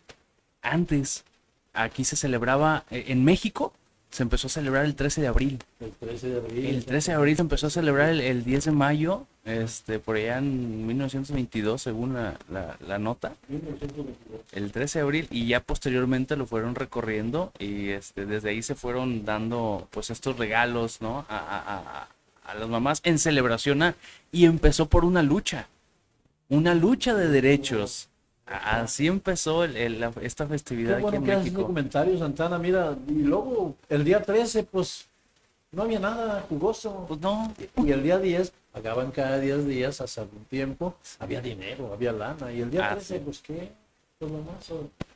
antes 0.62 1.26
aquí 1.74 2.04
se 2.04 2.16
celebraba, 2.16 2.86
eh, 2.90 3.06
en 3.08 3.24
México 3.24 3.74
se 4.14 4.22
empezó 4.22 4.46
a 4.46 4.50
celebrar 4.52 4.86
el 4.86 4.94
13 4.94 5.22
de 5.22 5.28
abril. 5.28 5.58
El 5.80 5.92
13 5.92 6.30
de 6.30 6.38
abril. 6.38 6.66
El 6.68 6.86
13 6.86 7.12
de 7.12 7.18
abril 7.18 7.36
se 7.36 7.42
empezó 7.42 7.66
a 7.68 7.70
celebrar 7.72 8.10
el, 8.10 8.22
el 8.22 8.44
10 8.44 8.66
de 8.66 8.72
mayo, 8.72 9.26
este, 9.44 9.98
por 9.98 10.18
allá 10.18 10.38
en 10.38 10.86
1922, 10.86 11.82
según 11.82 12.14
la, 12.14 12.38
la, 12.52 12.78
la 12.88 13.00
nota. 13.00 13.34
1922. 13.50 14.42
el 14.52 14.72
13 14.72 15.00
de 15.00 15.04
abril 15.04 15.28
y 15.32 15.48
ya 15.48 15.62
posteriormente 15.62 16.36
lo 16.38 16.46
fueron 16.46 16.76
recorriendo 16.76 17.52
y 17.58 17.90
este, 17.90 18.28
desde 18.28 18.52
ahí 18.52 18.62
se 18.62 18.76
fueron 18.76 19.26
dando 19.26 19.88
pues 19.90 20.12
estos 20.12 20.38
regalos, 20.38 21.02
¿no? 21.02 21.26
A, 21.28 21.38
a- 21.38 21.78
a- 22.04 22.08
a 22.46 22.54
las 22.56 22.70
mamás 22.70 23.00
en 23.06 23.18
celebración 23.18 23.82
a- 23.82 23.96
y 24.32 24.46
empezó 24.46 24.88
por 24.90 25.06
una 25.06 25.24
lucha, 25.24 25.68
una 26.50 26.76
lucha 26.76 27.16
de 27.16 27.30
derechos. 27.30 28.10
Así 28.46 29.08
empezó 29.08 29.64
el- 29.64 29.78
el- 29.78 30.00
la- 30.00 30.12
esta 30.22 30.46
Qué 30.46 30.50
festividad 30.50 30.94
aquí 30.96 31.02
bueno 31.04 31.18
en 31.18 31.24
que 31.24 31.36
México. 31.38 31.66
comentario, 31.66 32.18
Santana. 32.18 32.58
Mira, 32.60 32.96
y 33.08 33.24
luego 33.24 33.76
el 33.90 34.04
día 34.04 34.22
13, 34.22 34.64
pues 34.64 35.08
no 35.72 35.84
había 35.84 36.00
nada 36.00 36.46
jugoso. 36.50 37.06
Pues 37.08 37.20
no, 37.22 37.54
Y 37.78 37.92
el 37.92 38.04
día 38.04 38.20
10, 38.20 38.52
pagaban 38.74 39.12
cada 39.12 39.40
10 39.40 39.66
días 39.66 40.02
hace 40.02 40.22
algún 40.22 40.44
tiempo, 40.46 40.96
había 41.20 41.42
dinero, 41.42 41.92
había 41.94 42.12
lana. 42.12 42.52
Y 42.52 42.62
el 42.62 42.70
día 42.70 42.88
Ah, 42.90 42.92
13, 42.96 43.18
sí. 43.18 43.22
pues 43.24 43.40
qué, 43.40 43.72
pues 44.20 44.32
nomás, 44.32 44.70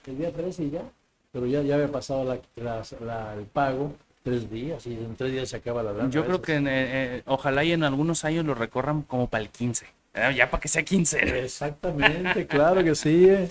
el 0.06 0.18
día 0.18 0.32
13 0.32 0.64
y 0.64 0.70
ya. 0.72 0.84
Pero 1.34 1.46
ya, 1.46 1.62
ya 1.62 1.76
había 1.76 1.92
pasado 1.92 2.24
la, 2.24 2.40
la- 2.56 2.84
la- 3.06 3.34
el 3.34 3.46
pago, 3.46 3.94
tres 4.24 4.50
días, 4.50 4.88
y 4.88 4.94
en 4.94 5.16
tres 5.16 5.32
días 5.34 5.50
se 5.50 5.58
acaba 5.58 5.84
la 5.84 5.92
lana. 5.92 6.10
yo 6.10 6.26
creo 6.26 6.42
que 6.42 6.56
en, 6.56 6.68
eh, 6.68 7.18
eh, 7.18 7.24
ojalá 7.28 7.64
y 7.64 7.74
en 7.74 7.84
algunos 7.84 8.24
años 8.26 8.46
lo 8.46 8.56
recorran 8.56 9.02
como 9.04 9.28
para 9.28 9.44
el 9.44 9.50
15. 9.50 9.86
Eh, 10.18 10.34
Ya 10.36 10.50
para 10.50 10.62
que 10.62 10.68
sea 10.68 10.84
15. 10.84 11.18
Exactamente, 11.44 12.46
claro 12.48 12.84
que 12.84 12.96
sí. 12.96 13.28
eh. 13.30 13.50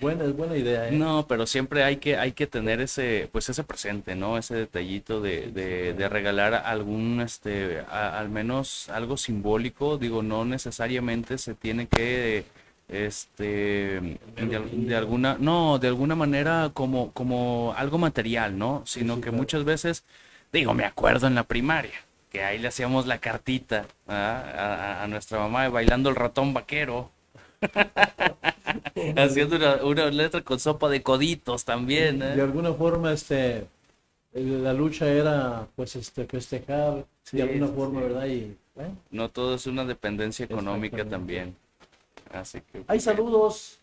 Buena, 0.00 0.24
es 0.24 0.34
buena 0.34 0.56
idea, 0.56 0.88
¿eh? 0.88 0.92
No, 0.92 1.26
pero 1.26 1.46
siempre 1.46 1.84
hay 1.84 1.96
que, 1.98 2.16
hay 2.16 2.32
que 2.32 2.46
tener 2.46 2.80
ese, 2.80 3.28
pues 3.32 3.48
ese 3.50 3.64
presente, 3.64 4.14
¿no? 4.16 4.38
Ese 4.38 4.54
detallito 4.54 5.20
de, 5.20 5.50
de, 5.52 5.92
de 5.92 6.08
regalar 6.08 6.54
algún, 6.54 7.20
este, 7.20 7.80
a- 7.80 8.18
al 8.18 8.30
menos 8.30 8.88
algo 8.88 9.16
simbólico. 9.18 9.98
Digo, 9.98 10.22
no 10.22 10.44
necesariamente 10.46 11.36
se 11.36 11.54
tiene 11.54 11.86
que, 11.86 12.44
este, 12.88 14.18
de, 14.36 14.56
al- 14.56 14.86
de 14.86 14.96
alguna, 14.96 15.36
no, 15.38 15.78
de 15.78 15.88
alguna 15.88 16.14
manera 16.16 16.70
como, 16.74 17.12
como 17.12 17.74
algo 17.76 17.98
material, 17.98 18.56
¿no? 18.58 18.82
Sino 18.86 19.16
sí, 19.16 19.20
que 19.20 19.30
claro. 19.30 19.36
muchas 19.38 19.64
veces, 19.64 20.04
digo, 20.52 20.74
me 20.74 20.84
acuerdo 20.86 21.26
en 21.26 21.34
la 21.34 21.44
primaria, 21.44 21.92
que 22.30 22.42
ahí 22.44 22.58
le 22.58 22.68
hacíamos 22.68 23.06
la 23.06 23.18
cartita 23.18 23.86
a, 24.06 25.04
nuestra 25.08 25.38
mamá 25.38 25.68
bailando 25.68 26.08
el 26.10 26.16
ratón 26.16 26.54
vaquero. 26.54 27.10
Haciendo 29.16 29.56
una, 29.56 29.84
una 29.84 30.06
letra 30.10 30.40
con 30.42 30.58
sopa 30.60 30.88
de 30.88 31.02
coditos 31.02 31.64
también, 31.64 32.22
¿eh? 32.22 32.36
de 32.36 32.42
alguna 32.42 32.72
forma 32.72 33.12
este 33.12 33.66
la 34.32 34.72
lucha 34.72 35.06
era 35.08 35.66
pues 35.74 35.96
este 35.96 36.24
festejar 36.24 37.04
Sí, 37.24 37.36
de 37.36 37.42
alguna 37.44 37.66
sí, 37.68 37.72
forma 37.74 38.00
sí. 38.00 38.06
verdad 38.06 38.26
y 38.26 38.56
bueno, 38.74 38.96
No 39.10 39.28
todo 39.28 39.54
es 39.54 39.66
una 39.66 39.84
dependencia 39.84 40.44
económica 40.44 41.04
también. 41.04 41.54
Así 42.32 42.60
que. 42.60 42.82
hay 42.86 43.00
saludos 43.00 43.78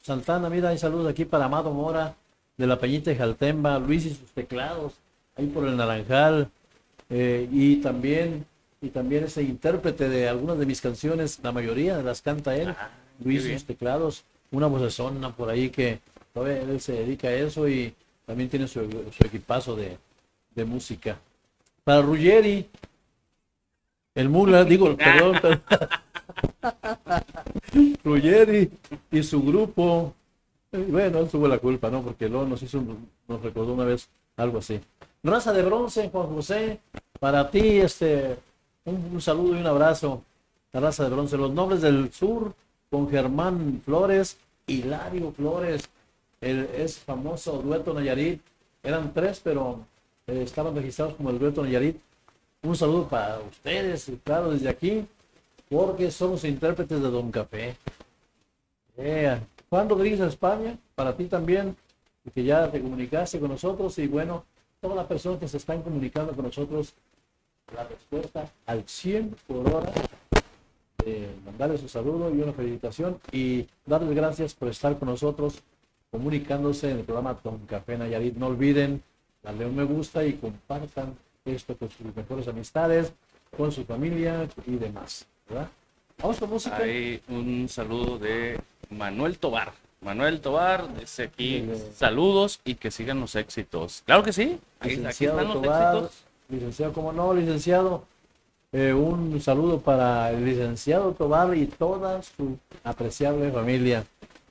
Santana 0.00 0.48
mira 0.48 0.70
hay 0.70 0.78
saludos 0.78 1.08
aquí 1.08 1.24
para 1.24 1.46
Amado 1.46 1.72
Mora 1.72 2.14
de 2.56 2.66
la 2.66 2.78
Peñita 2.78 3.10
de 3.10 3.16
Jaltemba 3.16 3.78
Luis 3.78 4.06
y 4.06 4.14
sus 4.14 4.30
teclados 4.30 4.94
ahí 5.36 5.46
por 5.46 5.64
el 5.66 5.76
Naranjal 5.76 6.50
eh, 7.10 7.48
y 7.50 7.76
también 7.76 8.46
y 8.80 8.90
también 8.90 9.24
ese 9.24 9.42
intérprete 9.42 10.08
de 10.08 10.28
algunas 10.28 10.58
de 10.58 10.66
mis 10.66 10.80
canciones 10.80 11.40
la 11.42 11.52
mayoría 11.52 12.00
las 12.02 12.22
canta 12.22 12.56
él 12.56 12.68
Ah, 12.68 12.90
Luis 13.24 13.42
sus 13.42 13.64
teclados 13.64 14.24
una 14.50 14.66
vocesona 14.66 15.34
por 15.34 15.50
ahí 15.50 15.70
que 15.70 16.00
todavía 16.32 16.62
él 16.62 16.80
se 16.80 16.92
dedica 16.92 17.28
a 17.28 17.32
eso 17.32 17.68
y 17.68 17.92
también 18.24 18.48
tiene 18.48 18.68
su, 18.68 18.80
su 19.16 19.26
equipazo 19.26 19.74
de, 19.74 19.96
de 20.54 20.64
música. 20.64 21.18
Para 21.84 22.02
Ruggeri, 22.02 22.68
el 24.14 24.28
Mula, 24.28 24.64
digo, 24.64 24.94
perdón, 24.96 25.38
perdón. 25.40 25.88
Ruggeri 28.04 28.70
y 29.10 29.22
su 29.22 29.42
grupo, 29.42 30.14
eh, 30.72 30.86
bueno, 30.90 31.20
él 31.20 31.28
tuvo 31.28 31.48
la 31.48 31.58
culpa, 31.58 31.90
¿no? 31.90 32.02
Porque 32.02 32.28
luego 32.28 32.46
nos 32.46 32.62
hizo, 32.62 32.82
nos 33.26 33.42
recordó 33.42 33.72
una 33.72 33.84
vez 33.84 34.08
algo 34.36 34.58
así. 34.58 34.80
Raza 35.22 35.52
de 35.52 35.62
bronce, 35.62 36.08
Juan 36.10 36.28
José, 36.28 36.80
para 37.18 37.50
ti, 37.50 37.80
este, 37.80 38.36
un, 38.84 39.20
saludo 39.20 39.56
y 39.56 39.60
un 39.60 39.66
abrazo. 39.66 40.22
La 40.72 40.80
raza 40.80 41.04
de 41.04 41.10
bronce, 41.10 41.36
los 41.36 41.52
nobles 41.52 41.82
del 41.82 42.12
sur, 42.12 42.54
con 42.90 43.10
Germán 43.10 43.82
Flores, 43.84 44.38
Hilario 44.66 45.32
Flores, 45.32 45.88
el 46.40 46.68
es 46.76 46.98
famoso 46.98 47.60
dueto 47.62 47.92
Nayarit. 47.92 48.40
Eran 48.82 49.12
tres, 49.12 49.40
pero 49.42 49.84
eh, 50.26 50.42
estaban 50.44 50.74
registrados 50.74 51.14
como 51.14 51.30
el 51.30 51.38
dueto 51.38 51.64
Nayarit. 51.64 51.98
Un 52.62 52.76
saludo 52.76 53.08
para 53.08 53.40
ustedes, 53.40 54.10
claro, 54.24 54.50
desde 54.50 54.68
aquí, 54.68 55.06
porque 55.68 56.10
somos 56.10 56.44
intérpretes 56.44 57.00
de 57.00 57.10
Don 57.10 57.30
Café. 57.30 57.76
Eh, 58.96 59.38
Juan 59.68 59.88
Rodríguez 59.88 60.20
España, 60.20 60.78
para 60.94 61.16
ti 61.16 61.26
también, 61.26 61.76
que 62.32 62.44
ya 62.44 62.70
te 62.70 62.80
comunicaste 62.80 63.40
con 63.40 63.50
nosotros 63.50 63.98
y 63.98 64.06
bueno, 64.06 64.44
todas 64.80 64.96
las 64.96 65.06
personas 65.06 65.38
que 65.38 65.48
se 65.48 65.56
están 65.56 65.82
comunicando 65.82 66.32
con 66.34 66.44
nosotros, 66.46 66.94
la 67.74 67.84
respuesta 67.84 68.50
al 68.66 68.84
100 68.86 69.36
por 69.46 69.68
hora, 69.74 69.92
eh, 71.04 71.28
mandarles 71.44 71.82
un 71.82 71.88
saludo 71.88 72.34
y 72.34 72.40
una 72.40 72.52
felicitación 72.52 73.20
y 73.32 73.66
darles 73.86 74.14
gracias 74.14 74.54
por 74.54 74.68
estar 74.68 74.98
con 74.98 75.08
nosotros 75.08 75.62
comunicándose 76.10 76.90
en 76.90 76.98
el 76.98 77.04
programa 77.04 77.38
Don 77.42 77.58
Café 77.66 77.98
Nayarit. 77.98 78.36
No 78.36 78.46
olviden 78.46 79.02
darle 79.42 79.66
un 79.66 79.76
me 79.76 79.84
gusta 79.84 80.24
y 80.24 80.34
compartan 80.34 81.16
esto 81.44 81.76
con 81.76 81.90
sus 81.90 82.14
mejores 82.14 82.48
amistades, 82.48 83.12
con 83.56 83.72
su 83.72 83.84
familia 83.84 84.48
y 84.66 84.76
demás. 84.76 85.26
Vamos 86.18 86.38
con 86.38 86.50
música. 86.50 86.78
Hay 86.78 87.22
un 87.28 87.68
saludo 87.68 88.18
de 88.18 88.60
Manuel 88.90 89.38
Tobar. 89.38 89.72
Manuel 90.00 90.40
Tobar 90.40 90.94
dice 90.98 91.24
aquí 91.24 91.68
saludos 91.94 92.60
y 92.64 92.76
que 92.76 92.90
sigan 92.90 93.20
los 93.20 93.34
éxitos. 93.34 94.02
Claro 94.06 94.22
que 94.22 94.32
sí. 94.32 94.58
Aquí, 94.80 94.90
aquí 94.90 94.96
licenciado 94.96 95.40
están 95.40 95.54
los 95.54 95.62
Tobar, 95.62 95.96
éxitos. 95.96 96.24
licenciado, 96.48 96.92
como 96.92 97.12
no, 97.12 97.34
licenciado. 97.34 98.04
Eh, 98.70 98.92
un 98.92 99.40
saludo 99.40 99.80
para 99.80 100.30
el 100.30 100.44
licenciado 100.44 101.12
Tobar 101.12 101.56
y 101.56 101.66
toda 101.66 102.22
su 102.22 102.58
apreciable 102.84 103.50
familia. 103.50 104.04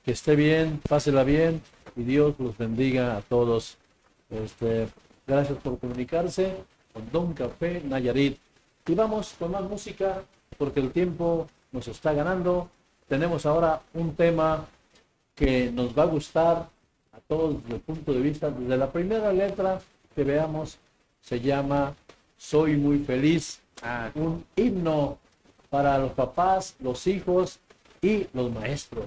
Que 0.04 0.12
esté 0.12 0.36
bien, 0.36 0.82
pásela 0.88 1.24
bien 1.24 1.62
y 1.96 2.04
Dios 2.04 2.36
los 2.40 2.58
bendiga 2.58 3.18
a 3.18 3.22
todos. 3.22 3.78
Este, 4.30 4.88
gracias 5.26 5.58
por 5.60 5.80
comunicarse 5.80 6.56
con 6.94 7.10
Don 7.12 7.34
Café 7.34 7.82
Nayarit. 7.86 8.38
Y 8.86 8.96
vamos 8.96 9.36
con 9.38 9.52
más 9.52 9.64
música 9.64 10.24
porque 10.58 10.80
el 10.80 10.92
tiempo 10.92 11.48
nos 11.72 11.88
está 11.88 12.14
ganando. 12.14 12.70
Tenemos 13.08 13.46
ahora 13.46 13.82
un 13.94 14.16
tema 14.16 14.66
que 15.38 15.72
nos 15.72 15.98
va 15.98 16.04
a 16.04 16.08
gustar 16.08 16.68
a 17.14 17.20
todos 17.28 17.62
desde 17.64 17.76
el 17.76 17.82
punto 17.82 18.12
de 18.12 18.20
vista. 18.20 18.50
Desde 18.50 18.76
la 18.76 18.92
primera 18.92 19.32
letra 19.32 19.80
que 20.16 20.24
veamos 20.24 20.78
se 21.22 21.40
llama 21.40 21.96
Soy 22.38 22.76
muy 22.76 23.00
feliz. 23.00 23.62
Ah, 23.84 24.12
Un 24.16 24.44
himno 24.56 25.20
para 25.70 25.98
los 26.00 26.12
papás, 26.14 26.76
los 26.80 27.06
hijos 27.08 27.60
y 28.02 28.28
los 28.34 28.52
maestros, 28.52 29.06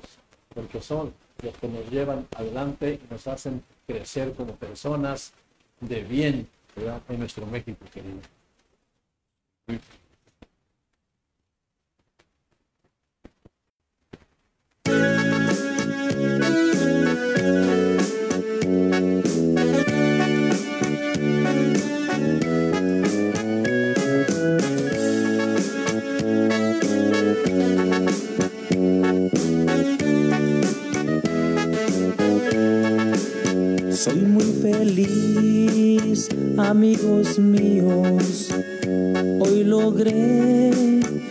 porque 0.55 0.81
son 0.81 1.13
los 1.43 1.57
que 1.57 1.69
nos 1.69 1.91
llevan 1.91 2.27
adelante 2.37 3.01
y 3.03 3.13
nos 3.13 3.27
hacen 3.27 3.63
crecer 3.87 4.33
como 4.35 4.55
personas 4.55 5.33
de 5.81 6.03
bien 6.03 6.49
¿verdad? 6.77 7.01
en 7.09 7.19
nuestro 7.19 7.45
México 7.47 7.85
querido. 7.93 8.21
Amigos 36.61 37.39
míos. 37.39 38.51
Hoy 39.41 39.65
logré 39.65 40.71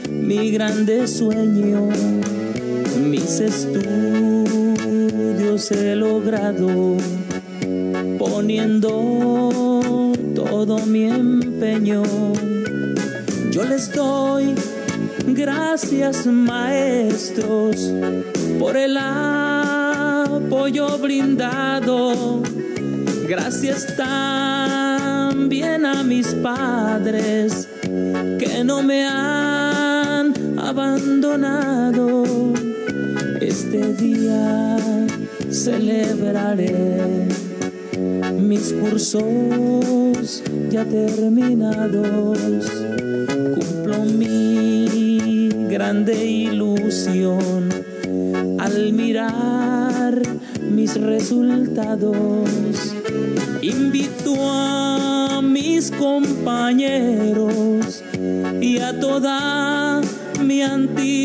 mi 0.10 0.52
grande 0.52 1.08
sueño. 1.08 1.90
Mis 3.02 3.40
estudios 3.40 3.80
he 5.72 5.96
logrado 5.96 6.98
poniendo 8.18 10.12
todo 10.36 10.86
mi 10.86 11.04
empeño. 11.04 12.04
Yo 13.52 13.64
les 13.66 13.94
doy 13.94 14.56
gracias 15.28 16.26
maestros 16.26 17.92
por 18.60 18.78
el 18.78 18.98
apoyo 18.98 20.98
brindado. 20.98 22.42
Gracias 23.28 23.96
también 25.40 25.86
a 25.86 26.04
mis 26.04 26.28
padres 26.44 27.70
que 27.82 28.62
no 28.66 28.84
me 28.84 29.08
han 29.08 30.34
abandonado. 30.60 32.24
Este 33.40 33.94
día 33.94 34.76
celebraré 35.50 37.26
mis 38.38 38.74
cursos 38.74 40.44
ya 40.70 40.84
terminados. 40.84 42.38
Cumplo 43.56 44.04
mi 44.20 45.50
grande 45.70 46.26
ilusión 46.26 47.70
al 48.60 48.92
mirar 48.92 50.22
mis 50.70 51.00
resultados. 51.00 52.50
Invito 53.62 54.36
a 54.38 54.99
mis 55.80 55.92
compañeros 55.92 57.72
y 58.60 58.80
a 58.80 59.00
toda 59.00 60.02
mi 60.44 60.62
antigüedad 60.62 61.16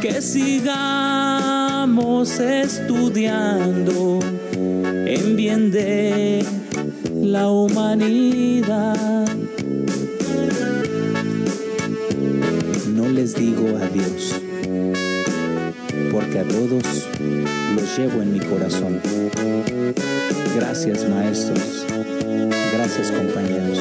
que 0.00 0.22
sigamos 0.22 0.70
estudiando 2.40 4.20
en 4.54 5.36
bien 5.36 5.70
de 5.70 6.46
la 7.14 7.50
humanidad. 7.50 9.28
No 12.86 13.06
les 13.10 13.34
digo 13.34 13.76
adiós, 13.76 14.34
porque 16.10 16.38
a 16.38 16.44
todos 16.44 17.07
los 17.80 17.98
llevo 17.98 18.22
en 18.22 18.32
mi 18.32 18.40
corazón. 18.40 19.00
Gracias 20.56 21.08
maestros, 21.08 21.86
gracias 22.72 23.12
compañeros. 23.12 23.78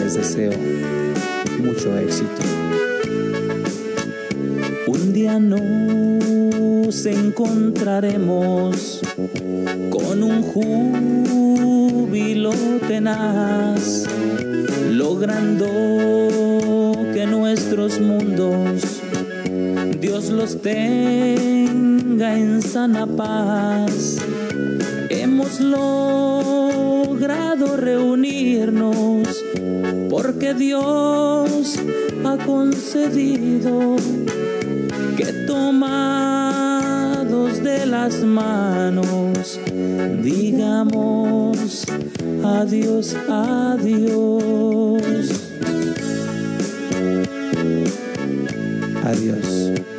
Les 0.00 0.14
deseo 0.14 0.52
mucho 1.58 1.98
éxito. 1.98 2.42
Un 4.86 5.12
día 5.12 5.38
nos 5.38 7.06
encontraremos 7.06 9.00
con 9.90 10.22
un 10.22 10.42
júbilo 10.42 11.72
tenaz, 12.86 14.04
logrando 14.90 15.66
que 17.12 17.26
nuestros 17.26 18.00
mundos 18.00 18.99
Dios 20.10 20.30
los 20.30 20.60
tenga 20.60 22.36
en 22.36 22.60
sana 22.62 23.06
paz. 23.06 24.18
Hemos 25.08 25.60
logrado 25.60 26.96
reunirnos 27.76 29.28
porque 30.10 30.52
Dios 30.54 31.78
ha 32.24 32.36
concedido 32.44 33.94
que 35.16 35.26
tomados 35.46 36.02
de 37.62 37.86
las 37.86 38.16
manos 38.24 39.60
digamos 40.24 41.84
adiós, 42.42 43.16
adiós. 43.28 45.02
Adiós. 49.04 49.89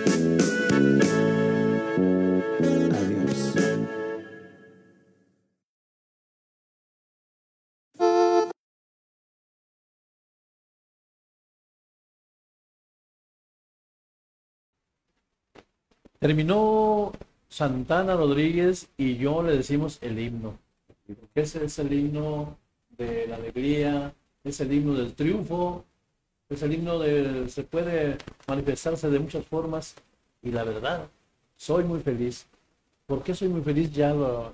Terminó 16.21 17.13
Santana 17.49 18.15
Rodríguez 18.15 18.87
y 18.95 19.17
yo 19.17 19.41
le 19.41 19.57
decimos 19.57 19.97
el 20.01 20.19
himno. 20.19 20.55
Ese 21.33 21.65
es 21.65 21.79
el 21.79 21.91
himno 21.91 22.57
de 22.95 23.25
la 23.25 23.37
alegría, 23.37 24.13
es 24.43 24.61
el 24.61 24.71
himno 24.71 24.93
del 24.93 25.15
triunfo, 25.15 25.83
es 26.47 26.61
el 26.61 26.75
himno 26.75 26.99
de... 26.99 27.49
se 27.49 27.63
puede 27.63 28.19
manifestarse 28.47 29.09
de 29.09 29.17
muchas 29.17 29.43
formas 29.47 29.95
y 30.43 30.51
la 30.51 30.63
verdad, 30.63 31.07
soy 31.57 31.85
muy 31.85 32.01
feliz. 32.01 32.45
¿Por 33.07 33.23
qué 33.23 33.33
soy 33.33 33.47
muy 33.47 33.63
feliz? 33.63 33.91
Ya 33.91 34.13
lo, 34.13 34.53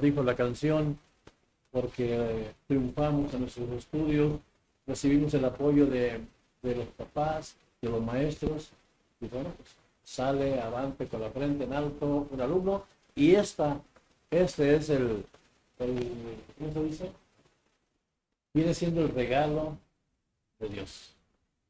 dijo 0.00 0.22
la 0.22 0.36
canción, 0.36 1.00
porque 1.72 2.52
triunfamos 2.68 3.34
en 3.34 3.40
nuestros 3.40 3.68
estudios, 3.70 4.38
recibimos 4.86 5.34
el 5.34 5.44
apoyo 5.46 5.84
de, 5.86 6.20
de 6.62 6.76
los 6.76 6.86
papás, 6.90 7.56
de 7.82 7.88
los 7.88 8.00
maestros, 8.00 8.70
y 9.20 9.26
bueno, 9.26 9.50
pues 9.56 9.68
sale 10.08 10.58
avante 10.60 11.06
con 11.06 11.20
la 11.20 11.30
frente 11.30 11.64
en 11.64 11.72
alto 11.74 12.26
un 12.30 12.40
alumno, 12.40 12.84
y 13.14 13.34
esta, 13.34 13.78
este 14.30 14.76
es 14.76 14.88
el, 14.88 15.24
el 15.78 16.08
¿cómo 16.56 16.72
se 16.72 16.82
dice? 16.84 17.12
Viene 18.54 18.72
siendo 18.72 19.02
el 19.02 19.10
regalo 19.10 19.76
de 20.60 20.68
Dios. 20.70 21.10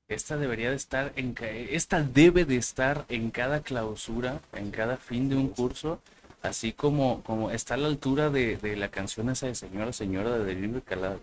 Esta 0.06 0.36
debería 0.36 0.70
de 0.70 0.76
estar 0.76 1.12
en 1.16 1.34
esta 1.40 2.02
debe 2.02 2.44
de 2.44 2.56
estar 2.56 3.04
en 3.08 3.30
cada 3.30 3.60
clausura, 3.60 4.40
en 4.52 4.70
cada 4.70 4.96
fin 4.96 5.28
de 5.28 5.34
un 5.36 5.48
curso, 5.48 6.00
así 6.40 6.72
como, 6.72 7.22
como 7.24 7.50
está 7.50 7.74
a 7.74 7.76
la 7.78 7.88
altura 7.88 8.30
de, 8.30 8.56
de 8.56 8.76
la 8.76 8.88
canción 8.88 9.28
esa 9.30 9.48
de 9.48 9.54
Señora, 9.56 9.92
Señora 9.92 10.38
de 10.38 10.44
Delibro 10.44 10.80
Calado. 10.82 11.20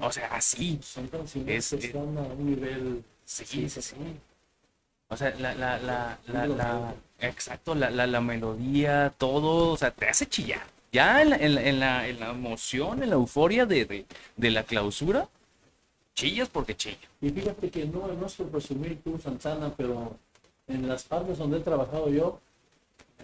O 0.00 0.10
sea, 0.10 0.26
así. 0.34 0.80
Son 0.82 1.06
canciones 1.06 1.72
Es- 1.72 1.80
que 1.80 1.86
están 1.86 2.18
a 2.18 2.22
un 2.22 2.46
nivel... 2.46 3.04
Sí, 3.24 3.68
sí, 3.68 3.80
sí. 3.80 3.94
O 5.08 5.16
sea, 5.16 5.34
la, 5.38 5.54
la, 5.54 5.78
la, 5.78 6.18
la, 6.46 6.94
exacto, 7.20 7.74
la, 7.74 7.90
la, 7.90 8.06
la 8.06 8.20
melodía, 8.20 9.12
todo, 9.16 9.72
o 9.72 9.76
sea, 9.76 9.90
te 9.92 10.08
hace 10.08 10.26
chillar. 10.26 10.62
Ya 10.92 11.22
en 11.22 11.30
la, 11.30 11.36
en 11.36 11.58
en 11.58 11.82
en 11.82 12.22
emoción, 12.22 13.02
en 13.02 13.10
la 13.10 13.16
euforia 13.16 13.66
de, 13.66 13.84
de, 13.84 14.06
de 14.36 14.50
la 14.50 14.64
clausura, 14.64 15.28
chillas 16.14 16.48
porque 16.48 16.76
chillas. 16.76 17.08
Y 17.20 17.30
fíjate 17.30 17.70
que 17.70 17.86
no, 17.86 18.08
no 18.08 18.26
es 18.26 18.34
por 18.34 18.48
presumir 18.48 19.00
tú, 19.04 19.18
Santana, 19.18 19.72
pero 19.76 20.16
en 20.66 20.88
las 20.88 21.04
partes 21.04 21.38
donde 21.38 21.58
he 21.58 21.60
trabajado 21.60 22.08
yo, 22.08 22.40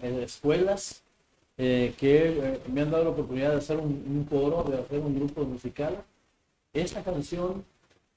en 0.01 0.21
escuelas, 0.21 1.01
eh, 1.57 1.93
que 1.97 2.29
eh, 2.29 2.61
me 2.71 2.81
han 2.81 2.91
dado 2.91 3.03
la 3.03 3.09
oportunidad 3.09 3.51
de 3.51 3.57
hacer 3.57 3.77
un 3.77 4.25
coro, 4.29 4.63
de 4.63 4.79
hacer 4.79 4.99
un 4.99 5.15
grupo 5.15 5.43
musical, 5.43 6.03
esta 6.73 7.03
canción 7.03 7.65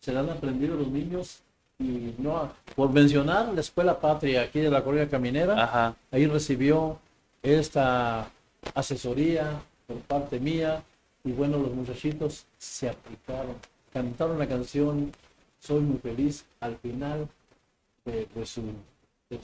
se 0.01 0.13
la 0.13 0.21
han 0.21 0.31
aprendido 0.31 0.77
los 0.77 0.89
niños 0.89 1.41
y 1.79 2.15
no, 2.19 2.51
por 2.75 2.91
mencionar 2.91 3.53
la 3.53 3.61
Escuela 3.61 4.01
Patria 4.01 4.43
aquí 4.43 4.61
de 4.61 4.71
la 4.71 4.83
Colonia 4.83 5.09
Caminera, 5.09 5.63
Ajá. 5.63 5.97
ahí 6.11 6.27
recibió 6.27 6.99
esta 7.43 8.31
asesoría 8.75 9.61
por 9.87 9.99
parte 10.01 10.41
mía 10.41 10.83
y 11.25 11.33
bueno, 11.33 11.59
los 11.59 11.73
muchachitos 11.73 12.47
se 12.59 12.89
aplicaron, 12.89 13.57
cantaron 13.93 14.39
la 14.39 14.47
canción 14.49 15.13
Soy 15.59 15.81
muy 15.81 15.99
feliz 15.99 16.45
al 16.61 16.77
final 16.77 17.29
de, 18.05 18.27
de 18.35 18.47
su, 18.47 18.63
de 19.29 19.41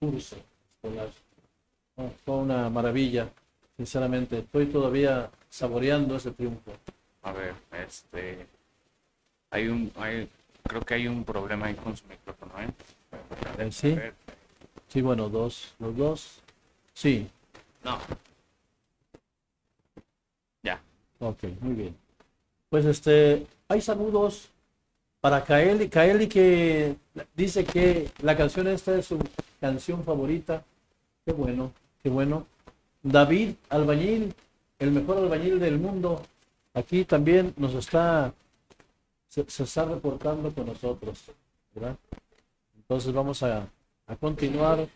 curso 0.00 0.36
escolar. 0.76 1.10
Fue 2.24 2.34
una 2.34 2.70
maravilla, 2.70 3.28
sinceramente. 3.76 4.38
Estoy 4.38 4.66
todavía 4.66 5.30
saboreando 5.50 6.16
ese 6.16 6.30
triunfo. 6.30 6.72
A 7.22 7.32
ver, 7.32 7.54
este. 7.86 8.46
Hay 9.50 9.68
un. 9.68 9.92
Hay, 9.96 10.28
creo 10.62 10.80
que 10.82 10.94
hay 10.94 11.08
un 11.08 11.24
problema 11.24 11.66
ahí 11.66 11.74
con 11.74 11.96
su 11.96 12.06
micrófono, 12.06 12.52
¿eh? 12.60 12.68
Eh, 13.58 13.72
sí, 13.72 13.96
sí, 14.88 15.02
bueno, 15.02 15.28
dos, 15.28 15.74
los 15.78 15.96
dos. 15.96 16.40
Sí, 16.94 17.28
No. 17.84 17.98
Ya. 20.62 20.80
ok, 21.18 21.44
muy 21.60 21.74
bien. 21.74 21.96
Pues 22.68 22.84
este, 22.84 23.46
hay 23.68 23.80
saludos 23.80 24.48
para 25.20 25.44
Kaeli, 25.44 25.88
Kaeli 25.88 26.28
que 26.28 26.96
dice 27.34 27.64
que 27.64 28.10
la 28.22 28.36
canción 28.36 28.66
esta 28.68 28.96
es 28.98 29.06
su 29.06 29.18
canción 29.60 30.02
favorita. 30.04 30.64
Qué 31.24 31.32
bueno, 31.32 31.72
qué 32.02 32.08
bueno. 32.08 32.46
David 33.02 33.54
Albañil, 33.68 34.34
el 34.78 34.90
mejor 34.92 35.18
albañil 35.18 35.58
del 35.60 35.78
mundo, 35.78 36.22
aquí 36.74 37.04
también 37.04 37.52
nos 37.56 37.74
está, 37.74 38.32
se, 39.32 39.62
está 39.62 39.86
reportando 39.86 40.52
con 40.54 40.66
nosotros, 40.66 41.24
¿verdad? 41.74 41.96
Entonces 42.76 43.12
vamos 43.14 43.42
a, 43.42 43.66
a 44.06 44.16
continuar, 44.16 44.86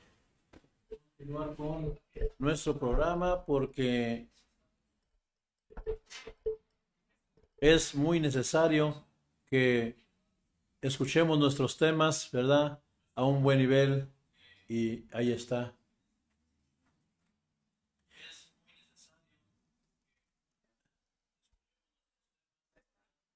continuar 0.90 1.54
con 1.54 1.98
nuestro 2.38 2.76
programa 2.78 3.42
porque 3.46 4.26
es 7.56 7.94
muy 7.94 8.20
necesario 8.20 9.06
que 9.46 9.96
escuchemos 10.82 11.38
nuestros 11.38 11.78
temas, 11.78 12.30
¿verdad? 12.30 12.78
A 13.14 13.24
un 13.24 13.42
buen 13.42 13.58
nivel 13.58 14.06
y 14.68 15.06
ahí 15.14 15.32
está. 15.32 15.72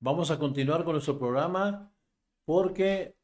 Vamos 0.02 0.30
a 0.30 0.38
continuar 0.38 0.82
con 0.82 0.94
nuestro 0.94 1.18
programa 1.18 1.92
porque 2.46 3.18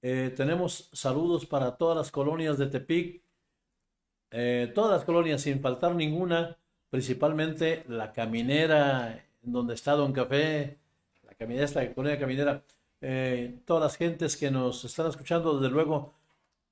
eh, 0.00 0.32
tenemos 0.34 0.88
saludos 0.94 1.44
para 1.44 1.76
todas 1.76 1.94
las 1.94 2.10
colonias 2.10 2.56
de 2.56 2.68
Tepic, 2.68 3.22
eh, 4.30 4.72
todas 4.74 4.92
las 4.92 5.04
colonias 5.04 5.42
sin 5.42 5.60
faltar 5.60 5.94
ninguna, 5.94 6.56
principalmente 6.88 7.84
la 7.88 8.12
caminera, 8.12 9.26
donde 9.42 9.74
está 9.74 9.92
Don 9.92 10.14
Café, 10.14 10.78
la 11.22 11.34
caminera, 11.34 11.66
esta 11.66 11.94
colonia 11.94 12.18
caminera, 12.18 12.64
eh, 13.02 13.60
todas 13.66 13.82
las 13.82 13.96
gentes 13.96 14.38
que 14.38 14.50
nos 14.50 14.86
están 14.86 15.08
escuchando, 15.08 15.60
desde 15.60 15.70
luego, 15.70 16.14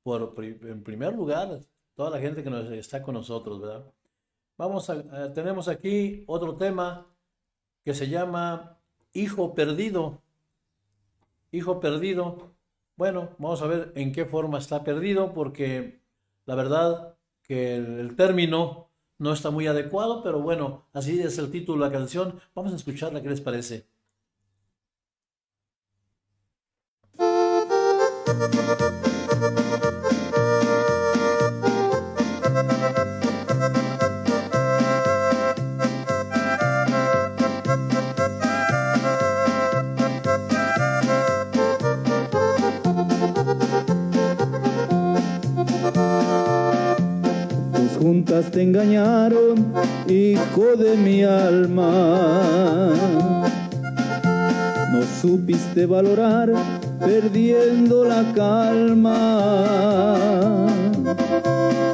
por, 0.02 0.34
en 0.42 0.82
primer 0.82 1.14
lugar, 1.14 1.60
toda 1.94 2.08
la 2.08 2.18
gente 2.18 2.42
que 2.42 2.48
nos 2.48 2.70
está 2.70 3.02
con 3.02 3.12
nosotros, 3.12 3.60
¿verdad? 3.60 3.84
Vamos 4.56 4.88
a, 4.88 5.32
tenemos 5.34 5.68
aquí 5.68 6.24
otro 6.28 6.56
tema 6.56 7.06
que 7.84 7.92
se 7.92 8.08
llama 8.08 8.73
Hijo 9.14 9.54
Perdido. 9.54 10.20
Hijo 11.52 11.80
Perdido. 11.80 12.54
Bueno, 12.96 13.30
vamos 13.38 13.62
a 13.62 13.66
ver 13.66 13.92
en 13.94 14.12
qué 14.12 14.24
forma 14.24 14.58
está 14.58 14.84
perdido, 14.84 15.32
porque 15.32 16.00
la 16.46 16.54
verdad 16.54 17.16
que 17.42 17.76
el, 17.76 18.16
término 18.16 18.90
no 19.18 19.32
está 19.32 19.50
muy 19.50 19.66
adecuado, 19.66 20.22
pero 20.22 20.40
bueno, 20.40 20.86
así 20.92 21.20
es 21.20 21.38
el 21.38 21.50
título 21.50 21.84
de 21.84 21.90
la 21.90 21.96
canción. 21.98 22.40
Vamos 22.54 22.72
a 22.72 22.76
escucharla, 22.76 23.22
¿qué 23.22 23.28
les 23.30 23.40
parece? 23.40 23.86
Juntas 48.04 48.50
te 48.50 48.60
engañaron, 48.62 49.72
hijo 50.06 50.76
de 50.76 50.94
mi 50.94 51.24
alma. 51.24 52.92
No 54.92 55.00
supiste 55.22 55.86
valorar, 55.86 56.52
perdiendo 57.00 58.04
la 58.04 58.30
calma. 58.34 59.46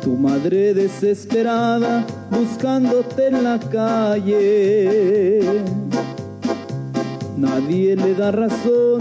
Tu 0.03 0.17
madre 0.17 0.75
desesperada, 0.75 2.05
buscándote 2.29 3.29
en 3.29 3.45
la 3.45 3.61
calle. 3.61 5.43
Nadie 7.37 7.95
le 7.95 8.15
da 8.17 8.33
razón 8.33 9.01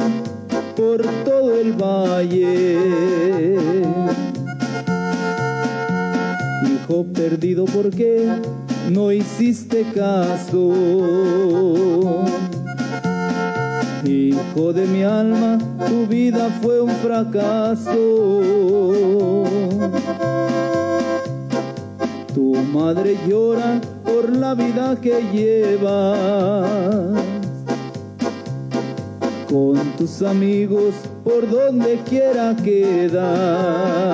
por 0.77 1.01
todo 1.25 1.59
el 1.59 1.73
valle. 1.73 2.77
Hijo 6.89 7.05
perdido, 7.13 7.65
¿por 7.65 7.91
qué 7.91 8.27
no 8.89 9.11
hiciste 9.11 9.85
caso? 9.93 10.73
Hijo 14.03 14.73
de 14.73 14.87
mi 14.87 15.03
alma, 15.03 15.59
tu 15.87 16.07
vida 16.07 16.49
fue 16.63 16.81
un 16.81 16.89
fracaso. 16.89 17.93
Tu 22.33 22.55
madre 22.73 23.19
llora 23.27 23.79
por 24.03 24.35
la 24.35 24.55
vida 24.55 24.97
que 24.99 25.21
llevas. 25.31 26.67
Con 29.47 29.77
tus 29.95 30.23
amigos 30.23 30.95
por 31.23 31.47
donde 31.47 31.99
quiera 32.09 32.55
quedar. 32.55 34.09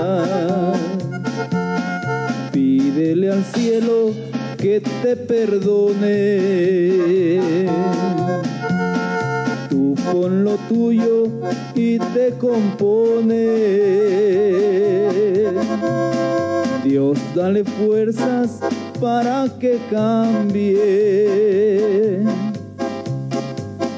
Pídele 2.56 3.32
al 3.34 3.44
cielo 3.44 4.14
que 4.58 4.80
te 4.80 5.18
perdone. 5.18 6.40
Tú 9.70 9.94
pon 10.10 10.46
lo 10.46 10.56
tuyo 10.70 11.28
y 11.76 12.00
te 12.00 12.30
compone. 12.40 13.50
Dios 16.86 17.18
dale 17.36 17.66
fuerzas 17.66 18.62
para 19.02 19.50
que 19.60 19.78
cambie 19.92 20.80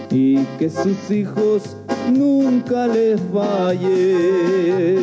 y 0.10 0.38
que 0.58 0.68
sus 0.72 1.12
hijos 1.12 1.78
nunca 2.12 2.88
le 2.88 3.20
fallen. 3.32 4.98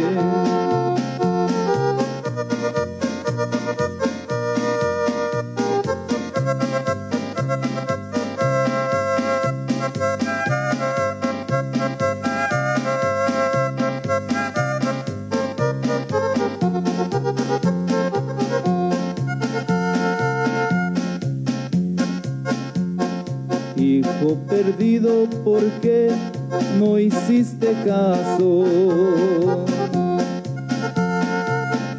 No 26.78 26.98
hiciste 26.98 27.74
caso? 27.84 28.64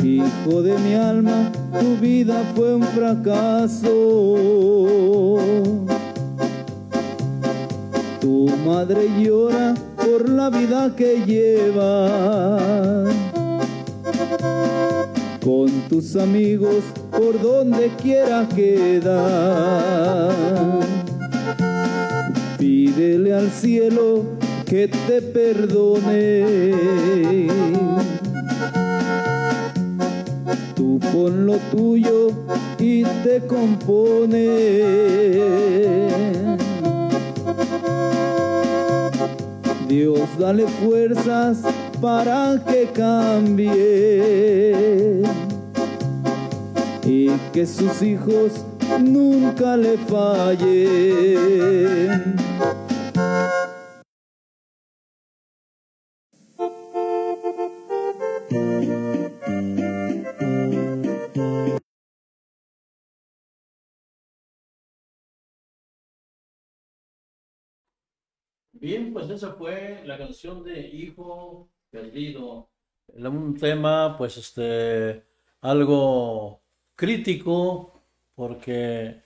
Hijo 0.03 0.61
de 0.61 0.77
mi 0.79 0.93
alma, 0.93 1.51
tu 1.79 1.97
vida 1.97 2.43
fue 2.55 2.75
un 2.75 2.83
fracaso. 2.83 3.89
Tu 8.21 8.49
madre 8.65 9.09
llora 9.19 9.73
por 9.97 10.29
la 10.29 10.49
vida 10.49 10.93
que 10.95 11.23
lleva. 11.25 13.03
Con 15.43 15.69
tus 15.89 16.15
amigos 16.15 16.83
por 17.11 17.41
donde 17.41 17.91
quiera 18.01 18.47
quedar. 18.55 19.34
Te 24.87 25.21
perdone. 25.21 26.34
Bien, 68.85 69.11
pues 69.11 69.27
esa 69.31 69.53
fue 69.53 70.03
la 70.05 70.15
canción 70.15 70.63
de 70.63 70.79
Hijo 70.79 71.71
Perdido. 71.89 72.69
Un 73.15 73.57
tema, 73.57 74.15
pues, 74.15 74.37
este, 74.37 75.23
algo 75.61 76.61
crítico, 76.95 78.03
porque, 78.35 79.23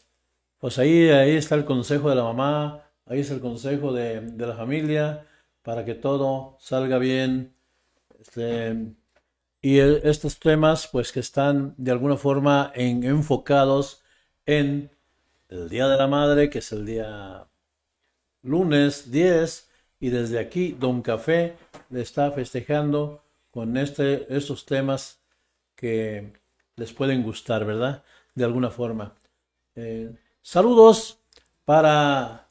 pues 0.59 0.79
ahí, 0.79 1.09
ahí 1.09 1.35
está 1.35 1.55
el 1.55 1.65
consejo 1.65 2.09
de 2.09 2.15
la 2.15 2.23
mamá, 2.23 2.89
ahí 3.05 3.19
es 3.19 3.31
el 3.31 3.41
consejo 3.41 3.91
de, 3.91 4.21
de 4.21 4.47
la 4.47 4.55
familia, 4.55 5.27
para 5.61 5.83
que 5.83 5.93
todo 5.95 6.55
salga 6.61 6.97
bien. 6.97 7.53
Este, 8.17 8.95
y 9.61 9.79
e- 9.79 10.09
estos 10.09 10.39
temas, 10.39 10.87
pues, 10.87 11.11
que 11.11 11.19
están 11.19 11.75
de 11.77 11.91
alguna 11.91 12.17
forma 12.17 12.71
en- 12.75 13.03
enfocados 13.03 14.03
en 14.45 14.89
el 15.49 15.69
Día 15.69 15.89
de 15.89 15.97
la 15.97 16.07
Madre, 16.07 16.49
que 16.49 16.59
es 16.59 16.71
el 16.71 16.85
día 16.85 17.49
lunes 18.43 19.11
10 19.11 19.69
y 19.99 20.09
desde 20.09 20.39
aquí 20.39 20.75
Don 20.79 21.01
Café 21.01 21.55
le 21.89 22.01
está 22.01 22.31
festejando 22.31 23.23
con 23.51 23.77
este, 23.77 24.33
estos 24.35 24.65
temas 24.65 25.21
que 25.75 26.33
les 26.75 26.93
pueden 26.93 27.23
gustar, 27.23 27.65
¿verdad? 27.65 28.03
De 28.35 28.43
alguna 28.45 28.69
forma. 28.71 29.15
Eh, 29.75 30.11
saludos 30.41 31.19
para 31.65 32.49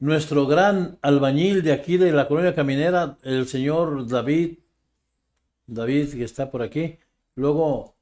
nuestro 0.00 0.46
gran 0.48 0.98
albañil 1.02 1.62
de 1.62 1.72
aquí 1.72 1.98
de 1.98 2.10
la 2.12 2.26
colonia 2.26 2.52
caminera, 2.54 3.16
el 3.22 3.46
señor 3.46 4.08
David, 4.08 4.58
David 5.68 6.14
que 6.16 6.24
está 6.24 6.50
por 6.50 6.62
aquí. 6.62 6.98
Luego, 7.36 7.94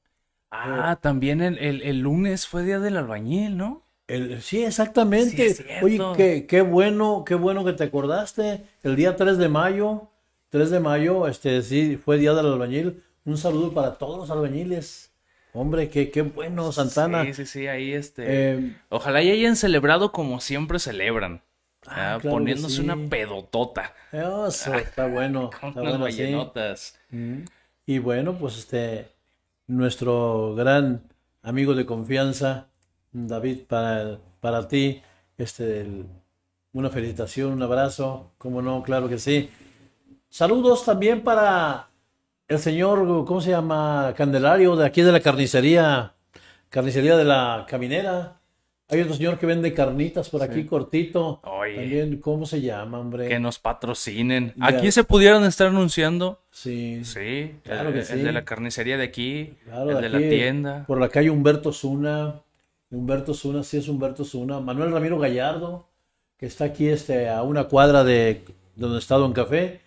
Ah, 0.50 0.98
también 1.00 1.40
el, 1.40 1.56
el- 1.58 1.82
el 1.82 2.00
lunes 2.00 2.48
fue 2.48 2.64
día 2.64 2.80
del 2.80 2.96
albañil, 2.96 3.56
¿no? 3.56 3.85
El, 4.06 4.40
sí, 4.42 4.64
exactamente. 4.64 5.54
Sí. 5.54 5.64
Oye, 5.82 6.00
qué, 6.16 6.46
qué 6.46 6.62
bueno, 6.62 7.24
qué 7.26 7.34
bueno 7.34 7.64
que 7.64 7.72
te 7.72 7.84
acordaste. 7.84 8.64
El 8.82 8.96
día 8.96 9.16
3 9.16 9.38
de 9.38 9.48
mayo, 9.48 10.10
3 10.50 10.70
de 10.70 10.80
mayo, 10.80 11.26
este 11.26 11.62
sí, 11.62 11.96
fue 11.96 12.18
día 12.18 12.34
del 12.34 12.46
albañil. 12.46 13.02
Un 13.24 13.36
saludo 13.36 13.72
para 13.72 13.94
todos 13.94 14.18
los 14.18 14.30
albañiles. 14.30 15.12
Hombre, 15.52 15.88
qué, 15.88 16.10
qué 16.10 16.22
bueno, 16.22 16.70
Santana. 16.70 17.24
Sí, 17.24 17.34
sí, 17.34 17.46
sí, 17.46 17.66
ahí 17.66 17.92
este. 17.92 18.24
Eh, 18.26 18.76
Ojalá 18.90 19.22
y 19.22 19.30
hayan 19.30 19.56
celebrado 19.56 20.12
como 20.12 20.40
siempre 20.40 20.78
celebran. 20.78 21.42
Ah, 21.86 22.14
ah, 22.14 22.18
claro 22.20 22.36
poniéndose 22.36 22.76
sí. 22.76 22.82
una 22.82 23.08
pedotota. 23.08 23.94
eso, 24.12 24.74
está 24.74 25.06
bueno, 25.06 25.50
Con 25.60 25.70
está 25.70 25.80
unas 25.82 25.98
bueno, 25.98 26.10
sí. 26.10 26.22
ballenotas. 26.22 26.98
Y 27.86 27.98
bueno, 27.98 28.36
pues 28.38 28.58
este, 28.58 29.08
nuestro 29.66 30.54
gran 30.54 31.02
amigo 31.42 31.74
de 31.74 31.86
confianza, 31.86 32.68
David, 33.26 33.60
para, 33.66 34.18
para 34.40 34.68
ti, 34.68 35.00
este, 35.38 35.80
el- 35.80 36.06
una 36.72 36.90
felicitación, 36.90 37.52
un 37.52 37.62
abrazo, 37.62 38.32
como 38.36 38.60
no, 38.60 38.82
claro 38.82 39.08
que 39.08 39.18
sí. 39.18 39.48
Saludos 40.28 40.84
también 40.84 41.22
para 41.22 41.88
el 42.48 42.58
señor, 42.58 42.98
¿cómo 43.24 43.40
se 43.40 43.50
llama? 43.50 44.12
Candelario, 44.16 44.76
de 44.76 44.84
aquí 44.84 45.00
de 45.00 45.12
la 45.12 45.20
carnicería, 45.20 46.12
carnicería 46.68 47.16
de 47.16 47.24
la 47.24 47.64
caminera. 47.68 48.34
Hay 48.88 49.00
otro 49.00 49.14
señor 49.14 49.38
que 49.38 49.46
vende 49.46 49.72
carnitas 49.72 50.28
por 50.28 50.42
aquí, 50.42 50.64
cortito. 50.64 51.40
Oye. 51.42 51.74
También, 51.74 52.20
¿cómo 52.20 52.46
se 52.46 52.60
llama, 52.60 53.00
hombre? 53.00 53.26
Que 53.26 53.40
nos 53.40 53.58
patrocinen. 53.58 54.52
Ya. 54.56 54.66
Aquí 54.66 54.92
se 54.92 55.02
pudieran 55.02 55.42
estar 55.44 55.68
anunciando. 55.68 56.42
Sí. 56.50 57.04
Sí, 57.04 57.56
Claro 57.64 57.88
el, 57.88 57.94
que 57.94 58.00
el 58.00 58.06
sí. 58.06 58.18
de 58.18 58.32
la 58.32 58.44
carnicería 58.44 58.96
de 58.96 59.04
aquí, 59.04 59.54
Claro, 59.64 59.90
el 59.90 59.96
de 59.96 60.02
de 60.02 60.08
la 60.10 60.18
tienda. 60.18 60.84
Por 60.86 61.00
la 61.00 61.08
calle 61.08 61.30
Humberto 61.30 61.72
Zuna. 61.72 62.42
Humberto 62.90 63.34
Zuna, 63.34 63.62
sí 63.62 63.78
es 63.78 63.88
Humberto 63.88 64.24
Zuna. 64.24 64.60
Manuel 64.60 64.92
Ramiro 64.92 65.18
Gallardo, 65.18 65.88
que 66.38 66.46
está 66.46 66.64
aquí 66.66 66.88
este, 66.88 67.28
a 67.28 67.42
una 67.42 67.64
cuadra 67.64 68.04
de 68.04 68.44
donde 68.76 68.98
está 68.98 69.16
Don 69.16 69.32
Café. 69.32 69.80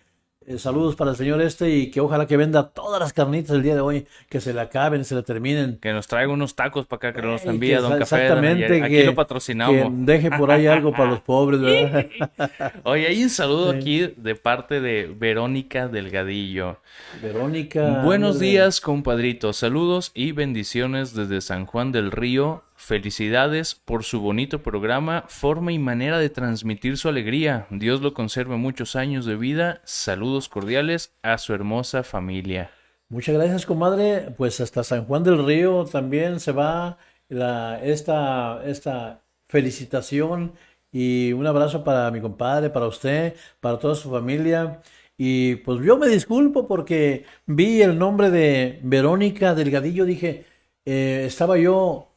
Eh, 0.46 0.58
saludos 0.58 0.96
para 0.96 1.10
el 1.10 1.16
señor 1.18 1.40
este 1.42 1.70
y 1.70 1.90
que 1.90 2.00
ojalá 2.00 2.26
que 2.26 2.36
venda 2.38 2.70
todas 2.70 2.98
las 2.98 3.12
carnitas 3.12 3.54
el 3.54 3.62
día 3.62 3.74
de 3.74 3.80
hoy, 3.82 4.06
que 4.28 4.40
se 4.40 4.54
le 4.54 4.60
acaben, 4.62 5.04
se 5.04 5.14
le 5.14 5.22
terminen. 5.22 5.78
Que 5.80 5.92
nos 5.92 6.08
traiga 6.08 6.32
unos 6.32 6.56
tacos 6.56 6.86
para 6.86 7.10
acá, 7.10 7.20
que 7.20 7.26
nos 7.26 7.42
Ey, 7.44 7.50
envíe 7.50 7.68
que 7.68 7.76
Don 7.76 7.90
Café. 7.98 8.02
Exactamente. 8.24 8.82
Aquí 8.82 8.94
que, 8.96 9.04
lo 9.04 9.12
que 9.12 9.16
patrocinamos. 9.16 9.92
deje 10.06 10.30
por 10.30 10.50
ahí 10.50 10.66
algo 10.66 10.92
para 10.92 11.10
los 11.10 11.20
pobres, 11.20 11.60
¿verdad? 11.60 12.06
Oye, 12.84 13.06
hay 13.06 13.22
un 13.22 13.28
saludo 13.30 13.72
Sí. 13.72 13.78
aquí 13.78 14.14
de 14.16 14.34
parte 14.34 14.80
de 14.80 15.14
Verónica 15.14 15.88
Delgadillo. 15.88 16.78
Verónica. 17.22 18.02
Buenos 18.02 18.40
días, 18.40 18.80
compadrito. 18.80 19.52
Saludos 19.52 20.10
y 20.14 20.32
bendiciones 20.32 21.14
desde 21.14 21.42
San 21.42 21.66
Juan 21.66 21.92
del 21.92 22.10
Río. 22.10 22.64
Felicidades 22.80 23.74
por 23.74 24.04
su 24.04 24.22
bonito 24.22 24.62
programa, 24.62 25.26
forma 25.28 25.70
y 25.70 25.78
manera 25.78 26.18
de 26.18 26.30
transmitir 26.30 26.96
su 26.96 27.10
alegría. 27.10 27.66
Dios 27.70 28.00
lo 28.00 28.14
conserve 28.14 28.56
muchos 28.56 28.96
años 28.96 29.26
de 29.26 29.36
vida. 29.36 29.82
Saludos 29.84 30.48
cordiales 30.48 31.12
a 31.22 31.36
su 31.36 31.52
hermosa 31.52 32.02
familia. 32.02 32.70
Muchas 33.10 33.34
gracias, 33.34 33.66
comadre. 33.66 34.34
Pues 34.36 34.62
hasta 34.62 34.82
San 34.82 35.04
Juan 35.04 35.22
del 35.22 35.44
Río 35.44 35.84
también 35.84 36.40
se 36.40 36.52
va 36.52 36.96
la, 37.28 37.78
esta, 37.84 38.62
esta 38.64 39.20
felicitación 39.46 40.54
y 40.90 41.34
un 41.34 41.46
abrazo 41.46 41.84
para 41.84 42.10
mi 42.10 42.22
compadre, 42.22 42.70
para 42.70 42.86
usted, 42.86 43.36
para 43.60 43.78
toda 43.78 43.94
su 43.94 44.10
familia. 44.10 44.80
Y 45.18 45.56
pues 45.56 45.84
yo 45.84 45.98
me 45.98 46.08
disculpo 46.08 46.66
porque 46.66 47.26
vi 47.44 47.82
el 47.82 47.98
nombre 47.98 48.30
de 48.30 48.80
Verónica 48.82 49.54
Delgadillo, 49.54 50.06
dije, 50.06 50.46
eh, 50.86 51.24
estaba 51.26 51.58
yo, 51.58 52.09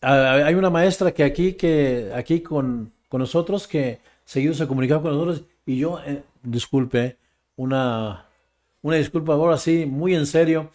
hay 0.00 0.54
una 0.54 0.70
maestra 0.70 1.12
que 1.12 1.24
aquí, 1.24 1.54
que 1.54 2.12
aquí 2.14 2.40
con, 2.40 2.92
con 3.08 3.20
nosotros, 3.20 3.66
que 3.66 4.00
seguido 4.24 4.54
se 4.54 4.66
comunicaba 4.66 5.02
con 5.02 5.12
nosotros, 5.12 5.42
y 5.64 5.78
yo, 5.78 6.00
eh, 6.04 6.22
disculpe, 6.42 7.18
una, 7.56 8.26
una 8.82 8.96
disculpa 8.96 9.32
ahora 9.34 9.58
sí, 9.58 9.86
muy 9.86 10.14
en 10.14 10.26
serio, 10.26 10.70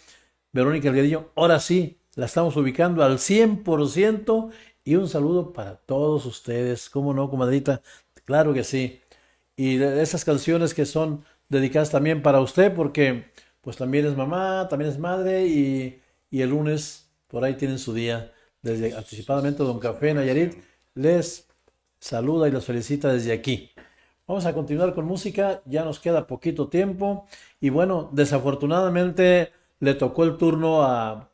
Verónica 0.52 0.92
Delgadillo, 0.92 1.32
ahora 1.36 1.60
sí, 1.60 1.98
la 2.16 2.26
estamos 2.26 2.56
ubicando 2.58 3.04
al 3.04 3.20
100% 3.20 4.52
y 4.84 4.96
un 4.96 5.08
saludo 5.08 5.54
para 5.54 5.76
todos 5.78 6.26
ustedes, 6.26 6.90
¿cómo 6.90 7.14
no, 7.14 7.30
comadrita? 7.30 7.82
Claro 8.26 8.54
que 8.54 8.64
sí. 8.64 9.00
Y 9.56 9.82
esas 9.82 10.26
canciones 10.26 10.74
que 10.74 10.86
son 10.86 11.24
dedicadas 11.50 11.92
también 11.92 12.22
para 12.22 12.42
usted, 12.42 12.74
porque 12.74 13.26
pues 13.62 13.78
también 13.78 14.06
es 14.06 14.16
mamá, 14.18 14.68
también 14.70 14.92
es 14.92 14.98
madre 14.98 15.48
y, 15.48 16.02
y 16.30 16.42
el 16.42 16.50
lunes 16.50 17.10
por 17.28 17.44
ahí 17.44 17.56
tienen 17.56 17.80
su 17.80 17.94
día. 17.94 18.34
Desde 18.62 18.96
anticipadamente 18.96 19.64
Don 19.64 19.80
Café 19.80 20.14
Nayarit 20.14 20.54
les 20.94 21.48
saluda 22.00 22.48
y 22.48 22.52
los 22.52 22.66
felicita 22.66 23.12
desde 23.12 23.34
aquí. 23.34 23.72
Vamos 24.28 24.46
a 24.46 24.54
continuar 24.54 24.94
con 24.94 25.06
música, 25.06 25.62
ya 25.66 25.84
nos 25.84 26.00
queda 26.00 26.28
poquito 26.28 26.70
tiempo 26.70 27.26
y 27.60 27.70
bueno, 27.70 28.10
desafortunadamente 28.14 29.52
le 29.80 29.96
tocó 29.96 30.24
el 30.24 30.38
turno 30.38 30.84
a, 30.84 31.32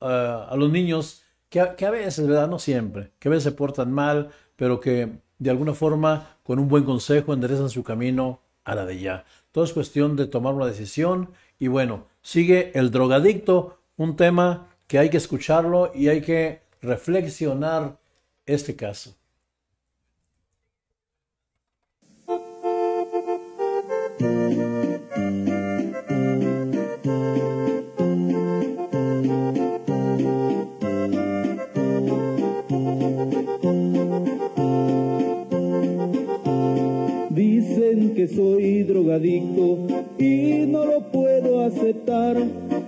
a, 0.00 0.54
los 0.56 0.70
niños 0.70 1.22
que 1.48 1.60
a, 1.60 1.74
que 1.74 1.86
a 1.86 1.90
veces, 1.90 2.26
¿verdad? 2.26 2.48
No 2.48 2.58
siempre, 2.58 3.12
que 3.18 3.28
a 3.28 3.30
veces 3.30 3.44
se 3.44 3.52
portan 3.52 3.92
mal, 3.92 4.30
pero 4.54 4.78
que 4.78 5.10
de 5.38 5.50
alguna 5.50 5.74
forma 5.74 6.36
con 6.44 6.60
un 6.60 6.68
buen 6.68 6.84
consejo 6.84 7.34
enderezan 7.34 7.68
su 7.68 7.82
camino 7.82 8.40
a 8.64 8.76
la 8.76 8.86
de 8.86 9.00
ya. 9.00 9.24
Todo 9.50 9.64
es 9.64 9.72
cuestión 9.72 10.14
de 10.14 10.26
tomar 10.26 10.54
una 10.54 10.66
decisión 10.66 11.32
y 11.58 11.66
bueno, 11.66 12.06
sigue 12.22 12.70
el 12.78 12.92
drogadicto, 12.92 13.80
un 13.96 14.14
tema 14.16 14.68
que 14.90 14.98
hay 14.98 15.08
que 15.08 15.18
escucharlo 15.18 15.92
y 15.94 16.08
hay 16.08 16.20
que 16.20 16.62
reflexionar 16.82 17.96
este 18.44 18.74
caso. 18.74 19.14
soy 38.28 38.82
drogadicto 38.82 39.78
y 40.18 40.66
no 40.66 40.84
lo 40.84 41.10
puedo 41.10 41.64
aceptar. 41.64 42.36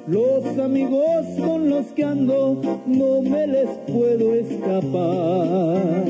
Los 0.09 0.59
amigos 0.59 1.27
con 1.39 1.71
los 1.71 1.87
que 1.93 2.03
ando 2.03 2.61
no 2.87 3.23
me 3.23 3.47
les 3.47 3.69
puedo 3.87 4.35
escapar. 4.35 6.05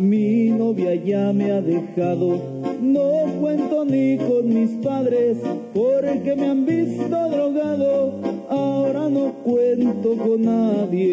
Mi 0.00 0.50
novia 0.50 0.96
ya 0.96 1.32
me 1.32 1.52
ha 1.52 1.60
dejado, 1.60 2.40
no 2.80 3.26
cuento 3.40 3.84
ni 3.84 4.18
con 4.18 4.48
mis 4.48 4.70
padres 4.84 5.38
porque 5.72 6.34
me 6.34 6.46
han 6.46 6.66
visto 6.66 7.28
drogado, 7.30 8.14
ahora 8.48 9.08
no 9.08 9.32
cuento 9.44 10.16
con 10.16 10.42
nadie. 10.42 11.12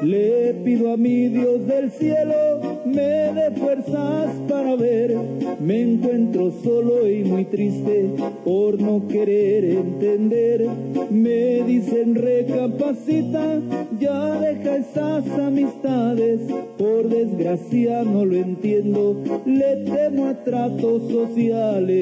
Le 0.00 0.54
pido 0.64 0.94
a 0.94 0.96
mi 0.96 1.28
Dios 1.28 1.66
del 1.66 1.90
cielo, 1.90 2.69
me 2.90 3.32
dé 3.32 3.50
fuerzas 3.56 4.34
para 4.48 4.76
ver. 4.76 5.16
Me 5.60 5.82
encuentro 5.82 6.50
solo 6.62 7.08
y 7.08 7.24
muy 7.24 7.44
triste 7.44 8.10
por 8.44 8.80
no 8.80 9.06
querer 9.08 9.64
entender. 9.64 10.68
Me 11.10 11.62
dicen 11.64 12.14
recapacita, 12.14 13.60
ya 13.98 14.40
deja 14.40 14.76
esas 14.76 15.28
amistades. 15.38 16.40
Por 16.78 17.08
desgracia 17.08 18.02
no 18.04 18.24
lo 18.24 18.36
entiendo, 18.36 19.22
le 19.44 19.76
temo 19.84 20.26
a 20.26 20.34
tratos 20.44 21.02
sociales. 21.10 22.00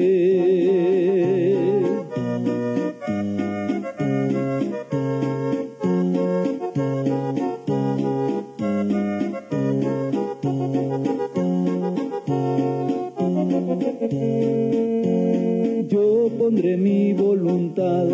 Mi 16.61 17.13
voluntad 17.13 18.07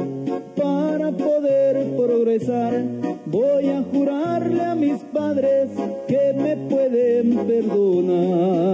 para 0.55 1.11
poder 1.11 1.83
progresar. 1.97 2.79
Voy 3.25 3.69
a 3.69 3.81
jurarle 3.91 4.61
a 4.61 4.75
mis 4.75 4.99
padres 5.11 5.71
que 6.07 6.31
me 6.37 6.55
pueden 6.55 7.37
perdonar. 7.47 8.67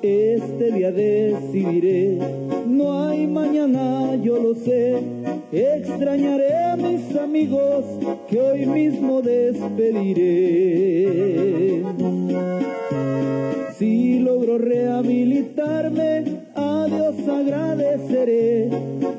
Este 0.00 0.72
día 0.72 0.92
decidiré, 0.92 2.20
no 2.66 3.06
hay 3.06 3.26
mañana, 3.26 4.16
yo 4.16 4.38
lo 4.38 4.54
sé. 4.54 5.02
Extrañaré 5.52 6.56
a 6.56 6.76
mis 6.76 7.14
amigos 7.16 7.84
que 8.30 8.40
hoy 8.40 8.64
mismo 8.64 9.20
despediré. 9.20 10.22
Si 13.76 14.20
logro 14.20 14.56
rehabilitarme, 14.56 16.43
agradeceré 17.28 18.68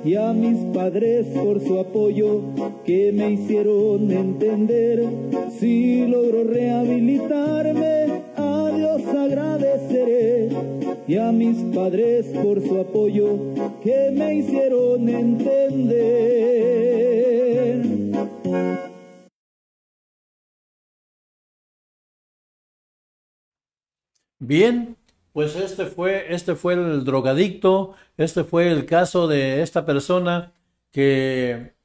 y 0.03 0.15
a 0.15 0.33
mis 0.33 0.57
padres 0.73 1.25
por 1.27 1.59
su 1.61 1.79
apoyo 1.79 2.41
que 2.85 3.11
me 3.11 3.31
hicieron 3.31 4.11
entender. 4.11 5.03
Si 5.57 6.05
logro 6.07 6.43
rehabilitarme, 6.43 8.23
a 8.35 8.71
Dios 8.75 9.05
agradeceré 9.07 10.49
y 11.07 11.17
a 11.17 11.31
mis 11.31 11.57
padres 11.75 12.25
por 12.27 12.61
su 12.61 12.79
apoyo 12.79 13.53
que 13.83 14.11
me 14.11 14.35
hicieron 14.35 15.07
entender. 15.09 16.25
Bien, 24.39 24.94
pues 25.35 25.57
este 25.57 25.85
fue, 25.87 26.33
este 26.33 26.55
fue 26.55 26.75
el 26.75 27.03
drogadicto, 27.03 27.95
este 28.15 28.45
fue 28.45 28.71
el 28.71 28.85
caso 28.85 29.27
de 29.27 29.61
esta 29.61 29.85
persona 29.85 30.53
que 30.91 31.75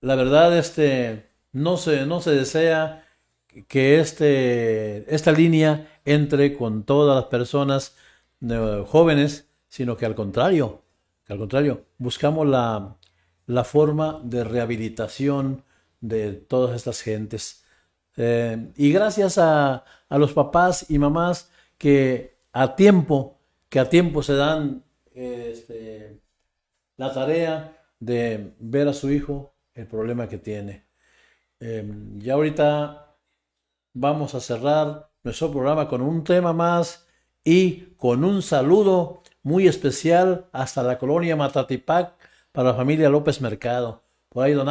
la 0.00 0.14
verdad 0.14 0.56
este, 0.56 1.28
no, 1.52 1.76
se, 1.76 2.06
no 2.06 2.22
se 2.22 2.30
desea 2.30 3.06
que 3.68 4.00
este, 4.00 5.14
esta 5.14 5.32
línea 5.32 6.00
entre 6.06 6.56
con 6.56 6.84
todas 6.84 7.14
las 7.16 7.26
personas 7.26 7.94
eh, 8.40 8.84
jóvenes, 8.88 9.50
sino 9.68 9.98
que 9.98 10.06
al 10.06 10.14
contrario, 10.14 10.82
que 11.26 11.34
al 11.34 11.38
contrario, 11.38 11.84
buscamos 11.98 12.46
la, 12.46 12.96
la 13.46 13.64
forma 13.64 14.22
de 14.24 14.44
rehabilitación 14.44 15.62
de 16.00 16.32
todas 16.32 16.74
estas 16.74 17.02
gentes. 17.02 17.66
Eh, 18.16 18.72
y 18.76 18.92
gracias 18.92 19.36
a, 19.36 19.84
a 20.08 20.18
los 20.18 20.32
papás 20.32 20.86
y 20.88 20.98
mamás 20.98 21.50
que 21.76 22.33
a 22.54 22.76
tiempo, 22.76 23.40
que 23.68 23.80
a 23.80 23.90
tiempo 23.90 24.22
se 24.22 24.34
dan 24.34 24.84
este, 25.12 26.20
la 26.96 27.12
tarea 27.12 27.76
de 27.98 28.54
ver 28.60 28.86
a 28.88 28.92
su 28.92 29.10
hijo 29.10 29.54
el 29.74 29.88
problema 29.88 30.28
que 30.28 30.38
tiene. 30.38 30.84
Eh, 31.58 31.84
ya 32.18 32.34
ahorita 32.34 33.16
vamos 33.92 34.36
a 34.36 34.40
cerrar 34.40 35.10
nuestro 35.24 35.50
programa 35.50 35.88
con 35.88 36.00
un 36.00 36.22
tema 36.22 36.52
más 36.52 37.08
y 37.42 37.94
con 37.96 38.24
un 38.24 38.40
saludo 38.40 39.22
muy 39.42 39.66
especial 39.66 40.46
hasta 40.52 40.84
la 40.84 40.96
colonia 40.96 41.34
Matatipac 41.34 42.14
para 42.52 42.70
la 42.70 42.76
familia 42.76 43.10
López 43.10 43.40
Mercado. 43.40 44.04
Por 44.28 44.44
ahí 44.44 44.52
Don 44.52 44.68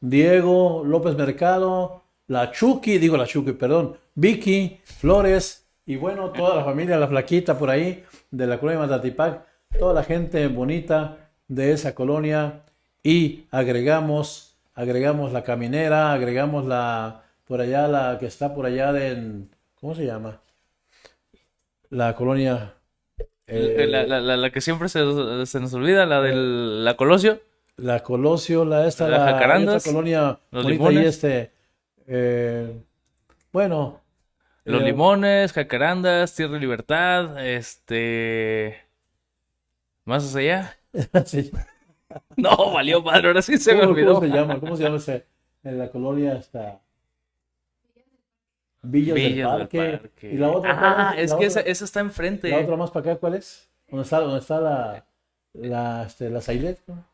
Diego 0.00 0.82
López 0.84 1.16
Mercado, 1.16 2.02
la 2.26 2.50
Chucky, 2.52 2.98
digo 2.98 3.16
la 3.16 3.26
Chucky, 3.26 3.52
perdón, 3.52 3.96
Vicky 4.14 4.80
Flores, 4.84 5.59
y 5.92 5.96
bueno, 5.96 6.30
toda 6.30 6.56
la 6.56 6.64
familia, 6.64 6.96
la 6.98 7.08
flaquita 7.08 7.58
por 7.58 7.68
ahí, 7.70 8.04
de 8.30 8.46
la 8.46 8.58
colonia 8.58 8.80
Matatipac, 8.80 9.44
toda 9.78 9.92
la 9.94 10.02
gente 10.04 10.46
bonita 10.48 11.30
de 11.48 11.72
esa 11.72 11.94
colonia. 11.94 12.62
Y 13.02 13.46
agregamos, 13.50 14.56
agregamos 14.74 15.32
la 15.32 15.42
caminera, 15.42 16.12
agregamos 16.12 16.66
la, 16.66 17.22
por 17.44 17.60
allá, 17.60 17.88
la 17.88 18.18
que 18.18 18.26
está 18.26 18.54
por 18.54 18.66
allá 18.66 18.92
de, 18.92 19.42
¿cómo 19.80 19.94
se 19.94 20.04
llama? 20.06 20.40
La 21.88 22.14
colonia. 22.14 22.74
eh, 23.46 23.86
la, 23.88 24.04
la- 24.04 24.20
la- 24.20 24.36
la 24.36 24.50
que 24.50 24.60
siempre 24.60 24.88
se, 24.88 25.00
se 25.46 25.60
nos 25.60 25.74
olvida, 25.74 26.06
la 26.06 26.20
del 26.22 26.84
la 26.84 26.96
Colosio. 26.96 27.40
la 27.78 28.00
Colosio, 28.00 28.64
la 28.64 28.86
esta, 28.86 29.08
La 29.08 29.32
la, 29.32 29.80
colonia 29.82 30.38
los 30.52 30.62
bonita 30.64 30.88
limones. 30.90 31.06
este, 31.06 31.50
eh, 32.06 32.80
bueno, 33.52 34.00
Los 34.64 34.82
eh, 34.82 34.84
Limones, 34.86 35.52
Jacarandas, 35.52 36.34
Tierra 36.34 36.54
de 36.54 36.60
Libertad, 36.60 37.44
este... 37.46 38.76
¿Más 40.04 40.24
hacia 40.24 40.40
allá? 40.92 41.24
sí. 41.26 41.50
No, 42.36 42.72
valió 42.72 43.00
madre, 43.02 43.28
ahora 43.28 43.40
sí 43.40 43.56
se 43.56 43.72
me 43.72 43.80
¿Cómo, 43.82 43.92
olvidó. 43.92 44.14
cómo 44.14 44.26
se 44.26 44.32
llama? 44.32 44.58
¿Cómo 44.58 44.76
se 44.76 44.82
llama 44.82 44.96
ese? 44.96 45.26
En 45.62 45.78
la 45.78 45.90
colonia 45.90 46.32
está 46.34 46.80
Villas, 48.82 49.14
del, 49.14 49.32
Villas 49.32 49.50
del 49.52 49.68
Parque. 49.68 49.98
Parque. 49.98 50.32
Y 50.32 50.36
la 50.38 50.50
otra, 50.50 50.72
Ah, 50.72 51.10
¿cuál 51.12 51.18
es 51.20 51.30
La 51.30 51.38
que 51.38 51.46
otra- 51.46 51.60
esa, 51.60 51.60
esa 51.70 51.84
está 51.84 52.00
enfrente. 52.00 52.48
La 52.50 52.58
otra 52.60 52.76
más 52.76 52.90
para 52.90 53.12
acá, 53.12 53.20
¿cuál 53.20 53.34
es? 53.34 53.70
¿Dónde 53.88 54.02
está, 54.04 54.20
dónde 54.20 54.38
está 54.40 54.60
la, 54.60 55.06
la, 55.52 56.04
este, 56.06 56.30
la 56.30 56.40
Sailet? 56.40 56.80
no? 56.88 57.04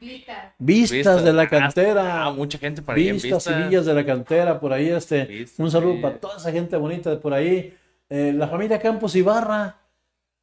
Vista. 0.00 0.54
Vistas, 0.58 0.92
Vistas. 0.96 1.24
de 1.24 1.32
la 1.32 1.42
Ah, 1.42 1.48
cantera. 1.48 2.24
Ah, 2.24 2.30
mucha 2.32 2.58
gente 2.58 2.82
por 2.82 2.94
ahí 2.96 3.08
en 3.08 3.14
Vistas 3.14 3.46
y 3.46 3.50
Vistas. 3.50 3.68
villas 3.68 3.86
de 3.86 3.94
la 3.94 4.04
cantera, 4.06 4.60
por 4.60 4.72
ahí 4.72 4.88
este. 4.88 5.24
Vistas, 5.24 5.58
un 5.58 5.70
saludo 5.70 5.94
sí. 5.94 6.00
para 6.02 6.18
toda 6.18 6.36
esa 6.36 6.52
gente 6.52 6.76
bonita 6.76 7.10
de 7.10 7.16
por 7.16 7.32
ahí. 7.34 7.76
Eh, 8.08 8.32
la 8.34 8.46
familia 8.48 8.78
Campos 8.80 9.16
Ibarra, 9.16 9.78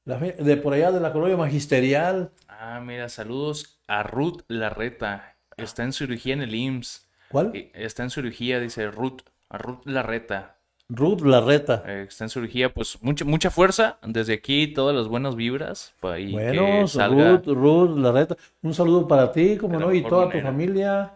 la 0.06 0.18
de 0.18 0.58
por 0.58 0.74
allá 0.74 0.92
de 0.92 1.00
la 1.00 1.14
colonia 1.14 1.38
magisterial. 1.38 2.32
Ah, 2.48 2.82
mira, 2.84 3.08
saludos 3.10 3.80
a 3.88 4.04
Ruth 4.04 4.42
Larreta. 4.48 5.36
Está 5.58 5.84
en 5.84 5.94
cirugía 5.94 6.34
en 6.34 6.42
el 6.42 6.56
IMSS. 6.56 7.08
¿Cuál? 7.30 7.52
Eh, 7.54 7.72
Está 7.74 8.04
en 8.04 8.10
cirugía, 8.10 8.60
dice 8.60 8.90
Ruth. 8.92 9.22
A 9.50 9.58
Ruth 9.60 9.86
Larreta. 9.86 10.58
Ruth 10.90 11.22
Larreta. 11.22 11.84
Eh, 11.88 12.06
está 12.08 12.26
en 12.26 12.30
cirugía, 12.30 12.74
pues 12.74 12.98
mucha, 13.02 13.26
mucha 13.26 13.50
fuerza. 13.50 13.98
Desde 14.06 14.34
aquí, 14.34 14.68
todas 14.68 14.96
las 14.96 15.08
buenas 15.08 15.36
vibras. 15.36 15.96
Para 16.00 16.20
y 16.20 16.32
Bueno, 16.32 16.82
que 16.82 16.88
salga. 16.88 17.32
Ruth, 17.32 17.48
Ruth 17.48 17.98
Larreta. 17.98 18.38
Un 18.62 18.74
saludo 18.74 19.08
para 19.08 19.32
ti, 19.32 19.58
como 19.58 19.80
no, 19.80 19.94
y 19.94 20.04
toda 20.04 20.30
tu 20.30 20.40
familia. 20.42 21.14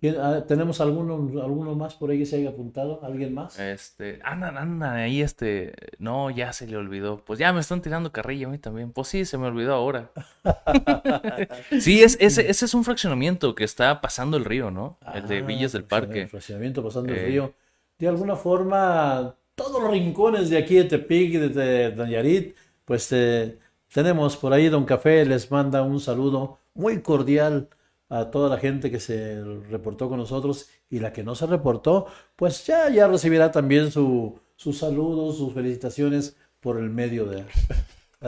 ¿Quién- 0.00 0.16
ah, 0.20 0.44
¿Tenemos 0.46 0.80
alguno, 0.82 1.14
alguno 1.42 1.74
más 1.74 1.94
por 1.94 2.10
ahí 2.10 2.18
que 2.18 2.26
se 2.26 2.36
haya 2.36 2.50
apuntado? 2.50 3.00
¿Alguien 3.02 3.32
más? 3.32 3.58
Este, 3.58 4.20
andan, 4.22 4.58
andan 4.58 4.96
ahí, 4.96 5.22
este, 5.22 5.72
no, 5.98 6.30
ya 6.30 6.52
se 6.52 6.66
le 6.66 6.76
olvidó. 6.76 7.18
Pues 7.24 7.38
ya 7.38 7.52
me 7.54 7.60
están 7.60 7.80
tirando 7.80 8.12
carrilla 8.12 8.46
a 8.48 8.50
mí 8.50 8.58
también. 8.58 8.92
Pues 8.92 9.08
sí, 9.08 9.24
se 9.24 9.38
me 9.38 9.46
olvidó 9.46 9.72
ahora. 9.74 10.10
sí, 11.80 12.02
es, 12.02 12.18
ese, 12.20 12.50
ese 12.50 12.64
es 12.66 12.74
un 12.74 12.84
fraccionamiento 12.84 13.54
que 13.54 13.64
está 13.64 14.00
pasando 14.00 14.36
el 14.36 14.44
río, 14.44 14.70
¿no? 14.70 14.98
El 15.14 15.26
de 15.26 15.38
Ah, 15.38 15.42
Villas 15.42 15.72
del 15.72 15.84
Parque. 15.84 16.26
Fraccionamiento 16.26 16.82
pasando 16.82 17.12
el 17.12 17.18
Eh. 17.18 17.26
río. 17.26 17.54
De 17.98 18.08
alguna 18.08 18.36
forma, 18.36 19.36
todos 19.54 19.82
los 19.82 19.90
rincones 19.90 20.50
de 20.50 20.58
aquí 20.58 20.74
de 20.74 20.84
Tepic 20.84 21.32
de, 21.38 21.48
de 21.48 21.96
Nayarit, 21.96 22.56
pues 22.84 23.10
eh, 23.12 23.58
tenemos 23.92 24.36
por 24.36 24.52
ahí 24.52 24.68
Don 24.68 24.84
Café, 24.84 25.24
les 25.24 25.50
manda 25.50 25.82
un 25.82 26.00
saludo 26.00 26.58
muy 26.74 27.00
cordial 27.02 27.68
a 28.08 28.30
toda 28.30 28.48
la 28.48 28.58
gente 28.58 28.90
que 28.90 29.00
se 29.00 29.42
reportó 29.70 30.08
con 30.08 30.18
nosotros 30.18 30.68
y 30.90 31.00
la 31.00 31.12
que 31.12 31.22
no 31.24 31.34
se 31.34 31.46
reportó, 31.46 32.06
pues 32.36 32.66
ya, 32.66 32.90
ya 32.90 33.08
recibirá 33.08 33.50
también 33.50 33.90
su, 33.90 34.38
sus 34.56 34.78
saludos, 34.78 35.38
sus 35.38 35.52
felicitaciones 35.52 36.36
por 36.60 36.78
el 36.78 36.90
medio 36.90 37.26
de... 37.26 37.44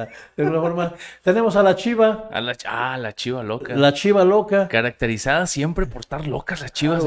De 0.04 0.44
alguna 0.44 0.60
forma, 0.60 0.94
tenemos 1.22 1.56
a 1.56 1.62
la 1.62 1.74
chiva, 1.74 2.28
A 2.30 2.40
la, 2.40 2.54
ah, 2.66 2.98
la 2.98 3.12
chiva 3.14 3.42
loca. 3.42 3.74
la 3.74 3.92
chiva 3.92 4.24
loca. 4.24 4.68
Caracterizada 4.68 5.46
siempre 5.46 5.86
por 5.86 6.02
estar 6.02 6.26
locas 6.26 6.60
las 6.60 6.72
chivas. 6.72 7.04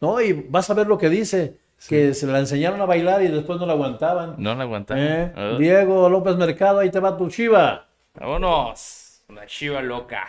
No, 0.00 0.20
y 0.20 0.32
vas 0.32 0.68
a 0.70 0.74
ver 0.74 0.86
lo 0.86 0.98
que 0.98 1.08
dice, 1.08 1.58
que 1.88 2.14
se 2.14 2.26
la 2.26 2.38
enseñaron 2.38 2.80
a 2.80 2.86
bailar 2.86 3.22
y 3.22 3.28
después 3.28 3.58
no 3.60 3.66
la 3.66 3.74
aguantaban. 3.74 4.34
No 4.38 4.54
la 4.54 4.64
aguantan. 4.64 4.98
¿Eh? 4.98 5.32
Ah, 5.36 5.56
Diego 5.58 6.08
López 6.08 6.36
Mercado, 6.36 6.80
ahí 6.80 6.90
te 6.90 7.00
va 7.00 7.16
tu 7.16 7.28
chiva. 7.28 7.86
Vámonos. 8.14 9.22
La 9.28 9.46
chiva 9.46 9.80
loca. 9.80 10.26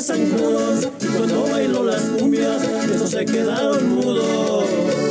Zancudos. 0.00 0.88
Y 1.00 1.06
cuando 1.06 1.44
bailó 1.44 1.84
las 1.84 2.02
cumbias, 2.02 2.62
esos 2.94 3.10
se 3.10 3.24
quedaron 3.24 3.88
mudos. 3.88 5.09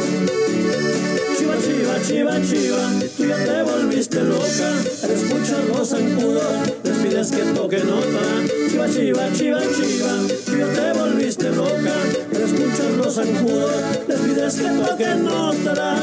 Chiva, 1.59 1.99
chiva, 2.01 2.01
chiva, 2.01 2.41
chiva, 2.41 2.89
tú 3.17 3.25
ya 3.25 3.35
te 3.35 3.63
volviste 3.63 4.23
loca 4.23 4.69
al 5.03 5.11
escuchar 5.11 5.63
los 5.65 5.89
zancudos, 5.89 6.43
les 6.83 6.97
pides 6.97 7.31
que 7.31 7.43
toque 7.53 7.79
nota. 7.79 8.21
Chiva, 8.69 8.87
chiva, 8.89 9.29
chiva, 9.33 9.59
chiva, 9.59 10.27
tú 10.45 10.57
ya 10.57 10.67
te 10.71 10.99
volviste 10.99 11.49
loca 11.49 11.93
al 12.33 12.41
escuchar 12.41 12.91
los 12.91 13.13
zancudos, 13.13 13.73
les 14.07 14.19
pides 14.19 14.55
que 14.55 14.69
toque 14.69 15.15
nota. 15.15 15.95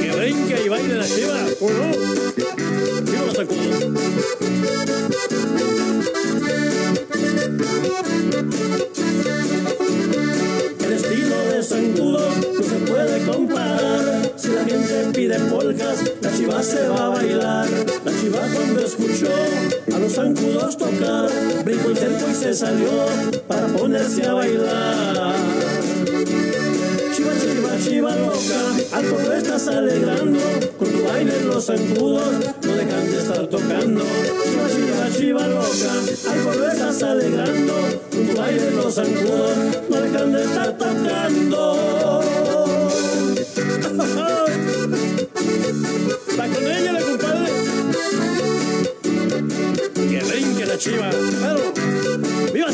Que 0.00 0.10
brinque 0.12 0.62
y 0.64 0.68
baile 0.68 0.94
la 0.94 1.06
chiva, 1.06 1.38
¿o 1.60 1.70
no? 1.70 1.90
Viva 3.02 3.22
los 3.26 3.36
zancudos. 3.36 4.51
La 15.78 16.30
chiva 16.36 16.62
se 16.62 16.88
va 16.88 17.06
a 17.06 17.08
bailar. 17.10 17.66
La 18.04 18.12
chiva 18.20 18.40
cuando 18.52 18.80
escuchó 18.80 19.32
a 19.94 19.98
los 19.98 20.12
zancudos 20.12 20.76
tocar, 20.76 21.30
brincó 21.64 21.90
el 21.90 21.96
cerco 21.96 22.30
y 22.30 22.34
se 22.34 22.52
salió 22.54 22.90
para 23.48 23.66
ponerse 23.68 24.26
a 24.26 24.34
bailar. 24.34 25.34
Chiva, 27.14 27.32
chiva, 27.40 27.70
chiva 27.82 28.16
loca, 28.16 28.60
al 28.92 29.04
pueblo 29.04 29.32
estás 29.34 29.68
alegrando, 29.68 30.40
con 30.78 30.88
tu 30.88 31.04
baile 31.04 31.40
los 31.44 31.64
zancudos 31.66 32.34
no 32.62 32.72
dejan 32.74 33.10
de 33.10 33.18
estar 33.18 33.46
tocando. 33.46 34.04
Chiva, 34.44 34.68
chiva, 34.68 35.10
chiva 35.16 35.46
loca, 35.46 35.92
al 36.30 36.38
pueblo 36.40 36.68
estás 36.68 37.02
alegrando, 37.02 37.74
con 38.10 38.26
tu 38.26 38.36
baile 38.36 38.70
los 38.72 38.94
zancudos 38.94 39.56
no 39.88 40.00
dejan 40.00 40.32
de 40.32 40.42
estar 40.44 40.76
tocando. 40.76 42.22
brinque 50.84 50.98
la 50.98 51.10
chiva, 51.10 51.10
pero 51.40 51.72
¡viva! 52.52 52.68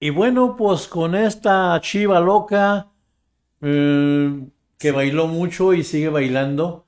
Y 0.00 0.10
bueno, 0.10 0.54
pues 0.56 0.86
con 0.86 1.14
esta 1.14 1.80
chiva 1.80 2.20
loca 2.20 2.90
eh, 3.62 4.46
que 4.78 4.90
bailó 4.92 5.28
mucho 5.28 5.72
y 5.72 5.82
sigue 5.82 6.10
bailando, 6.10 6.84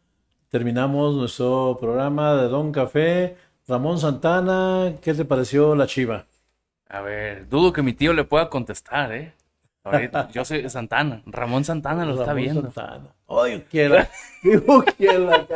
terminamos 0.51 1.15
nuestro 1.15 1.79
programa 1.81 2.35
de 2.35 2.49
Don 2.49 2.73
Café. 2.73 3.39
Ramón 3.67 3.99
Santana, 3.99 4.95
¿qué 5.01 5.15
te 5.15 5.25
pareció 5.25 5.75
la 5.75 5.87
chiva? 5.87 6.27
A 6.89 7.01
ver, 7.01 7.49
dudo 7.49 7.73
que 7.73 7.83
mi 7.83 7.93
tío 7.93 8.13
le 8.13 8.25
pueda 8.25 8.49
contestar, 8.49 9.13
¿eh? 9.13 9.33
Ahorita, 9.85 10.29
yo 10.33 10.45
soy 10.45 10.69
Santana. 10.69 11.23
Ramón 11.27 11.65
Santana 11.65 12.05
lo 12.05 12.13
está 12.15 12.27
Ramón 12.27 12.43
viendo. 12.43 12.63
Santana. 12.73 13.15
Ay, 13.29 13.65
quiera. 13.71 14.09
Digo, 14.43 14.85
quiera. 14.97 15.47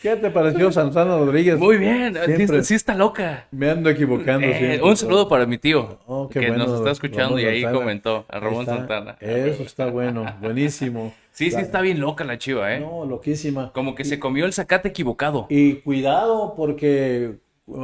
¿Qué 0.00 0.16
te 0.16 0.30
pareció 0.30 0.72
Santana 0.72 1.16
Rodríguez? 1.18 1.58
Muy 1.58 1.76
bien, 1.76 2.14
Siempre. 2.24 2.58
sí, 2.62 2.64
sí 2.68 2.74
está 2.74 2.94
loca. 2.94 3.46
Me 3.50 3.70
ando 3.70 3.88
equivocando 3.90 4.46
Eh, 4.46 4.80
un 4.82 4.96
saludo 4.96 5.28
para 5.28 5.46
mi 5.46 5.58
tío, 5.58 6.00
Oh, 6.06 6.28
qué 6.28 6.40
que 6.40 6.48
bueno, 6.48 6.66
nos 6.66 6.78
está 6.78 6.90
escuchando 6.90 7.36
Ramón 7.36 7.40
y 7.40 7.44
ahí 7.44 7.62
Santana. 7.62 7.78
comentó, 7.78 8.26
a 8.28 8.40
Ramón 8.40 8.60
está. 8.62 8.76
Santana. 8.76 9.16
Eso 9.20 9.62
está 9.62 9.86
bueno, 9.86 10.24
buenísimo. 10.40 11.14
Sí, 11.30 11.50
sí 11.50 11.60
está 11.60 11.80
bien 11.80 12.00
loca 12.00 12.24
la 12.24 12.36
chiva, 12.38 12.74
¿eh? 12.74 12.80
No, 12.80 13.06
loquísima. 13.06 13.70
Como 13.72 13.94
que 13.94 14.04
se 14.04 14.18
comió 14.18 14.44
el 14.44 14.52
zacate 14.52 14.88
equivocado. 14.88 15.46
Y 15.48 15.74
cuidado 15.76 16.54
porque 16.56 17.36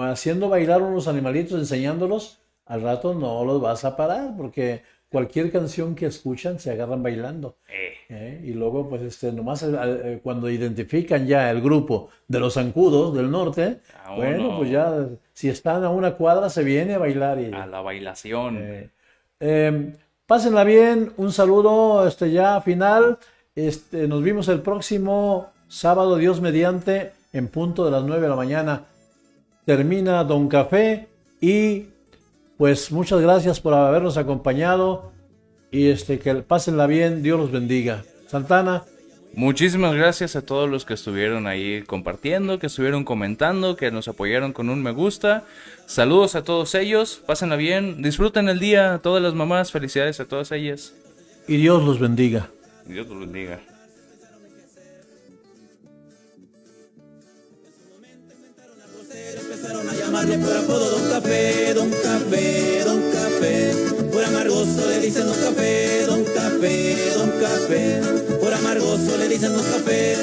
haciendo 0.02 0.48
bailar 0.48 0.82
unos 0.82 1.08
animalitos, 1.08 1.58
enseñándolos, 1.58 2.38
al 2.66 2.82
rato 2.82 3.14
no 3.14 3.44
los 3.44 3.60
vas 3.60 3.84
a 3.84 3.96
parar 3.96 4.34
porque 4.36 4.82
cualquier 5.10 5.50
canción 5.50 5.94
que 5.94 6.06
escuchan 6.06 6.58
se 6.58 6.70
agarran 6.70 7.02
bailando. 7.02 7.56
Eh, 7.68 7.92
¿eh? 8.10 8.40
Y 8.44 8.52
luego, 8.52 8.88
pues, 8.90 9.00
este, 9.02 9.32
nomás 9.32 9.62
eh, 9.62 10.20
cuando 10.22 10.50
identifican 10.50 11.26
ya 11.26 11.50
el 11.50 11.62
grupo 11.62 12.10
de 12.26 12.40
los 12.40 12.54
zancudos 12.54 13.14
del 13.14 13.30
norte, 13.30 13.80
Ah, 14.04 14.14
bueno, 14.16 14.48
no. 14.48 14.58
pues 14.58 14.70
ya, 14.70 15.06
si 15.32 15.48
están 15.48 15.82
a 15.84 15.90
una 15.90 16.14
cuadra, 16.14 16.50
se 16.50 16.62
viene 16.62 16.94
a 16.94 16.98
bailar. 16.98 17.40
Y, 17.40 17.52
a 17.52 17.66
la 17.66 17.80
bailación. 17.80 18.58
eh, 19.40 19.94
pásenla 20.26 20.64
bien, 20.64 21.12
un 21.16 21.32
saludo 21.32 22.06
este, 22.06 22.30
ya 22.30 22.60
final. 22.60 23.18
Este, 23.54 24.06
nos 24.08 24.22
vimos 24.22 24.48
el 24.48 24.60
próximo 24.60 25.50
sábado, 25.68 26.16
Dios 26.16 26.40
mediante, 26.42 27.12
en 27.32 27.48
punto 27.48 27.84
de 27.86 27.90
las 27.92 28.02
9 28.04 28.22
de 28.22 28.28
la 28.28 28.36
mañana. 28.36 28.82
Termina 29.68 30.24
Don 30.24 30.48
Café 30.48 31.08
y 31.42 31.88
pues 32.56 32.90
muchas 32.90 33.20
gracias 33.20 33.60
por 33.60 33.74
habernos 33.74 34.16
acompañado 34.16 35.12
y 35.70 35.88
este, 35.88 36.18
que 36.18 36.36
pásenla 36.36 36.86
bien, 36.86 37.22
Dios 37.22 37.38
los 37.38 37.52
bendiga. 37.52 38.02
Santana, 38.28 38.84
Muchísimas 39.34 39.94
gracias 39.94 40.36
a 40.36 40.46
todos 40.46 40.70
los 40.70 40.86
que 40.86 40.94
estuvieron 40.94 41.46
ahí 41.46 41.82
compartiendo, 41.82 42.58
que 42.58 42.68
estuvieron 42.68 43.04
comentando, 43.04 43.76
que 43.76 43.90
nos 43.90 44.08
apoyaron 44.08 44.54
con 44.54 44.70
un 44.70 44.82
me 44.82 44.90
gusta. 44.90 45.44
Saludos 45.84 46.34
a 46.34 46.44
todos 46.44 46.74
ellos, 46.74 47.22
pásenla 47.26 47.56
bien, 47.56 48.00
disfruten 48.00 48.48
el 48.48 48.60
día, 48.60 49.00
todas 49.02 49.22
las 49.22 49.34
mamás, 49.34 49.70
felicidades 49.70 50.18
a 50.18 50.24
todas 50.24 50.50
ellas. 50.50 50.94
y 51.46 51.58
Dios 51.58 51.84
los 51.84 52.00
bendiga. 52.00 52.48
Dios 52.86 53.06
los 53.06 53.20
bendiga. 53.20 53.60
Por 60.26 60.56
apodo 60.56 60.90
Don 60.90 61.10
Café, 61.10 61.74
Don 61.74 61.90
Café, 61.90 62.82
Don 62.84 63.00
Café. 63.12 63.72
Por 64.12 64.24
amargoso 64.24 64.88
le 64.88 65.00
dicen 65.00 65.26
Don 65.26 65.36
Café, 65.36 66.06
Don 66.06 66.24
Café, 66.24 66.96
Don 67.14 67.30
Café. 67.40 68.00
Por 68.40 68.52
amargoso 68.52 69.16
le 69.16 69.28
dicen 69.28 69.52
Don 69.52 69.64
Café. 69.64 70.16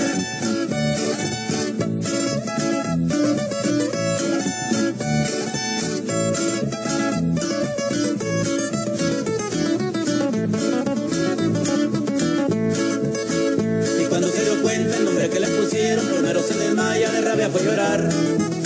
Y 14.02 14.06
cuando 14.10 14.28
se 14.28 14.44
dio 14.44 14.62
cuenta 14.62 14.98
el 14.98 15.06
nombre 15.06 15.30
que 15.30 15.40
le 15.40 15.48
pusieron, 15.48 16.06
primero 16.06 16.42
se 16.42 16.54
desmaya, 16.54 17.12
de 17.12 17.22
rabia 17.22 17.50
fue 17.50 17.62
a 17.62 18.65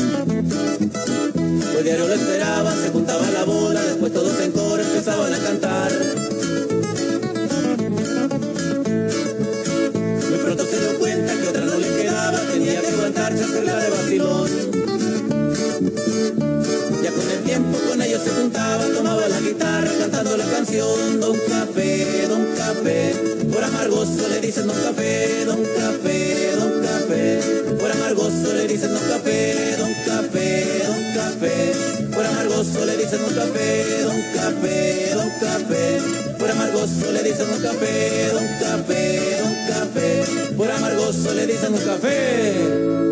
llorar. 1.84 1.84
Pues 1.84 1.86
diario 1.86 2.08
lo 2.08 2.14
esperaban, 2.14 2.78
se 2.78 2.90
juntaba 2.90 3.32
la 3.32 3.44
bola, 3.46 3.82
después 3.82 4.14
todos 4.14 4.40
en 4.42 4.52
coro 4.52 4.82
empezaban 4.82 5.34
a 5.34 5.38
cantar. 5.38 5.92
Muy 10.30 10.38
pronto 10.40 10.66
se 10.66 10.80
dio 10.80 11.00
cuenta 11.00 11.34
que 11.34 11.48
otra 11.48 11.66
no 11.66 11.78
le 11.78 11.88
quedaba, 11.88 12.40
tenía 12.52 12.82
que 12.82 12.88
aguantar 12.88 13.34
guitarra 13.34 13.48
cerca 13.48 13.78
de 13.78 13.90
vacilón. 13.90 14.50
Ya 17.04 17.12
con 17.12 17.32
el 17.32 17.44
tiempo 17.46 17.78
con 17.88 18.02
ellos 18.02 18.22
se 18.24 18.30
juntaba, 18.32 18.84
tomaba 18.96 19.28
la 19.28 19.40
guitarra 19.40 19.92
cantando 20.00 20.38
la 20.38 20.46
canción 20.46 21.20
Don 21.22 21.38
Café, 21.48 22.28
Don 22.28 22.49
Por 22.70 23.64
amargoso 23.64 24.30
le 24.30 24.40
dicen 24.42 24.68
Don 24.68 24.76
Café, 24.80 25.44
Don 25.44 25.58
Café, 25.58 26.52
Don 26.56 26.82
Café, 26.84 27.40
por 27.80 27.92
amargoso 27.92 28.54
le 28.54 28.68
dicen 28.68 28.94
Don 28.94 29.02
Café, 29.10 29.76
Don 29.80 29.92
Café, 30.06 30.84
Don 30.86 31.14
Café, 31.16 32.10
por 32.14 32.24
amargoso 32.24 32.86
le 32.86 32.98
dicen 32.98 33.22
Don 33.22 33.34
Café, 33.34 34.04
Don 34.04 34.22
Café, 34.36 35.14
Don 35.16 35.30
Café, 35.40 35.98
por 36.38 36.52
amargoso 36.52 37.12
le 37.12 37.24
dicen 37.24 37.48
Don 37.50 37.60
Café, 37.60 38.32
Don 38.34 38.48
Café, 38.60 39.42
Don 39.42 39.56
Café, 39.68 40.54
por 40.56 40.70
amargoso 40.70 41.34
le 41.34 41.48
dicen 41.48 41.72
Don 41.72 41.84
Café. 41.84 43.09